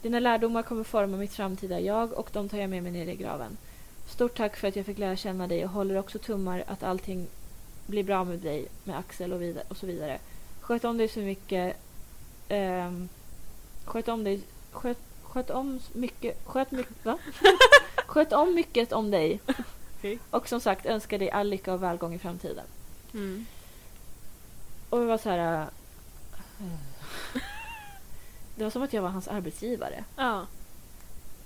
[0.02, 3.16] Dina lärdomar kommer forma mitt framtida jag och de tar jag med mig ner i
[3.16, 3.58] graven.
[4.08, 7.28] Stort tack för att jag fick lära känna dig och håller också tummar att allting
[7.88, 10.20] blir bra med dig, med Axel och, vidare, och så vidare.
[10.62, 11.78] Sköt om dig så mycket.
[12.48, 12.92] Eh,
[13.86, 14.42] sköt om dig.
[14.72, 14.98] Sköt,
[15.32, 16.38] sköt om mycket.
[16.46, 17.06] Sköt mycket.
[17.06, 17.18] Va?
[18.06, 19.40] sköt om mycket om dig.
[19.98, 20.20] Okej.
[20.30, 22.66] Och som sagt önskar dig all lycka och välgång i framtiden.
[23.14, 23.46] Mm.
[24.90, 25.62] Och det var så här.
[25.62, 25.68] äh,
[28.56, 30.04] det var som att jag var hans arbetsgivare.
[30.16, 30.46] Ja.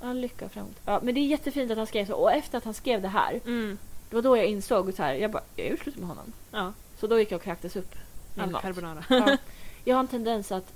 [0.02, 0.76] All lycka framåt.
[0.86, 2.16] Ja, men det är jättefint att han skrev så.
[2.16, 3.40] Och efter att han skrev det här.
[3.46, 3.78] Mm.
[4.10, 5.14] Det var då jag insåg så här.
[5.14, 6.34] Jag bara, jag är slut med honom.
[6.52, 6.74] Ja.
[7.00, 7.96] Så då gick jag och kräktes upp.
[8.34, 8.62] Min mat.
[8.62, 9.04] carbonara.
[9.10, 9.38] Ja.
[9.88, 10.74] Jag har en tendens att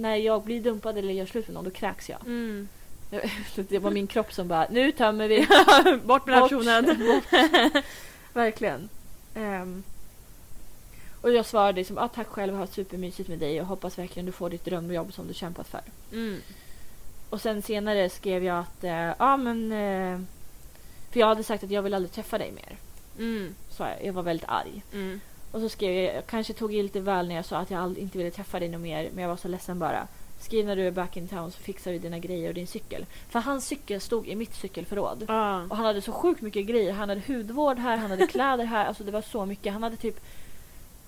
[0.00, 2.20] när jag blir dumpad eller gör slut med någon, då kräks jag.
[2.26, 2.68] Mm.
[3.68, 5.46] Det var min kropp som bara, nu tömmer vi.
[6.04, 6.50] Bort med den Bort.
[6.50, 7.22] personen.
[8.32, 8.88] Verkligen.
[9.34, 9.82] Ehm,
[11.20, 14.26] och jag svarade liksom, ah, tack själv, jag har supermysigt med dig och hoppas verkligen
[14.26, 15.80] du får ditt drömjobb som du kämpat för.
[16.12, 16.40] Mm.
[17.30, 19.72] Och sen senare skrev jag att, ja eh, ah, men...
[19.72, 20.20] Eh,
[21.10, 22.76] för jag hade sagt att jag vill aldrig träffa dig mer.
[23.18, 23.54] Mm.
[23.70, 24.04] Sa jag.
[24.04, 24.82] Jag var väldigt arg.
[24.92, 25.20] Mm.
[25.52, 27.80] Och så skrev jag, jag kanske tog i lite väl när jag sa att jag
[27.80, 30.06] aldrig, inte ville träffa dig något mer, men jag var så ledsen bara.
[30.40, 33.06] Skriv när du är back in town så fixar vi dina grejer och din cykel.
[33.28, 35.24] För hans cykel stod i mitt cykelförråd.
[35.28, 35.62] Ja.
[35.62, 36.92] Och han hade så sjukt mycket grejer.
[36.92, 38.86] Han hade hudvård här, han hade kläder här.
[38.86, 39.72] Alltså det var så mycket.
[39.72, 40.20] Han hade typ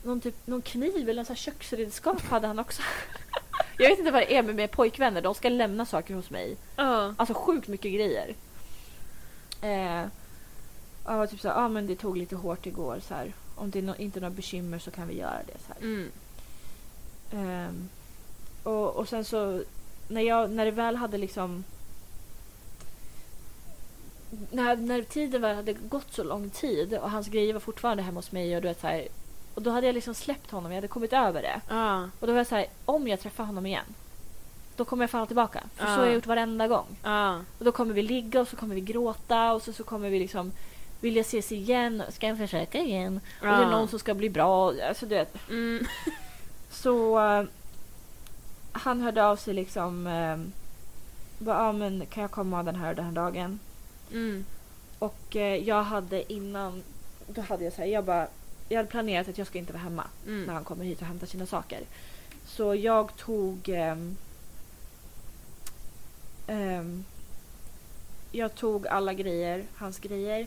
[0.03, 2.82] någon, typ, någon kniv eller här köksredskap hade han också.
[3.78, 5.22] Jag vet inte vad det är med, med pojkvänner.
[5.22, 6.57] De ska lämna saker hos mig.
[6.76, 7.14] Ja.
[7.16, 8.34] Alltså sjukt mycket grejer.
[9.62, 10.07] Eh,
[11.05, 13.32] jag var typ såhär, ja ah, men det tog lite hårt igår så här.
[13.61, 15.82] Om det är no- inte är några bekymmer så kan vi göra det så här.
[15.82, 16.11] Mm.
[17.32, 17.88] Ehm,
[18.62, 19.62] och, och sen så
[20.08, 21.64] när, jag, när det väl hade liksom
[24.50, 28.18] när, när tiden väl hade gått så lång tid och hans grejer var fortfarande hemma
[28.18, 29.08] hos mig och du vet så här,
[29.54, 31.61] och då hade jag liksom släppt honom, jag hade kommit över det.
[31.68, 32.02] Ja.
[32.20, 33.84] Och då var jag så här, om jag träffar honom igen
[34.76, 35.62] då kommer jag falla tillbaka.
[35.74, 35.96] För så Ja.
[35.96, 36.86] har jag gjort varenda gång.
[37.02, 37.36] Ja.
[37.58, 40.18] Och då kommer vi ligga och så kommer vi gråta och så, så kommer vi
[40.18, 40.52] liksom
[41.01, 42.03] vilja ses igen.
[42.09, 43.20] Ska jag försöka igen?
[43.40, 44.74] Och det är någon som ska bli bra.
[44.88, 45.48] Alltså du vet.
[45.51, 45.86] Mm.
[46.70, 47.44] Så eh,
[48.72, 50.07] han hörde av sig liksom.
[50.07, 50.38] Uh,
[51.38, 53.59] bara, ah, men kan jag komma den här den här dagen?
[54.12, 54.44] Mm.
[54.98, 56.82] Och eh, jag hade innan,
[57.26, 58.28] då hade jag så här, jag bara,
[58.68, 60.48] jag hade planerat att jag ska inte vara hemma när Mm.
[60.48, 61.80] han kommer hit och hämtar sina saker.
[62.46, 64.16] Så jag tog ehm,
[66.46, 67.05] ehm,
[68.32, 70.46] jag tog alla grejer, hans grejer,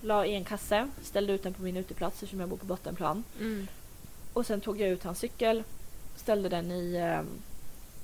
[0.00, 3.24] la i en kasse, ställde ut den på min uteplats eftersom jag bor på bottenplan.
[3.40, 3.66] Mm.
[4.32, 5.64] Och sen tog jag ut hans cykel,
[6.16, 7.26] ställde den i, ehm,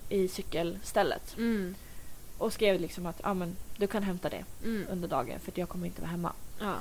[0.08, 1.74] i cykelstället Mm.
[2.38, 4.86] och skrev liksom att ah, men, du kan hämta det Mm.
[4.90, 6.32] under dagen för jag kommer inte vara hemma.
[6.60, 6.74] Ja.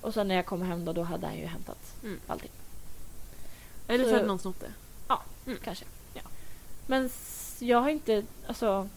[0.00, 2.20] Och sen när jag kom hem då, då hade han ju hämtat Mm.
[2.26, 2.50] allting.
[3.88, 4.72] Eller så Så- hade någon snott det.
[5.46, 5.58] Mm.
[5.64, 5.84] Kanske.
[6.14, 6.20] Ja.
[6.86, 7.10] Men
[7.58, 8.88] jag har inte, alltså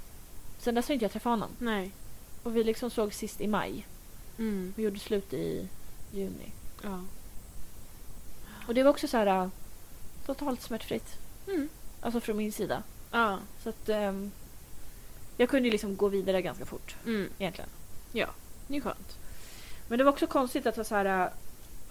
[0.59, 1.49] sen dess har inte jag träffat honom.
[1.59, 1.91] Nej.
[2.43, 3.87] Och vi liksom såg sist i maj.
[4.39, 4.73] Mm.
[4.75, 5.67] Vi gjorde slut i
[6.11, 6.51] juni.
[6.83, 7.03] Ja.
[8.67, 9.47] Och det var också så här äh,
[10.25, 11.17] totalt smärtfritt.
[11.47, 11.69] Mm.
[12.01, 12.83] Alltså från min sida.
[13.11, 13.37] Ja.
[13.63, 14.31] Så att ehm,
[15.37, 17.29] jag kunde ju liksom gå vidare ganska fort Mm.
[17.39, 17.69] egentligen.
[18.11, 18.27] Ja.
[18.67, 19.17] Det är skönt.
[19.87, 21.27] Men det var också konstigt att vara så här äh,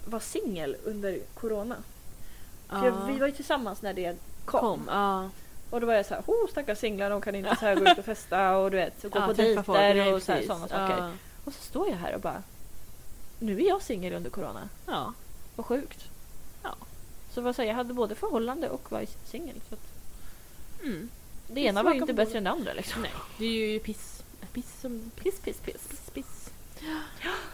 [0.05, 1.75] vara singel under corona.
[2.69, 4.59] För jag, vi var ju tillsammans när det kom.
[4.59, 4.83] Kom.
[4.87, 5.29] Ja.
[5.69, 7.91] Och då var jag så här, oh stackars singlar, de kan inte så här gå
[7.91, 11.11] ut och festa och du vet, och gå ja, på dejter och sådana saker.
[11.45, 11.45] Ja.
[11.45, 12.43] Och så står jag här och bara,
[13.39, 14.69] nu är jag singel under corona.
[14.85, 15.13] Ja.
[15.55, 16.05] Vad sjukt.
[16.63, 16.75] Ja.
[17.33, 19.55] Så vad säger jag hade både förhållande och var singel.
[19.69, 19.81] Så att
[20.83, 21.09] Mm.
[21.47, 23.01] det ena var ju inte bättre än det andra liksom.
[23.01, 23.11] Nej.
[23.37, 24.23] Det är ju piss.
[24.53, 25.11] Piss som...
[25.15, 25.87] Piss, piss, piss.
[25.87, 26.49] Piss, piss.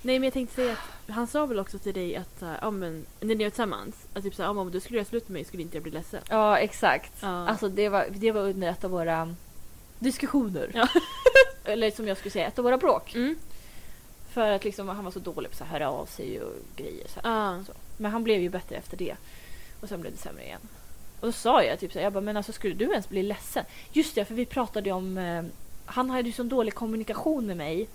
[0.01, 0.71] Nej men jag tänkte säga
[1.07, 3.95] att han sa väl också till dig att här, ja, men, när ni var tillsammans
[4.13, 5.75] att typ så här, ja, men om du skulle göra slut med mig skulle inte
[5.77, 6.21] jag bli ledsen.
[6.29, 7.11] Ja, exakt.
[7.21, 7.47] Ja.
[7.47, 9.35] Alltså det var, det var under ett av våra
[9.99, 10.71] diskussioner.
[10.73, 10.87] Ja.
[11.63, 13.15] Eller som jag skulle säga, ett av våra bråk.
[13.15, 13.35] Mm.
[14.35, 17.07] För att liksom, han var så dålig på att höra av sig och grejer.
[17.07, 17.55] Så här.
[17.55, 17.63] Ja.
[17.67, 17.73] Så.
[17.97, 19.15] Men han blev ju bättre efter det.
[19.81, 20.61] Och sen blev det sämre igen.
[21.19, 23.23] Och då sa jag typ så här, jag bara, men alltså skulle du ens bli
[23.23, 23.65] ledsen?
[23.91, 25.43] Just det, för vi pratade om, eh,
[25.85, 27.87] han hade ju så dålig kommunikation med mig.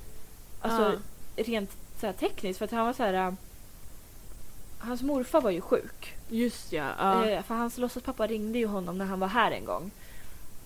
[0.60, 0.92] Alltså
[1.36, 1.70] rent
[2.00, 3.14] så här, tekniskt för att han var så här.
[3.14, 3.32] eh,
[4.78, 6.14] hans morfar var ju sjuk.
[6.28, 6.90] Just ja.
[6.98, 7.28] ja.
[7.28, 9.90] Eh, för hans låtsaspappa ringde ju honom när han var här en gång.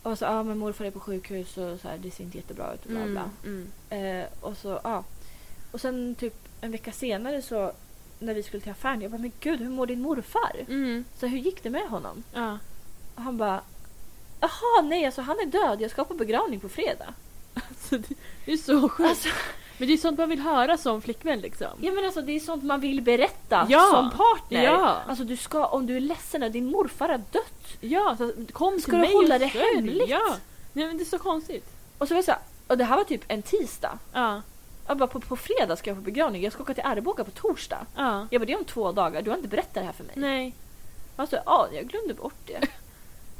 [0.02, 2.36] Och så, ja ah, men morfar är på sjukhus och så här, det ser inte
[2.36, 3.30] jättebra ut och bla bla.
[3.44, 3.70] Mm.
[3.90, 4.20] Mm.
[4.20, 5.04] Eh, och så, ja.
[5.74, 7.72] Och sen typ en vecka senare så
[8.18, 10.56] när vi skulle till affären, jag bara men gud hur mår din morfar?
[10.68, 11.04] Mm.
[11.18, 12.22] Så hur gick det med honom?
[12.34, 12.58] Ja.
[13.14, 13.60] Och han bara
[14.40, 17.14] Jaha nej alltså han är död, jag ska på begravning på fredag.
[17.54, 18.14] Alltså, det,
[18.44, 19.08] det är så sjukt.
[19.10, 19.28] Alltså,
[19.78, 21.68] Men det är sånt man vill höra som flickvän liksom.
[21.80, 23.88] ja men alltså det är sånt man vill berätta Ja.
[23.90, 24.62] som partner.
[24.64, 25.02] Ja.
[25.08, 27.76] Alltså du ska, om du är ledsen och din morfar har dött.
[27.80, 30.08] Ja, så kom Ska till du mig hålla och det hemligt?
[30.08, 30.36] Ja.
[30.72, 31.66] Nej men det är så konstigt.
[31.98, 33.98] Och så var jag så här, och det här var typ en tisdag.
[34.12, 34.42] Ja.
[34.86, 37.30] Jag bara på, på fredag ska jag på begravning, jag ska åka till Arboga på
[37.30, 37.86] torsdag.
[37.96, 38.26] Ja.
[38.30, 40.14] Jag bara det är om två dagar, du har inte berättat det här för mig.
[40.16, 40.54] Nej.
[41.16, 42.60] Alltså, ja, jag glömde bort det.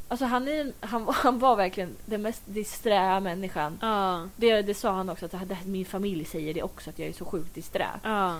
[0.07, 3.77] Alltså han, är, han, han var verkligen den mest disträ människan.
[3.81, 4.27] Ja.
[4.35, 7.13] Det, det sa han också, att det, min familj säger det också, att jag är
[7.13, 7.87] så sjukt disträ.
[8.03, 8.39] Ja.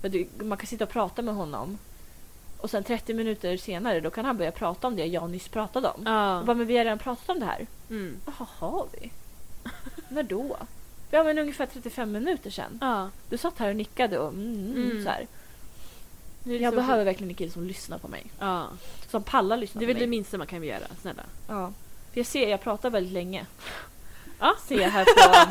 [0.00, 1.78] Du, man kan sitta och prata med honom
[2.62, 5.88] och sen 30 minuter senare då kan han börja prata om det jag nyss pratade
[5.88, 6.02] om.
[6.04, 6.42] Ja.
[6.46, 7.66] Bara, men vi har redan pratat om det här.
[7.90, 8.16] Mm.
[8.26, 9.10] Jaha, har vi?
[10.08, 10.56] När då?
[11.14, 12.78] Ja men ungefär 35 minuter sedan.
[12.80, 13.10] Ja.
[13.28, 15.04] Du satt här och nickade och mm, mm, Mm.
[15.04, 15.26] så här.
[16.44, 18.26] Jag så behöver verkligen en kille som lyssnar på mig.
[18.38, 18.66] Ja.
[19.10, 20.18] Som pallar lyssna Det är på väl det mig.
[20.18, 21.22] minsta man kan göra, snälla.
[21.48, 21.72] Ja.
[22.12, 23.46] För jag ser, jag pratar väldigt länge.
[24.38, 24.54] Ja.
[24.66, 25.50] Ser jag här på,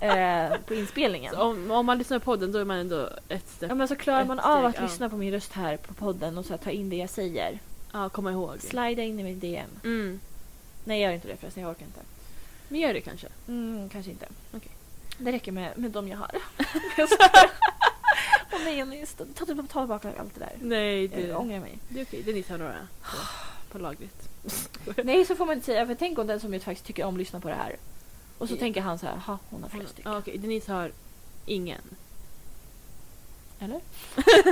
[0.04, 1.34] eh, på inspelningen.
[1.34, 3.70] Så om, om man lyssnar på podden då är man ändå ett steg.
[3.70, 4.82] Ja men så klarar man av steg, att ja.
[4.82, 7.58] lyssna på min röst här på podden och så här, ta in det jag säger.
[7.92, 8.56] Ja, komma ihåg.
[8.60, 9.70] Slida in i mitt DM.
[9.84, 10.20] Mm.
[10.84, 12.00] Nej jag gör inte det förresten, jag orkar inte.
[12.68, 13.26] Men gör det kanske.
[13.48, 14.26] Mm, kanske inte.
[14.56, 14.70] Okej.
[15.18, 16.30] Det räcker med, med de jag har.
[18.52, 19.24] Åh nej, nej, just det.
[19.34, 20.52] ta, ta, tillbaka allt det där.
[20.60, 21.78] Nej, det, Jag ångrar mig.
[21.88, 22.22] det är okej.
[22.22, 23.16] Denise har några på,
[23.72, 24.28] på lagret.
[25.04, 27.16] Nej så får man inte säga, för tänk om den som jag faktiskt tycker om
[27.16, 27.76] lyssnar på det här.
[28.38, 28.58] Och så Ja.
[28.58, 30.12] tänker han så här, ha hon har flera stycken.
[30.12, 30.38] Ja, okej.
[30.38, 30.92] Denise har
[31.46, 31.82] ingen.
[33.60, 33.80] Eller?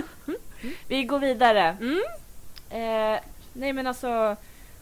[0.88, 1.76] Vi går vidare.
[1.80, 2.02] Mm.
[2.70, 3.20] Eh,
[3.52, 4.36] nej men alltså,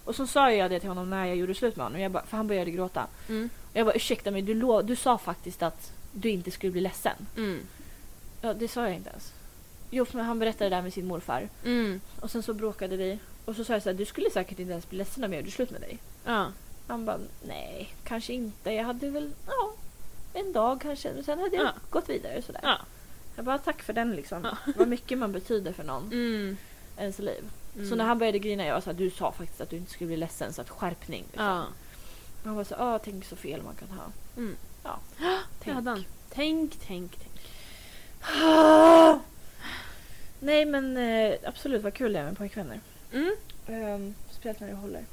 [0.05, 2.25] och så sa jag det till honom när jag gjorde slut med honom, jag bara,
[2.27, 3.07] för han började gråta.
[3.29, 3.51] Mm.
[3.73, 7.27] Jag bara ursäkta mig, du, du sa faktiskt att du inte skulle bli ledsen.
[7.37, 7.61] Mm.
[8.41, 9.33] Ja, det sa jag inte ens.
[9.91, 11.49] Jo, men han berättade det där med sin morfar.
[11.65, 12.01] Mm.
[12.21, 13.19] Och sen så bråkade vi.
[13.45, 15.41] Och så sa jag så här, du skulle säkert inte ens bli ledsen om jag
[15.41, 15.99] gjorde slut med dig.
[16.25, 16.47] Ja.
[16.87, 18.71] Han bara, nej, kanske inte.
[18.73, 19.73] Jag hade väl, ja,
[20.35, 21.13] en dag kanske.
[21.13, 21.73] Men sen hade jag Ja.
[21.91, 22.61] gått vidare sådär.
[22.65, 22.79] Ja.
[23.37, 24.45] Jag bara, tack för den liksom.
[24.45, 24.57] Ja.
[24.77, 26.57] Vad mycket man betyder för någon Mm.
[26.97, 27.45] ens liv.
[27.77, 27.89] Mm.
[27.89, 30.17] Så när han började grina, jag sa du sa faktiskt att du inte skulle bli
[30.17, 31.25] ledsen, så att skärpning.
[31.27, 31.45] Liksom.
[31.47, 31.65] Ja.
[32.45, 34.05] Han var så, ah, tänk så fel man kan ha.
[34.37, 34.57] Mm.
[34.83, 34.99] Ja,
[35.61, 35.75] tänk.
[35.75, 36.05] hade han.
[36.31, 37.39] Tänk, tänk, tänk.
[40.41, 42.81] Nej men eh, absolut vad kul det är med pojkvänner.
[43.13, 43.35] Mm.
[43.67, 45.05] Um, speciellt när det håller.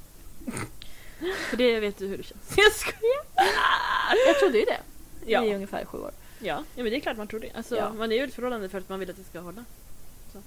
[1.49, 2.53] För det vet du hur det känns.
[2.57, 3.25] Jag skojar!
[4.27, 4.79] Jag trodde ju det.
[5.25, 5.45] Ja.
[5.45, 6.11] I ungefär sju år.
[6.39, 6.63] Ja.
[6.75, 7.51] ja, men det är klart man tror det.
[7.55, 7.93] Alltså, Ja.
[7.93, 9.65] Man är ju i ett förhållande för att man vill att det ska hålla.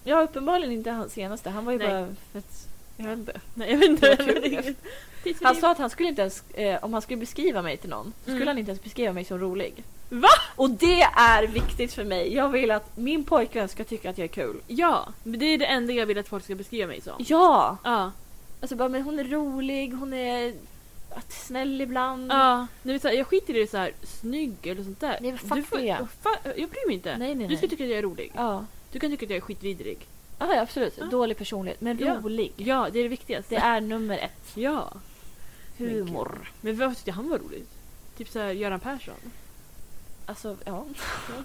[0.05, 1.51] Ja uppenbarligen inte hans senaste.
[1.51, 1.89] Han var ju Nej.
[1.89, 3.41] bara för att, jag vet inte.
[3.55, 3.89] Nej, jag vet
[4.65, 4.75] inte.
[5.43, 8.13] Han sa att han skulle inte ens, eh, om han skulle beskriva mig till någon,
[8.25, 8.39] så Mm.
[8.41, 9.85] skulle han inte ens beskriva mig som rolig.
[10.09, 10.29] Va?
[10.57, 12.35] Och det är viktigt för mig.
[12.35, 14.57] Jag vill att min pojkvän ska tycka att jag är kul.
[14.67, 17.13] Ja, men det är det enda jag vill att folk ska beskriva mig som.
[17.19, 17.77] Ja!
[17.85, 18.13] Ja.
[18.61, 20.53] Alltså bara, men hon är rolig, hon är
[21.29, 22.33] snäll ibland.
[22.33, 25.19] Ja, nej, så här, jag skiter i det så här snygg eller sånt där.
[25.21, 25.85] Nej, fuck Du får- det.
[25.85, 27.17] jag, bryr mig inte.
[27.19, 27.71] Nej, nej, Du ska nej.
[27.71, 28.33] tycka att jag är rolig.
[28.35, 28.65] Ja.
[28.93, 29.99] Du kan tycka att jag är skitvidrig.
[30.51, 30.95] Ja, absolut.
[30.99, 31.05] Ja.
[31.05, 32.15] Dålig personlighet, men Ja.
[32.23, 32.53] rolig.
[32.57, 33.55] Ja, det är det viktigaste.
[33.55, 34.53] Det är nummer ett.
[34.57, 34.93] Ja.
[35.79, 36.53] Humor.
[36.61, 37.71] Men vad tyckte han var roligt?
[38.17, 39.15] Typ så här Göran Persson?
[40.27, 40.85] Alltså, ja.
[41.29, 41.45] Ja.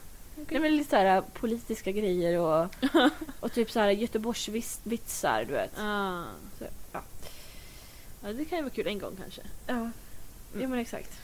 [0.49, 2.67] Det är väl lite så här politiska grejer och,
[3.39, 5.79] och typ så här Göteborgsvitsar, du vet.
[5.79, 6.23] Ah.
[6.59, 7.01] Så, ja.
[8.23, 9.41] Ja, det kan ju vara kul en gång kanske.
[9.67, 9.89] Ja,
[10.61, 11.19] ja men exakt.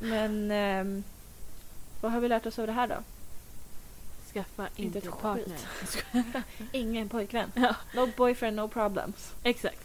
[0.00, 1.04] Men ehm,
[2.00, 2.96] vad har vi lärt oss av det här då?
[4.44, 5.58] Skaffa Inte inte ett partner.
[6.72, 7.52] Ingen pojkvän.
[7.54, 7.74] Ja.
[7.94, 9.32] No boyfriend, no problems.
[9.42, 9.84] Exakt.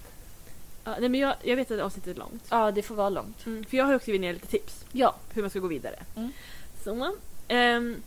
[0.83, 2.43] Ja, nej, men jag, jag vet att avsnittet är långt.
[2.49, 3.45] Ja, det får vara långt.
[3.45, 5.15] Mm, för jag har också skrivit ner lite tips Ja.
[5.33, 6.03] hur man ska gå vidare.
[6.15, 6.31] Mm.
[6.83, 7.15] Så,
[7.47, 8.01] ehm,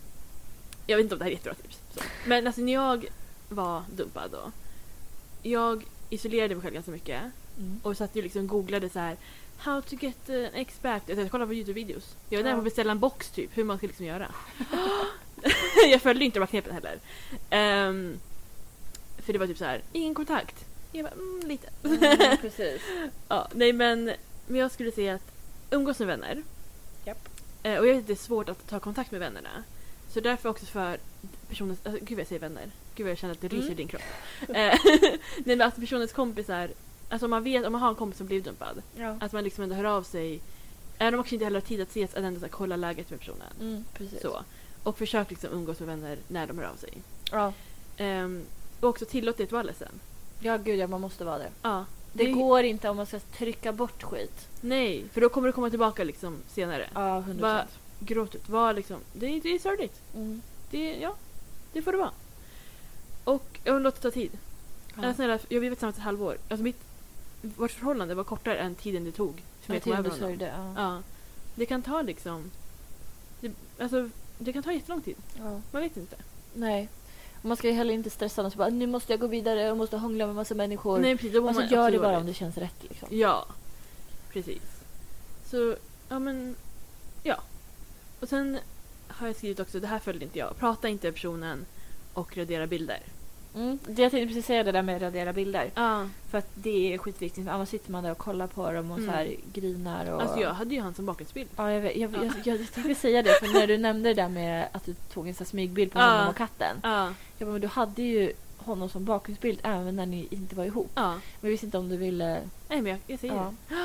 [0.87, 1.79] jag vet inte om det här är jättebra tips.
[1.93, 1.99] Så.
[2.25, 3.05] Men alltså när jag
[3.49, 4.51] var dumpad då.
[5.43, 7.21] Jag isolerade mig själv ganska mycket.
[7.57, 7.79] Mm.
[7.83, 9.17] Och satt ju liksom och googlade så här
[9.57, 11.03] How to get an ex back.
[11.05, 12.15] Jag kollade på Youtube-videos.
[12.29, 12.55] Jag var nära Ja.
[12.55, 14.31] på att beställa en box typ, hur man ska liksom göra.
[15.91, 16.99] jag följde inte de här knepen heller.
[17.49, 18.19] Ehm,
[19.17, 20.65] för det var typ så här, ingen kontakt.
[20.91, 21.69] Jag bara, mm, lite.
[21.83, 22.81] Mm, precis.
[23.27, 24.11] ja, nej men,
[24.47, 25.31] men jag skulle säga att
[25.71, 26.43] umgås med vänner.
[27.05, 27.29] Japp.
[27.63, 29.63] Eh, och jag vet att det är svårt att ta kontakt med vännerna.
[30.13, 30.97] Så därför också för
[31.49, 32.71] personens, alltså, gud vad jag säger vänner.
[32.95, 33.71] Gud vad jag känner att det ryser Mm.
[33.73, 34.01] i din kropp.
[34.41, 36.69] Eh, nej men att personens kompisar,
[37.09, 38.81] alltså om man vet, om man har en kompis som blivit dumpad.
[38.95, 39.17] Ja.
[39.19, 40.41] Att man liksom ändå hör av sig.
[40.97, 42.75] Även om man kanske inte heller har tid att ses, att ändå så här, kolla
[42.75, 43.53] läget med personen.
[43.59, 44.21] Mm, precis.
[44.21, 44.43] Så.
[44.87, 46.93] Och försök liksom umgås med vänner när de hör av sig.
[47.31, 47.53] Ja.
[47.97, 48.43] Ehm,
[48.79, 49.99] och också tillåt dig att vara ledsen.
[50.39, 51.49] ja, gud ja, man måste vara det.
[51.61, 51.85] Ja.
[52.13, 54.47] Det går inte om man ska trycka bort skit.
[54.61, 56.89] Nej, för då kommer du komma tillbaka liksom senare.
[56.93, 57.69] Ja, Va- procent.
[57.99, 58.49] Gråt ut.
[58.49, 60.01] Var liksom, det, det är sorgligt.
[60.15, 60.41] Mm.
[60.71, 61.15] Det, ja,
[61.73, 62.11] det får det vara.
[63.23, 64.31] Och jag låt det ta tid.
[64.95, 65.03] Ja.
[65.03, 65.13] Ja.
[65.13, 66.37] Snälla, jag var tillsammans ett halvår.
[66.49, 66.79] Alltså mitt,
[67.41, 70.73] vårt förhållande var kortare än tiden det tog för mig att komma över honom.
[70.75, 71.01] Ja.
[71.55, 72.51] Det kan ta liksom...
[73.41, 75.15] Det, alltså, det kan ta jättelång tid.
[75.37, 75.61] Ja.
[75.71, 76.15] Man vet inte.
[76.53, 76.89] Nej.
[77.41, 79.61] Och man ska ju heller inte stressa och så bara nu måste jag gå vidare,
[79.61, 80.99] jag måste hångla med massa människor.
[80.99, 81.35] Nej, precis.
[81.35, 82.19] Alltså man gör det bara dåligt.
[82.19, 83.07] om det känns rätt liksom.
[83.11, 83.45] Ja,
[84.29, 84.61] precis.
[85.45, 85.75] Så,
[86.09, 86.55] ja men,
[87.23, 87.39] ja.
[88.19, 88.59] Och sen
[89.07, 90.57] har jag skrivit också, det här följde inte jag.
[90.57, 91.65] Prata inte med personen
[92.13, 92.99] och radera bilder.
[93.57, 93.79] Mm.
[93.87, 95.71] Det jag tänkte precis säga det där med att radera bilder.
[95.75, 96.07] Ja.
[96.29, 97.47] För att det är skitviktigt.
[97.47, 99.09] Annars sitter man där och kollar på dem och Mm.
[99.09, 100.21] så här grinar och...
[100.21, 101.49] Alltså jag hade ju han som bakgrundsbild.
[101.55, 102.17] Ja, jag, vet, jag, Ja.
[102.23, 104.93] jag, jag, jag tänkte säga det, för när du nämnde det där med att du
[105.13, 106.11] tog en smygbild på Ja.
[106.11, 106.77] honom och katten.
[106.83, 107.13] Ja.
[107.37, 110.91] Jag bara, men du hade ju honom som bakgrundsbild även när ni inte var ihop.
[110.95, 111.11] Ja.
[111.11, 112.39] Men jag visste inte om du ville...
[112.69, 113.53] Nej men jag, jag säger det.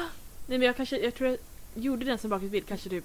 [0.46, 1.38] Nej men jag kanske, jag tror jag
[1.74, 3.04] gjorde den som bakgrundsbild kanske typ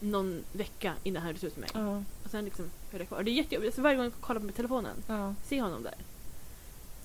[0.00, 2.02] någon vecka innan han hade slut med mig.
[2.24, 3.22] Och sen liksom höll jag kvar.
[3.22, 3.68] Det är jättejobbigt.
[3.70, 5.34] Alltså varje gång jag kollar på telefonen, ja.
[5.44, 5.94] se honom där.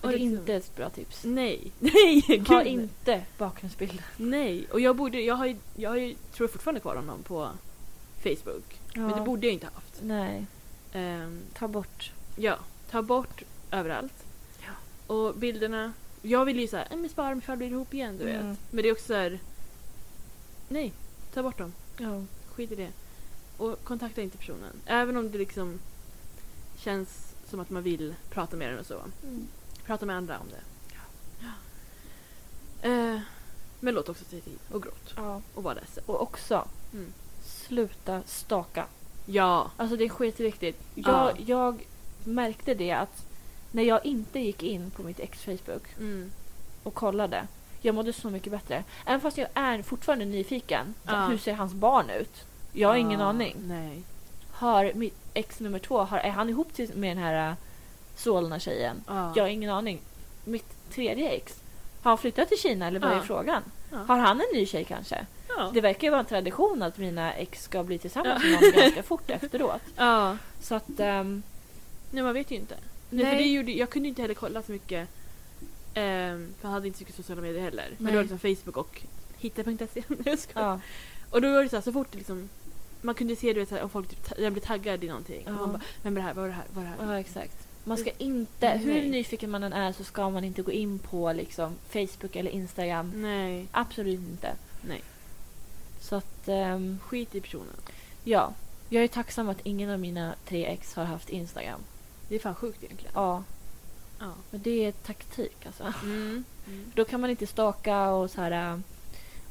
[0.01, 1.23] Och det är liksom- inte ett bra tips.
[1.23, 4.03] Nej, nej, gud Ha inte bakgrundsbild.
[4.18, 7.23] Nej, och jag borde, jag har ju, jag har ju, tror jag fortfarande kvar honom
[7.23, 7.49] på
[8.23, 8.80] Facebook.
[8.95, 9.99] Men det borde jag inte haft.
[10.01, 10.45] Nej,
[10.93, 12.11] Ehm, ta bort.
[12.35, 12.55] ja,
[12.89, 14.13] ta bort överallt.
[14.59, 15.13] Ja.
[15.15, 18.30] Och bilderna, jag vill ju såhär, men spara dem ifall vi blir ihop igen du
[18.30, 18.49] Mm.
[18.49, 18.57] vet.
[18.72, 19.39] Men det är också såhär,
[20.69, 20.93] nej,
[21.34, 21.73] ta bort dem.
[21.97, 22.23] Ja.
[22.55, 22.89] Skit i det.
[23.61, 24.73] Och kontakta inte personen.
[24.85, 25.79] Även om det liksom
[26.77, 28.99] känns som att man vill prata med den och så.
[29.23, 29.47] Mm.
[29.85, 30.61] Prata med andra om det.
[32.89, 33.19] Eh,
[33.79, 35.13] men låt också tid och gråt.
[35.15, 35.41] ja.
[35.55, 36.03] Och var ledsen.
[36.05, 37.13] Och också, Mm.
[37.43, 38.85] sluta staka.
[39.25, 39.71] Ja.
[39.77, 40.81] Alltså det är skitviktigt.
[40.95, 41.33] Jag, Ja.
[41.45, 41.88] jag
[42.23, 43.25] märkte det att
[43.71, 46.31] när jag inte gick in på mitt ex Facebook Mm.
[46.83, 47.47] och kollade.
[47.81, 48.83] Jag mådde så mycket bättre.
[49.05, 50.93] Även fast jag är fortfarande nyfiken.
[51.05, 51.25] Ja.
[51.27, 52.45] Hur ser hans barn ut?
[52.73, 53.56] Jag har ingen Ah, aning.
[53.68, 54.03] Nej.
[54.52, 57.56] Har mitt ex nummer två, har, är han ihop till- med den här
[58.15, 59.03] Solna-tjejen.
[59.07, 59.34] Ja.
[59.35, 60.02] Jag har ingen aning.
[60.45, 61.60] Mitt tredje ex,
[62.02, 63.64] har han flyttat till Kina eller vad är frågan?
[63.91, 63.98] Ja.
[63.98, 65.26] Har han en ny tjej kanske?
[65.73, 69.03] Det verkar ju vara en tradition att mina ex ska bli tillsammans med någon ganska
[69.03, 69.81] fort efteråt.
[70.61, 70.99] Så att...
[70.99, 71.43] ehm,
[72.11, 72.76] Nej, man vet ju inte.
[73.10, 73.23] Nej.
[73.23, 73.31] Nej.
[73.31, 75.10] För det gjorde, jag kunde inte heller kolla så mycket.
[75.93, 77.85] ehm, för jag hade inte så mycket sociala medier heller.
[77.98, 78.11] Men Nej.
[78.11, 79.02] det var liksom Facebook och
[79.38, 80.03] hitta.se.
[80.53, 80.80] Ja.
[81.30, 82.49] Och då var det så, här, så fort det liksom
[83.02, 85.44] man kunde se du vet, om folk typ, jag blev taggad i någonting.
[85.45, 85.52] Ja.
[85.52, 86.34] Man bara, är det här?
[86.34, 86.65] Vad är det här?
[86.73, 87.14] Vad är det här?
[87.14, 87.68] ja, exakt.
[87.84, 89.10] Man ska inte, hur Nej.
[89.10, 93.11] nyfiken man än är så ska man inte gå in på liksom Facebook eller Instagram.
[93.15, 93.68] Nej.
[93.72, 94.53] Absolut inte.
[94.82, 95.02] Nej.
[96.02, 97.76] Så att, ehm, Skit i personen.
[98.23, 98.53] ja.
[98.94, 101.80] Jag är tacksam att ingen av mina tre ex har haft Instagram.
[102.30, 103.11] Det är fan sjukt egentligen.
[103.15, 103.44] Ja,
[104.19, 104.34] Ja.
[104.52, 105.94] men det är taktik alltså.
[106.03, 106.44] Mm.
[106.95, 108.80] Då kan man inte staka och så här äh,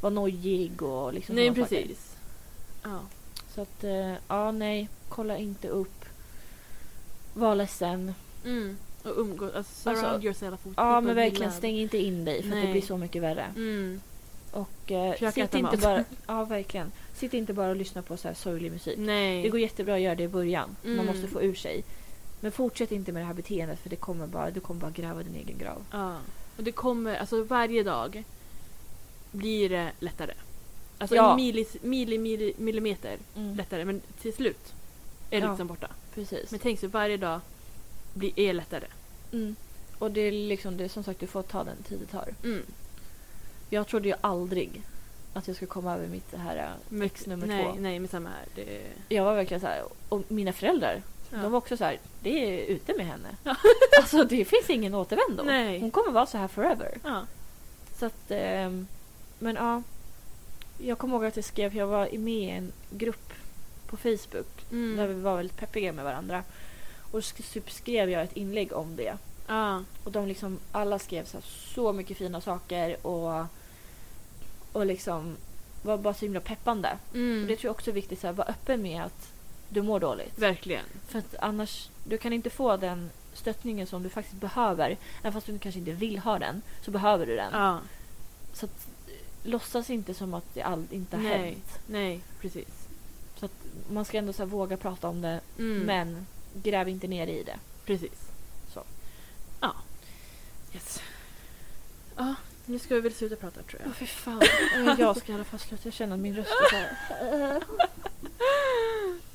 [0.00, 1.82] vara nojig och liksom Nej sådana saker.
[1.82, 2.14] precis.
[2.82, 3.00] Ja.
[3.60, 6.04] Så att, eh, ja nej, kolla inte upp.
[7.34, 8.14] Var ledsen.
[8.44, 8.76] Mm.
[9.02, 12.56] Och umgås, alltså surround Alltså, yourself with Ja men verkligen stäng inte in dig för
[12.56, 13.44] att det blir så mycket värre.
[13.56, 14.00] Mm.
[14.50, 15.80] Och eh, sitt inte mat.
[15.80, 16.92] bara, ja verkligen.
[17.14, 18.98] Sitt inte bara och lyssna på så här sorglig musik.
[18.98, 19.42] Nej.
[19.42, 20.76] Det går jättebra att göra det i början.
[20.82, 21.06] Man Mm.
[21.06, 21.84] måste få ur sig.
[22.40, 25.22] Men fortsätt inte med det här beteendet för det kommer bara, du kommer bara gräva
[25.22, 25.82] din egen grav.
[25.92, 26.16] Ja.
[26.56, 28.24] Och det kommer, alltså varje dag
[29.30, 30.32] blir det lättare.
[31.00, 31.30] Alltså Ja.
[31.30, 33.54] en millis, milli, milli, millimeter Mm.
[33.56, 33.84] lättare.
[33.84, 34.72] Men till slut
[35.30, 35.50] är det Ja.
[35.52, 35.88] liksom borta.
[36.14, 36.50] Precis.
[36.50, 37.40] Men tänk så varje dag
[38.14, 38.86] blir, är lättare.
[39.32, 39.56] Mm.
[39.98, 42.28] Och det är liksom, det är som sagt, du får ta den tid det tar.
[42.44, 42.62] Mm.
[43.70, 44.82] Jag trodde ju aldrig
[45.34, 47.74] att jag skulle komma över mitt det här äh, ex nummer nej, två.
[47.80, 48.44] Nej, men samma här.
[48.54, 51.38] Det, Jag var verkligen så här, och mina föräldrar, ja.
[51.42, 53.28] de var också så här, det är ute med henne.
[53.44, 53.56] Ja.
[54.00, 55.42] alltså det finns ingen återvändo.
[55.42, 55.80] Nej.
[55.80, 56.98] Hon kommer vara så här forever.
[57.04, 57.26] ja.
[57.98, 58.86] Så att, ehm,
[59.38, 59.82] men ja.
[60.82, 63.32] Jag kommer ihåg att jag skrev, jag var med i en grupp
[63.86, 64.96] på Facebook Mm.
[64.96, 66.42] där vi var väldigt peppiga med varandra.
[67.10, 69.16] Och sk- typ skrev jag ett inlägg om det.
[69.46, 69.84] Ja.
[70.04, 71.38] Och de liksom, alla skrev så,
[71.74, 73.46] så mycket fina saker och,
[74.72, 75.36] och liksom
[75.82, 76.96] var bara så himla peppande.
[77.14, 77.42] Mm.
[77.42, 79.32] Och det tror jag också är viktigt, så här, vara öppen med att
[79.68, 80.38] du mår dåligt.
[80.38, 80.84] Verkligen.
[81.08, 84.96] För att annars, du kan inte få den stöttningen som du faktiskt behöver.
[85.20, 87.50] Även fast du kanske inte vill ha den, så behöver du den.
[87.52, 87.78] Ja.
[88.52, 88.86] Så att,
[89.42, 91.38] låtsas inte som att det all, inte har Nej.
[91.50, 91.78] hänt.
[91.86, 92.68] Nej, precis.
[93.36, 93.52] Så att
[93.90, 95.78] man ska ändå så här, våga prata om det, Mm.
[95.78, 97.58] men gräv inte ner i det.
[97.84, 98.30] Precis.
[98.74, 98.82] Så.
[99.60, 99.74] Ja.
[100.74, 101.00] Yes.
[102.16, 102.34] Ja,
[102.66, 103.88] nu ska vi väl sluta prata tror jag.
[103.90, 104.42] Åh fy fan.
[104.76, 106.04] Eh, jag ska i alla fall sluta.
[106.14, 107.62] Att min röst är så här.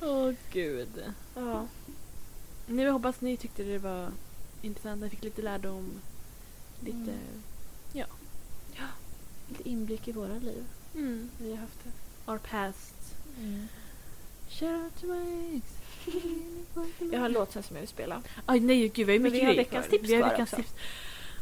[0.00, 1.04] Åh gud.
[1.34, 1.66] Ja.
[2.66, 4.10] Nu hoppas ni tyckte det var
[4.62, 5.02] intressant.
[5.02, 5.90] Ni fick lite lärdom.
[6.80, 6.96] Lite...
[6.98, 7.42] Mm.
[9.48, 10.64] Lite inblick i våra liv.
[10.94, 11.30] Mm.
[11.38, 11.90] Vi har haft det.
[12.32, 12.94] Our past.
[13.38, 13.68] Mm.
[14.48, 15.66] Shout out to my ex.
[17.12, 18.22] Jag har en låt sen som jag vill spela.
[18.46, 19.98] Aj nej gud vi har ju mycket vi har veckans kvar.
[19.98, 20.74] tips Vi har kvar veckans tips.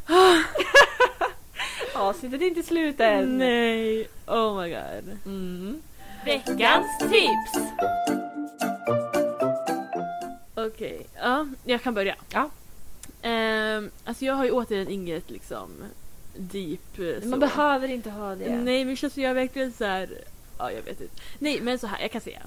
[1.94, 3.38] Avsnittet är inte slut än.
[3.38, 4.08] Nej.
[4.26, 5.18] Oh my god.
[5.26, 5.82] Mm.
[6.24, 7.70] Veckans tips!
[10.54, 12.16] Okej, ja, jag kan börja.
[12.32, 12.50] Ja.
[13.22, 15.70] Ehm, alltså jag har ju återigen inget liksom
[16.36, 17.28] deep eh, så.
[17.28, 18.56] Man behöver inte ha det.
[18.56, 20.24] Nej men känns jag är verkligen så här.
[20.58, 21.14] Ja jag vet inte.
[21.38, 22.42] Nej men så här, jag kan säga.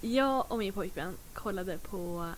[0.00, 2.30] Jag och min pojkvän kollade på...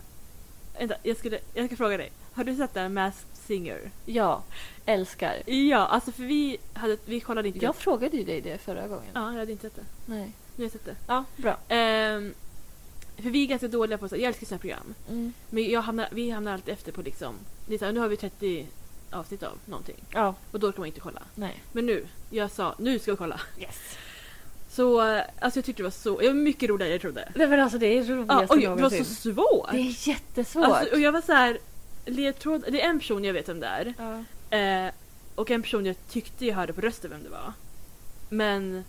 [0.79, 2.11] Vänta, jag, skulle, jag ska fråga dig.
[2.33, 3.91] Har du sett den Masked Singer?
[4.05, 4.43] Ja,
[4.85, 5.49] älskar.
[5.49, 7.65] Ja, alltså för vi, hade, vi kollade inte...
[7.65, 9.11] Jag frågade ju dig det förra gången.
[9.13, 9.85] Ja, jag hade inte sett det.
[10.05, 10.31] Nej.
[10.55, 10.95] Nu har jag sett det.
[11.07, 11.57] Ja, bra.
[11.67, 12.33] Ehm,
[13.17, 14.93] för vi är ganska dåliga på så jag älskar sådana här program.
[15.09, 15.33] Mm.
[15.49, 17.35] Men jag hamnar, vi hamnar alltid efter på liksom,
[17.81, 18.67] här, nu har vi 30
[19.11, 20.03] avsnitt av någonting.
[20.13, 21.21] Ja, Och då kan man inte kolla.
[21.35, 21.63] nej.
[21.71, 23.41] Men nu, jag sa nu ska vi kolla.
[23.59, 23.97] Yes.
[24.69, 27.31] Så eh, alltså jag tyckte det var så, det var mycket roligare än jag trodde.
[27.35, 29.71] Nej men alltså det är det Ja, oj, det var så svårt.
[29.71, 30.65] Det är jättesvårt.
[30.65, 31.57] Alltså, och jag var så här,
[32.05, 33.93] ledtråd, det är en person jag vet vem det är.
[33.97, 34.23] ja.
[34.57, 34.91] Eh,
[35.35, 37.53] och en person jag tyckte jag hörde på rösten vem det var.
[38.29, 38.83] Men,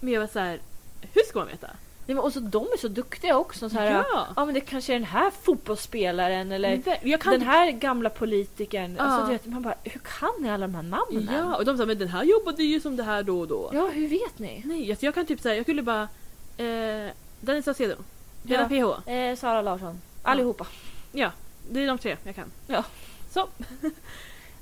[0.00, 0.60] men jag var så här,
[1.12, 1.70] hur ska man veta?
[2.08, 3.68] Nej, men och så de är så duktiga också.
[3.70, 4.04] Så här, ja.
[4.12, 4.26] ja!
[4.36, 8.94] ja men det kanske är den här fotbollsspelaren eller kan den här gamla politikern.
[8.98, 9.04] Ja.
[9.04, 11.28] Alltså, vet, man bara, hur kan ni alla de här namnen?
[11.32, 13.70] Ja, och de sa men den här jobbade ju som det här då och då.
[13.72, 14.62] Ja, hur vet ni?
[14.64, 16.08] Nej, alltså jag kan typ säga, jag skulle bara...
[16.56, 17.94] Eh, Dennis Saucedo,
[18.42, 19.10] Lena PH.
[19.10, 20.00] Eh, Sara Larsson.
[20.22, 20.66] Allihopa.
[21.12, 21.30] Ja,
[21.70, 22.52] det är de tre jag kan.
[22.66, 22.84] Ja.
[23.30, 23.48] Så.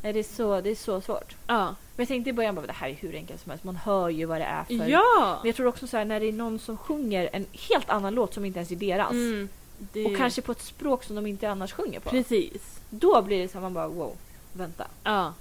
[0.03, 1.35] Det, är så, det är så svårt.
[1.47, 1.65] Ja.
[1.67, 1.75] Men
[2.05, 3.65] jag tänkte i början bara, det här är hur enkelt som helst.
[3.65, 4.89] Man hör ju vad det är för.
[4.89, 5.39] Ja!
[5.43, 8.15] Men jag tror också så här, när det är någon som sjunger en helt annan
[8.15, 9.11] låt som inte ens är deras.
[9.11, 9.49] Mm,
[9.79, 10.05] det...
[10.07, 12.11] Och kanske på ett språk som de inte annars sjunger på.
[12.11, 12.81] Precis.
[12.91, 14.13] Då blir det så här, man bara wow,
[14.53, 14.87] vänta.
[15.05, 15.33] Ja.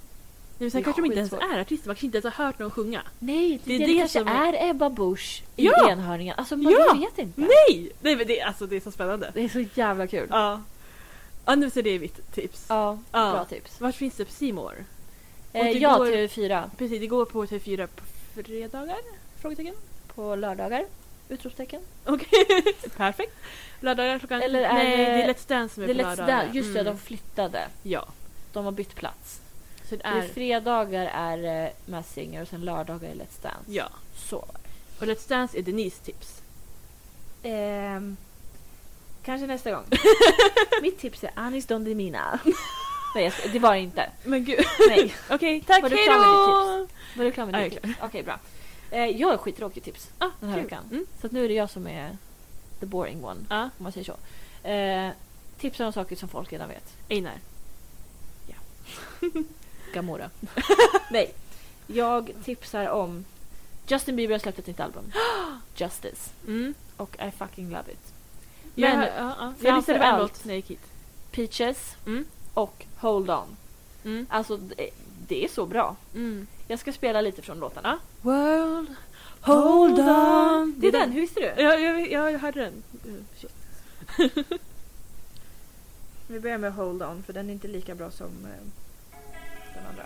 [0.57, 1.53] Nej, sen kanske de inte ens skitsvårt.
[1.55, 3.01] är artister, man kanske inte ens har hört någon sjunga.
[3.19, 5.89] Nej, Det är det, det kanske som är- är Ebba Busch i Ja!
[5.91, 6.35] enhörningen.
[6.37, 6.93] Alltså man Ja!
[6.93, 7.41] vet inte.
[7.41, 7.91] Nej!
[8.01, 9.31] Nej men det, alltså, det är så spännande.
[9.33, 10.27] Det är så jävla kul.
[10.31, 10.61] Ja.
[11.45, 12.65] Ja, nu så det är mitt tips.
[12.69, 13.31] Ja, Ja.
[13.31, 13.81] bra tips.
[13.81, 14.75] Vart finns det på More?
[15.53, 18.03] Eh, ja, går- TV4 Precis, det går på TV4 på
[18.43, 18.97] fredagar?
[19.41, 19.75] Frågetecken.
[20.15, 20.85] på lördagar.
[21.29, 21.81] Utropstecken.
[22.05, 22.45] Okej,
[22.97, 23.33] perfekt.
[23.79, 24.41] Lördagar klockan...
[24.41, 26.43] Eller är Nej, det- är Let's Dance som är Det på Let's lördagar.
[26.43, 26.57] Dance.
[26.57, 26.93] Just det, Mm.
[26.93, 27.67] de flyttade.
[27.83, 28.05] Ja.
[28.53, 29.41] De har bytt plats.
[29.89, 30.27] Så det Är...
[30.27, 33.59] fredagar är uh, Masked Singer och sen lördagar är Let's Dance.
[33.71, 33.89] Ja.
[34.15, 34.37] Så.
[34.99, 36.41] Och Let's Dance är Denise tips.
[37.43, 38.17] Ehm,
[39.25, 39.83] kanske nästa gång.
[40.81, 42.39] Mitt tips är Anis Don Demina.
[43.15, 44.09] Nej, det var det inte.
[44.23, 44.65] Men gud.
[44.87, 45.15] Nej.
[45.29, 45.81] Okej, tack.
[45.83, 46.87] Var du klar med då!
[47.17, 47.99] Var du klar med Ja, ditt tips?
[48.01, 48.39] Okej, bra.
[48.91, 50.63] Eh, jag har skittråkigt tips Ah, den här kul.
[50.63, 50.83] veckan.
[50.91, 51.05] Mm.
[51.21, 52.17] Så nu är det jag som är
[52.79, 54.67] the boring one, Ja, om man säger så.
[54.67, 55.09] Eh,
[55.59, 56.93] tipsar om saker som folk redan vet.
[57.09, 57.33] Einar.
[59.93, 60.29] Gamora.
[61.11, 61.33] Nej.
[61.87, 63.25] Jag tipsar om
[63.87, 65.11] Justin Bieber har släppt ett nytt album.
[65.75, 66.31] Justice.
[66.47, 66.73] Mm.
[66.97, 68.13] Och I fucking love it.
[68.75, 69.53] Men, Men ja, ja.
[69.61, 70.85] Jag lyssnade på en låt när jag gick hit.
[71.31, 72.25] Peaches Mm.
[72.53, 73.57] och Hold On.
[74.05, 74.27] Mm.
[74.29, 74.89] Alltså, det,
[75.27, 75.95] det är så bra.
[76.13, 76.47] Mm.
[76.67, 77.97] Jag ska spela lite från låtarna.
[78.21, 78.95] World,
[79.41, 80.73] hold on.
[80.77, 81.45] Det är den, hur visste du?
[81.63, 82.83] Ja, jag, jag, jag hörde den.
[86.27, 88.65] Vi börjar med Hold On, för den är inte lika bra som eh,
[89.73, 90.03] den andra.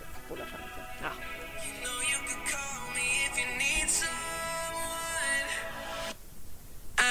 [0.00, 0.60] Jag spolar fram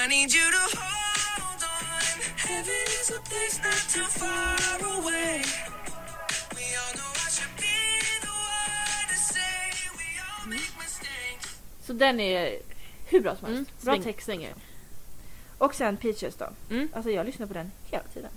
[0.06, 2.22] I need you to hold on.
[2.38, 5.42] Heaven is a place not too far away.
[6.58, 7.78] We all know I should be
[8.22, 9.58] the one to say
[10.00, 11.58] we all make mistakes.
[11.86, 12.60] Så den är
[13.06, 13.56] hur bra som Mm.
[13.58, 13.72] helst.
[13.82, 14.26] Bra Sväng, text.
[14.26, 14.54] svänger.
[15.58, 16.50] Och sen Peaches då.
[16.70, 16.90] Mm.
[16.94, 18.32] Alltså jag lyssnar på den hela tiden.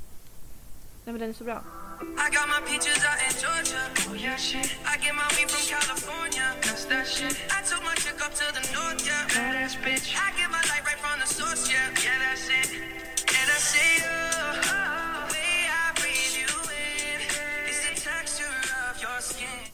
[1.04, 1.62] Nej men den är så bra.
[2.00, 3.82] I got my peaches out in Georgia.
[4.10, 4.68] Oh yeah, shit.
[4.86, 6.46] I get my weed from California.
[6.62, 7.34] That's that shit.
[7.50, 9.26] I took my chick up to the north, yeah.
[9.34, 10.14] Badass bitch.
[10.14, 11.90] I get my light right from the source, yeah.
[12.04, 12.68] Yeah, that's it.
[13.38, 14.54] And I say, oh,
[15.28, 17.18] the way I breathe you in
[17.70, 18.58] is the texture
[18.90, 19.64] of your skin.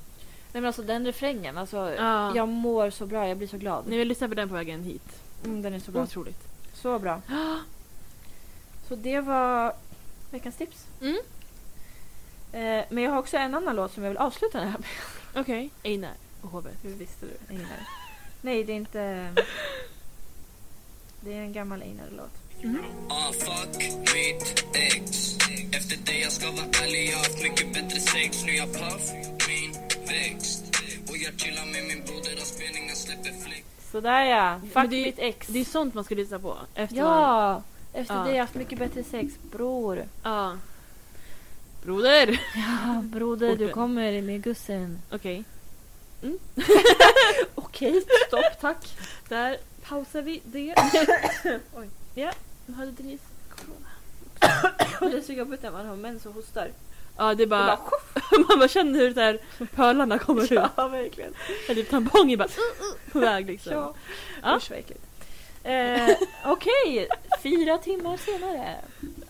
[0.53, 2.37] Nej men alltså den refrängen, alltså Ja.
[2.37, 3.87] jag mår så bra, jag blir så glad.
[3.87, 5.09] Ni vill lyssna på den på vägen hit.
[5.45, 6.03] Mm, den är så bra.
[6.03, 6.49] Otroligt.
[6.75, 7.21] Så bra.
[8.89, 9.73] Så det var
[10.31, 10.85] veckans tips.
[11.01, 11.19] Mm.
[12.55, 14.89] Eh, men jag har också en annan låt som jag vill avsluta den här med.
[15.43, 15.71] Okej.
[15.85, 16.67] Einar och HB.
[16.83, 17.55] Hur visste du?
[17.55, 17.87] Einar.
[18.43, 19.33] Nej, det är inte...
[21.21, 22.31] Det är en gammal Einar-låt.
[23.09, 23.77] Ah, fuck
[24.15, 25.37] mitt ex
[25.77, 29.11] Efter det jag ska vara ärlig, jag har haft mycket bättre sex Nu jag puff
[29.49, 29.73] min
[30.09, 30.65] växt
[31.11, 34.61] Och jag chillar med min broder och spelningar släpper flick Sådär ja.
[34.73, 35.47] Fuck det- mitt ex.
[35.47, 36.57] Det är sånt man ska lyssna på.
[36.75, 37.63] Efter Man, Ja!
[37.93, 38.21] Efter Ja.
[38.21, 39.35] det har jag haft mycket bättre sex.
[39.53, 40.05] Bror.
[40.23, 40.57] ja.
[41.85, 42.40] Broder!
[42.55, 44.98] Ja, broder, du kommer med gussen.
[45.11, 45.44] Okej.
[47.55, 48.98] Okej, stopp, tack.
[49.28, 49.56] Där
[49.89, 50.74] pausar vi det.
[51.77, 51.89] Oj.
[52.15, 52.32] Ja,
[52.66, 53.24] nu hade Denise
[53.56, 53.89] corona.
[55.12, 56.70] Det är så jobbigt när man har mens och hostar.
[57.16, 57.66] Ja, det är Det bara...
[57.66, 59.39] bara man bara känner hur där
[59.74, 60.51] pölarna kommer ut.
[60.51, 61.35] Ja, verkligen.
[61.69, 63.73] Eller typ tampongen bara uh, uh, på väg liksom.
[63.73, 63.94] Ja.
[64.43, 64.56] Ja.
[64.56, 65.05] Usch äckligt.
[65.65, 67.09] Eh, Okej,
[67.43, 68.77] fyra timmar senare.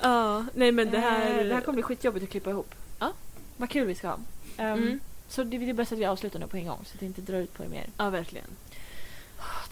[0.00, 1.38] Ja, nej men det här...
[1.40, 2.74] Eh, det här kommer bli skitjobbigt att klippa ihop.
[2.98, 3.12] Ja.
[3.56, 4.18] Vad kul vi ska ha.
[4.56, 5.00] Ehm, Mm.
[5.28, 7.06] Så det det är bäst att vi avslutar nu på en gång så att det
[7.06, 7.86] inte drar ut på er mer.
[7.98, 8.46] Ja, verkligen.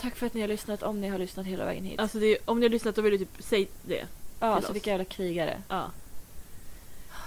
[0.01, 2.01] Tack för att ni har lyssnat, om ni har lyssnat hela vägen hit.
[2.01, 4.07] Alltså det, om ni har lyssnat då vill du typ säga det.
[4.41, 4.75] ja, till så oss.
[4.75, 5.63] vilka jävla krigare.
[5.69, 5.91] Ja.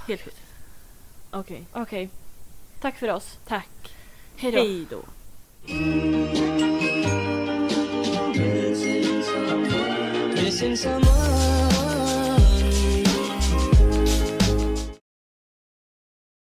[0.07, 0.37] Helt sjukt.
[1.31, 2.09] Okej, Okej,
[2.81, 3.37] tack för oss.
[3.47, 3.95] tack.
[4.35, 4.59] Hej då.
[4.59, 5.01] Hej då.
[10.35, 11.64] Missing someone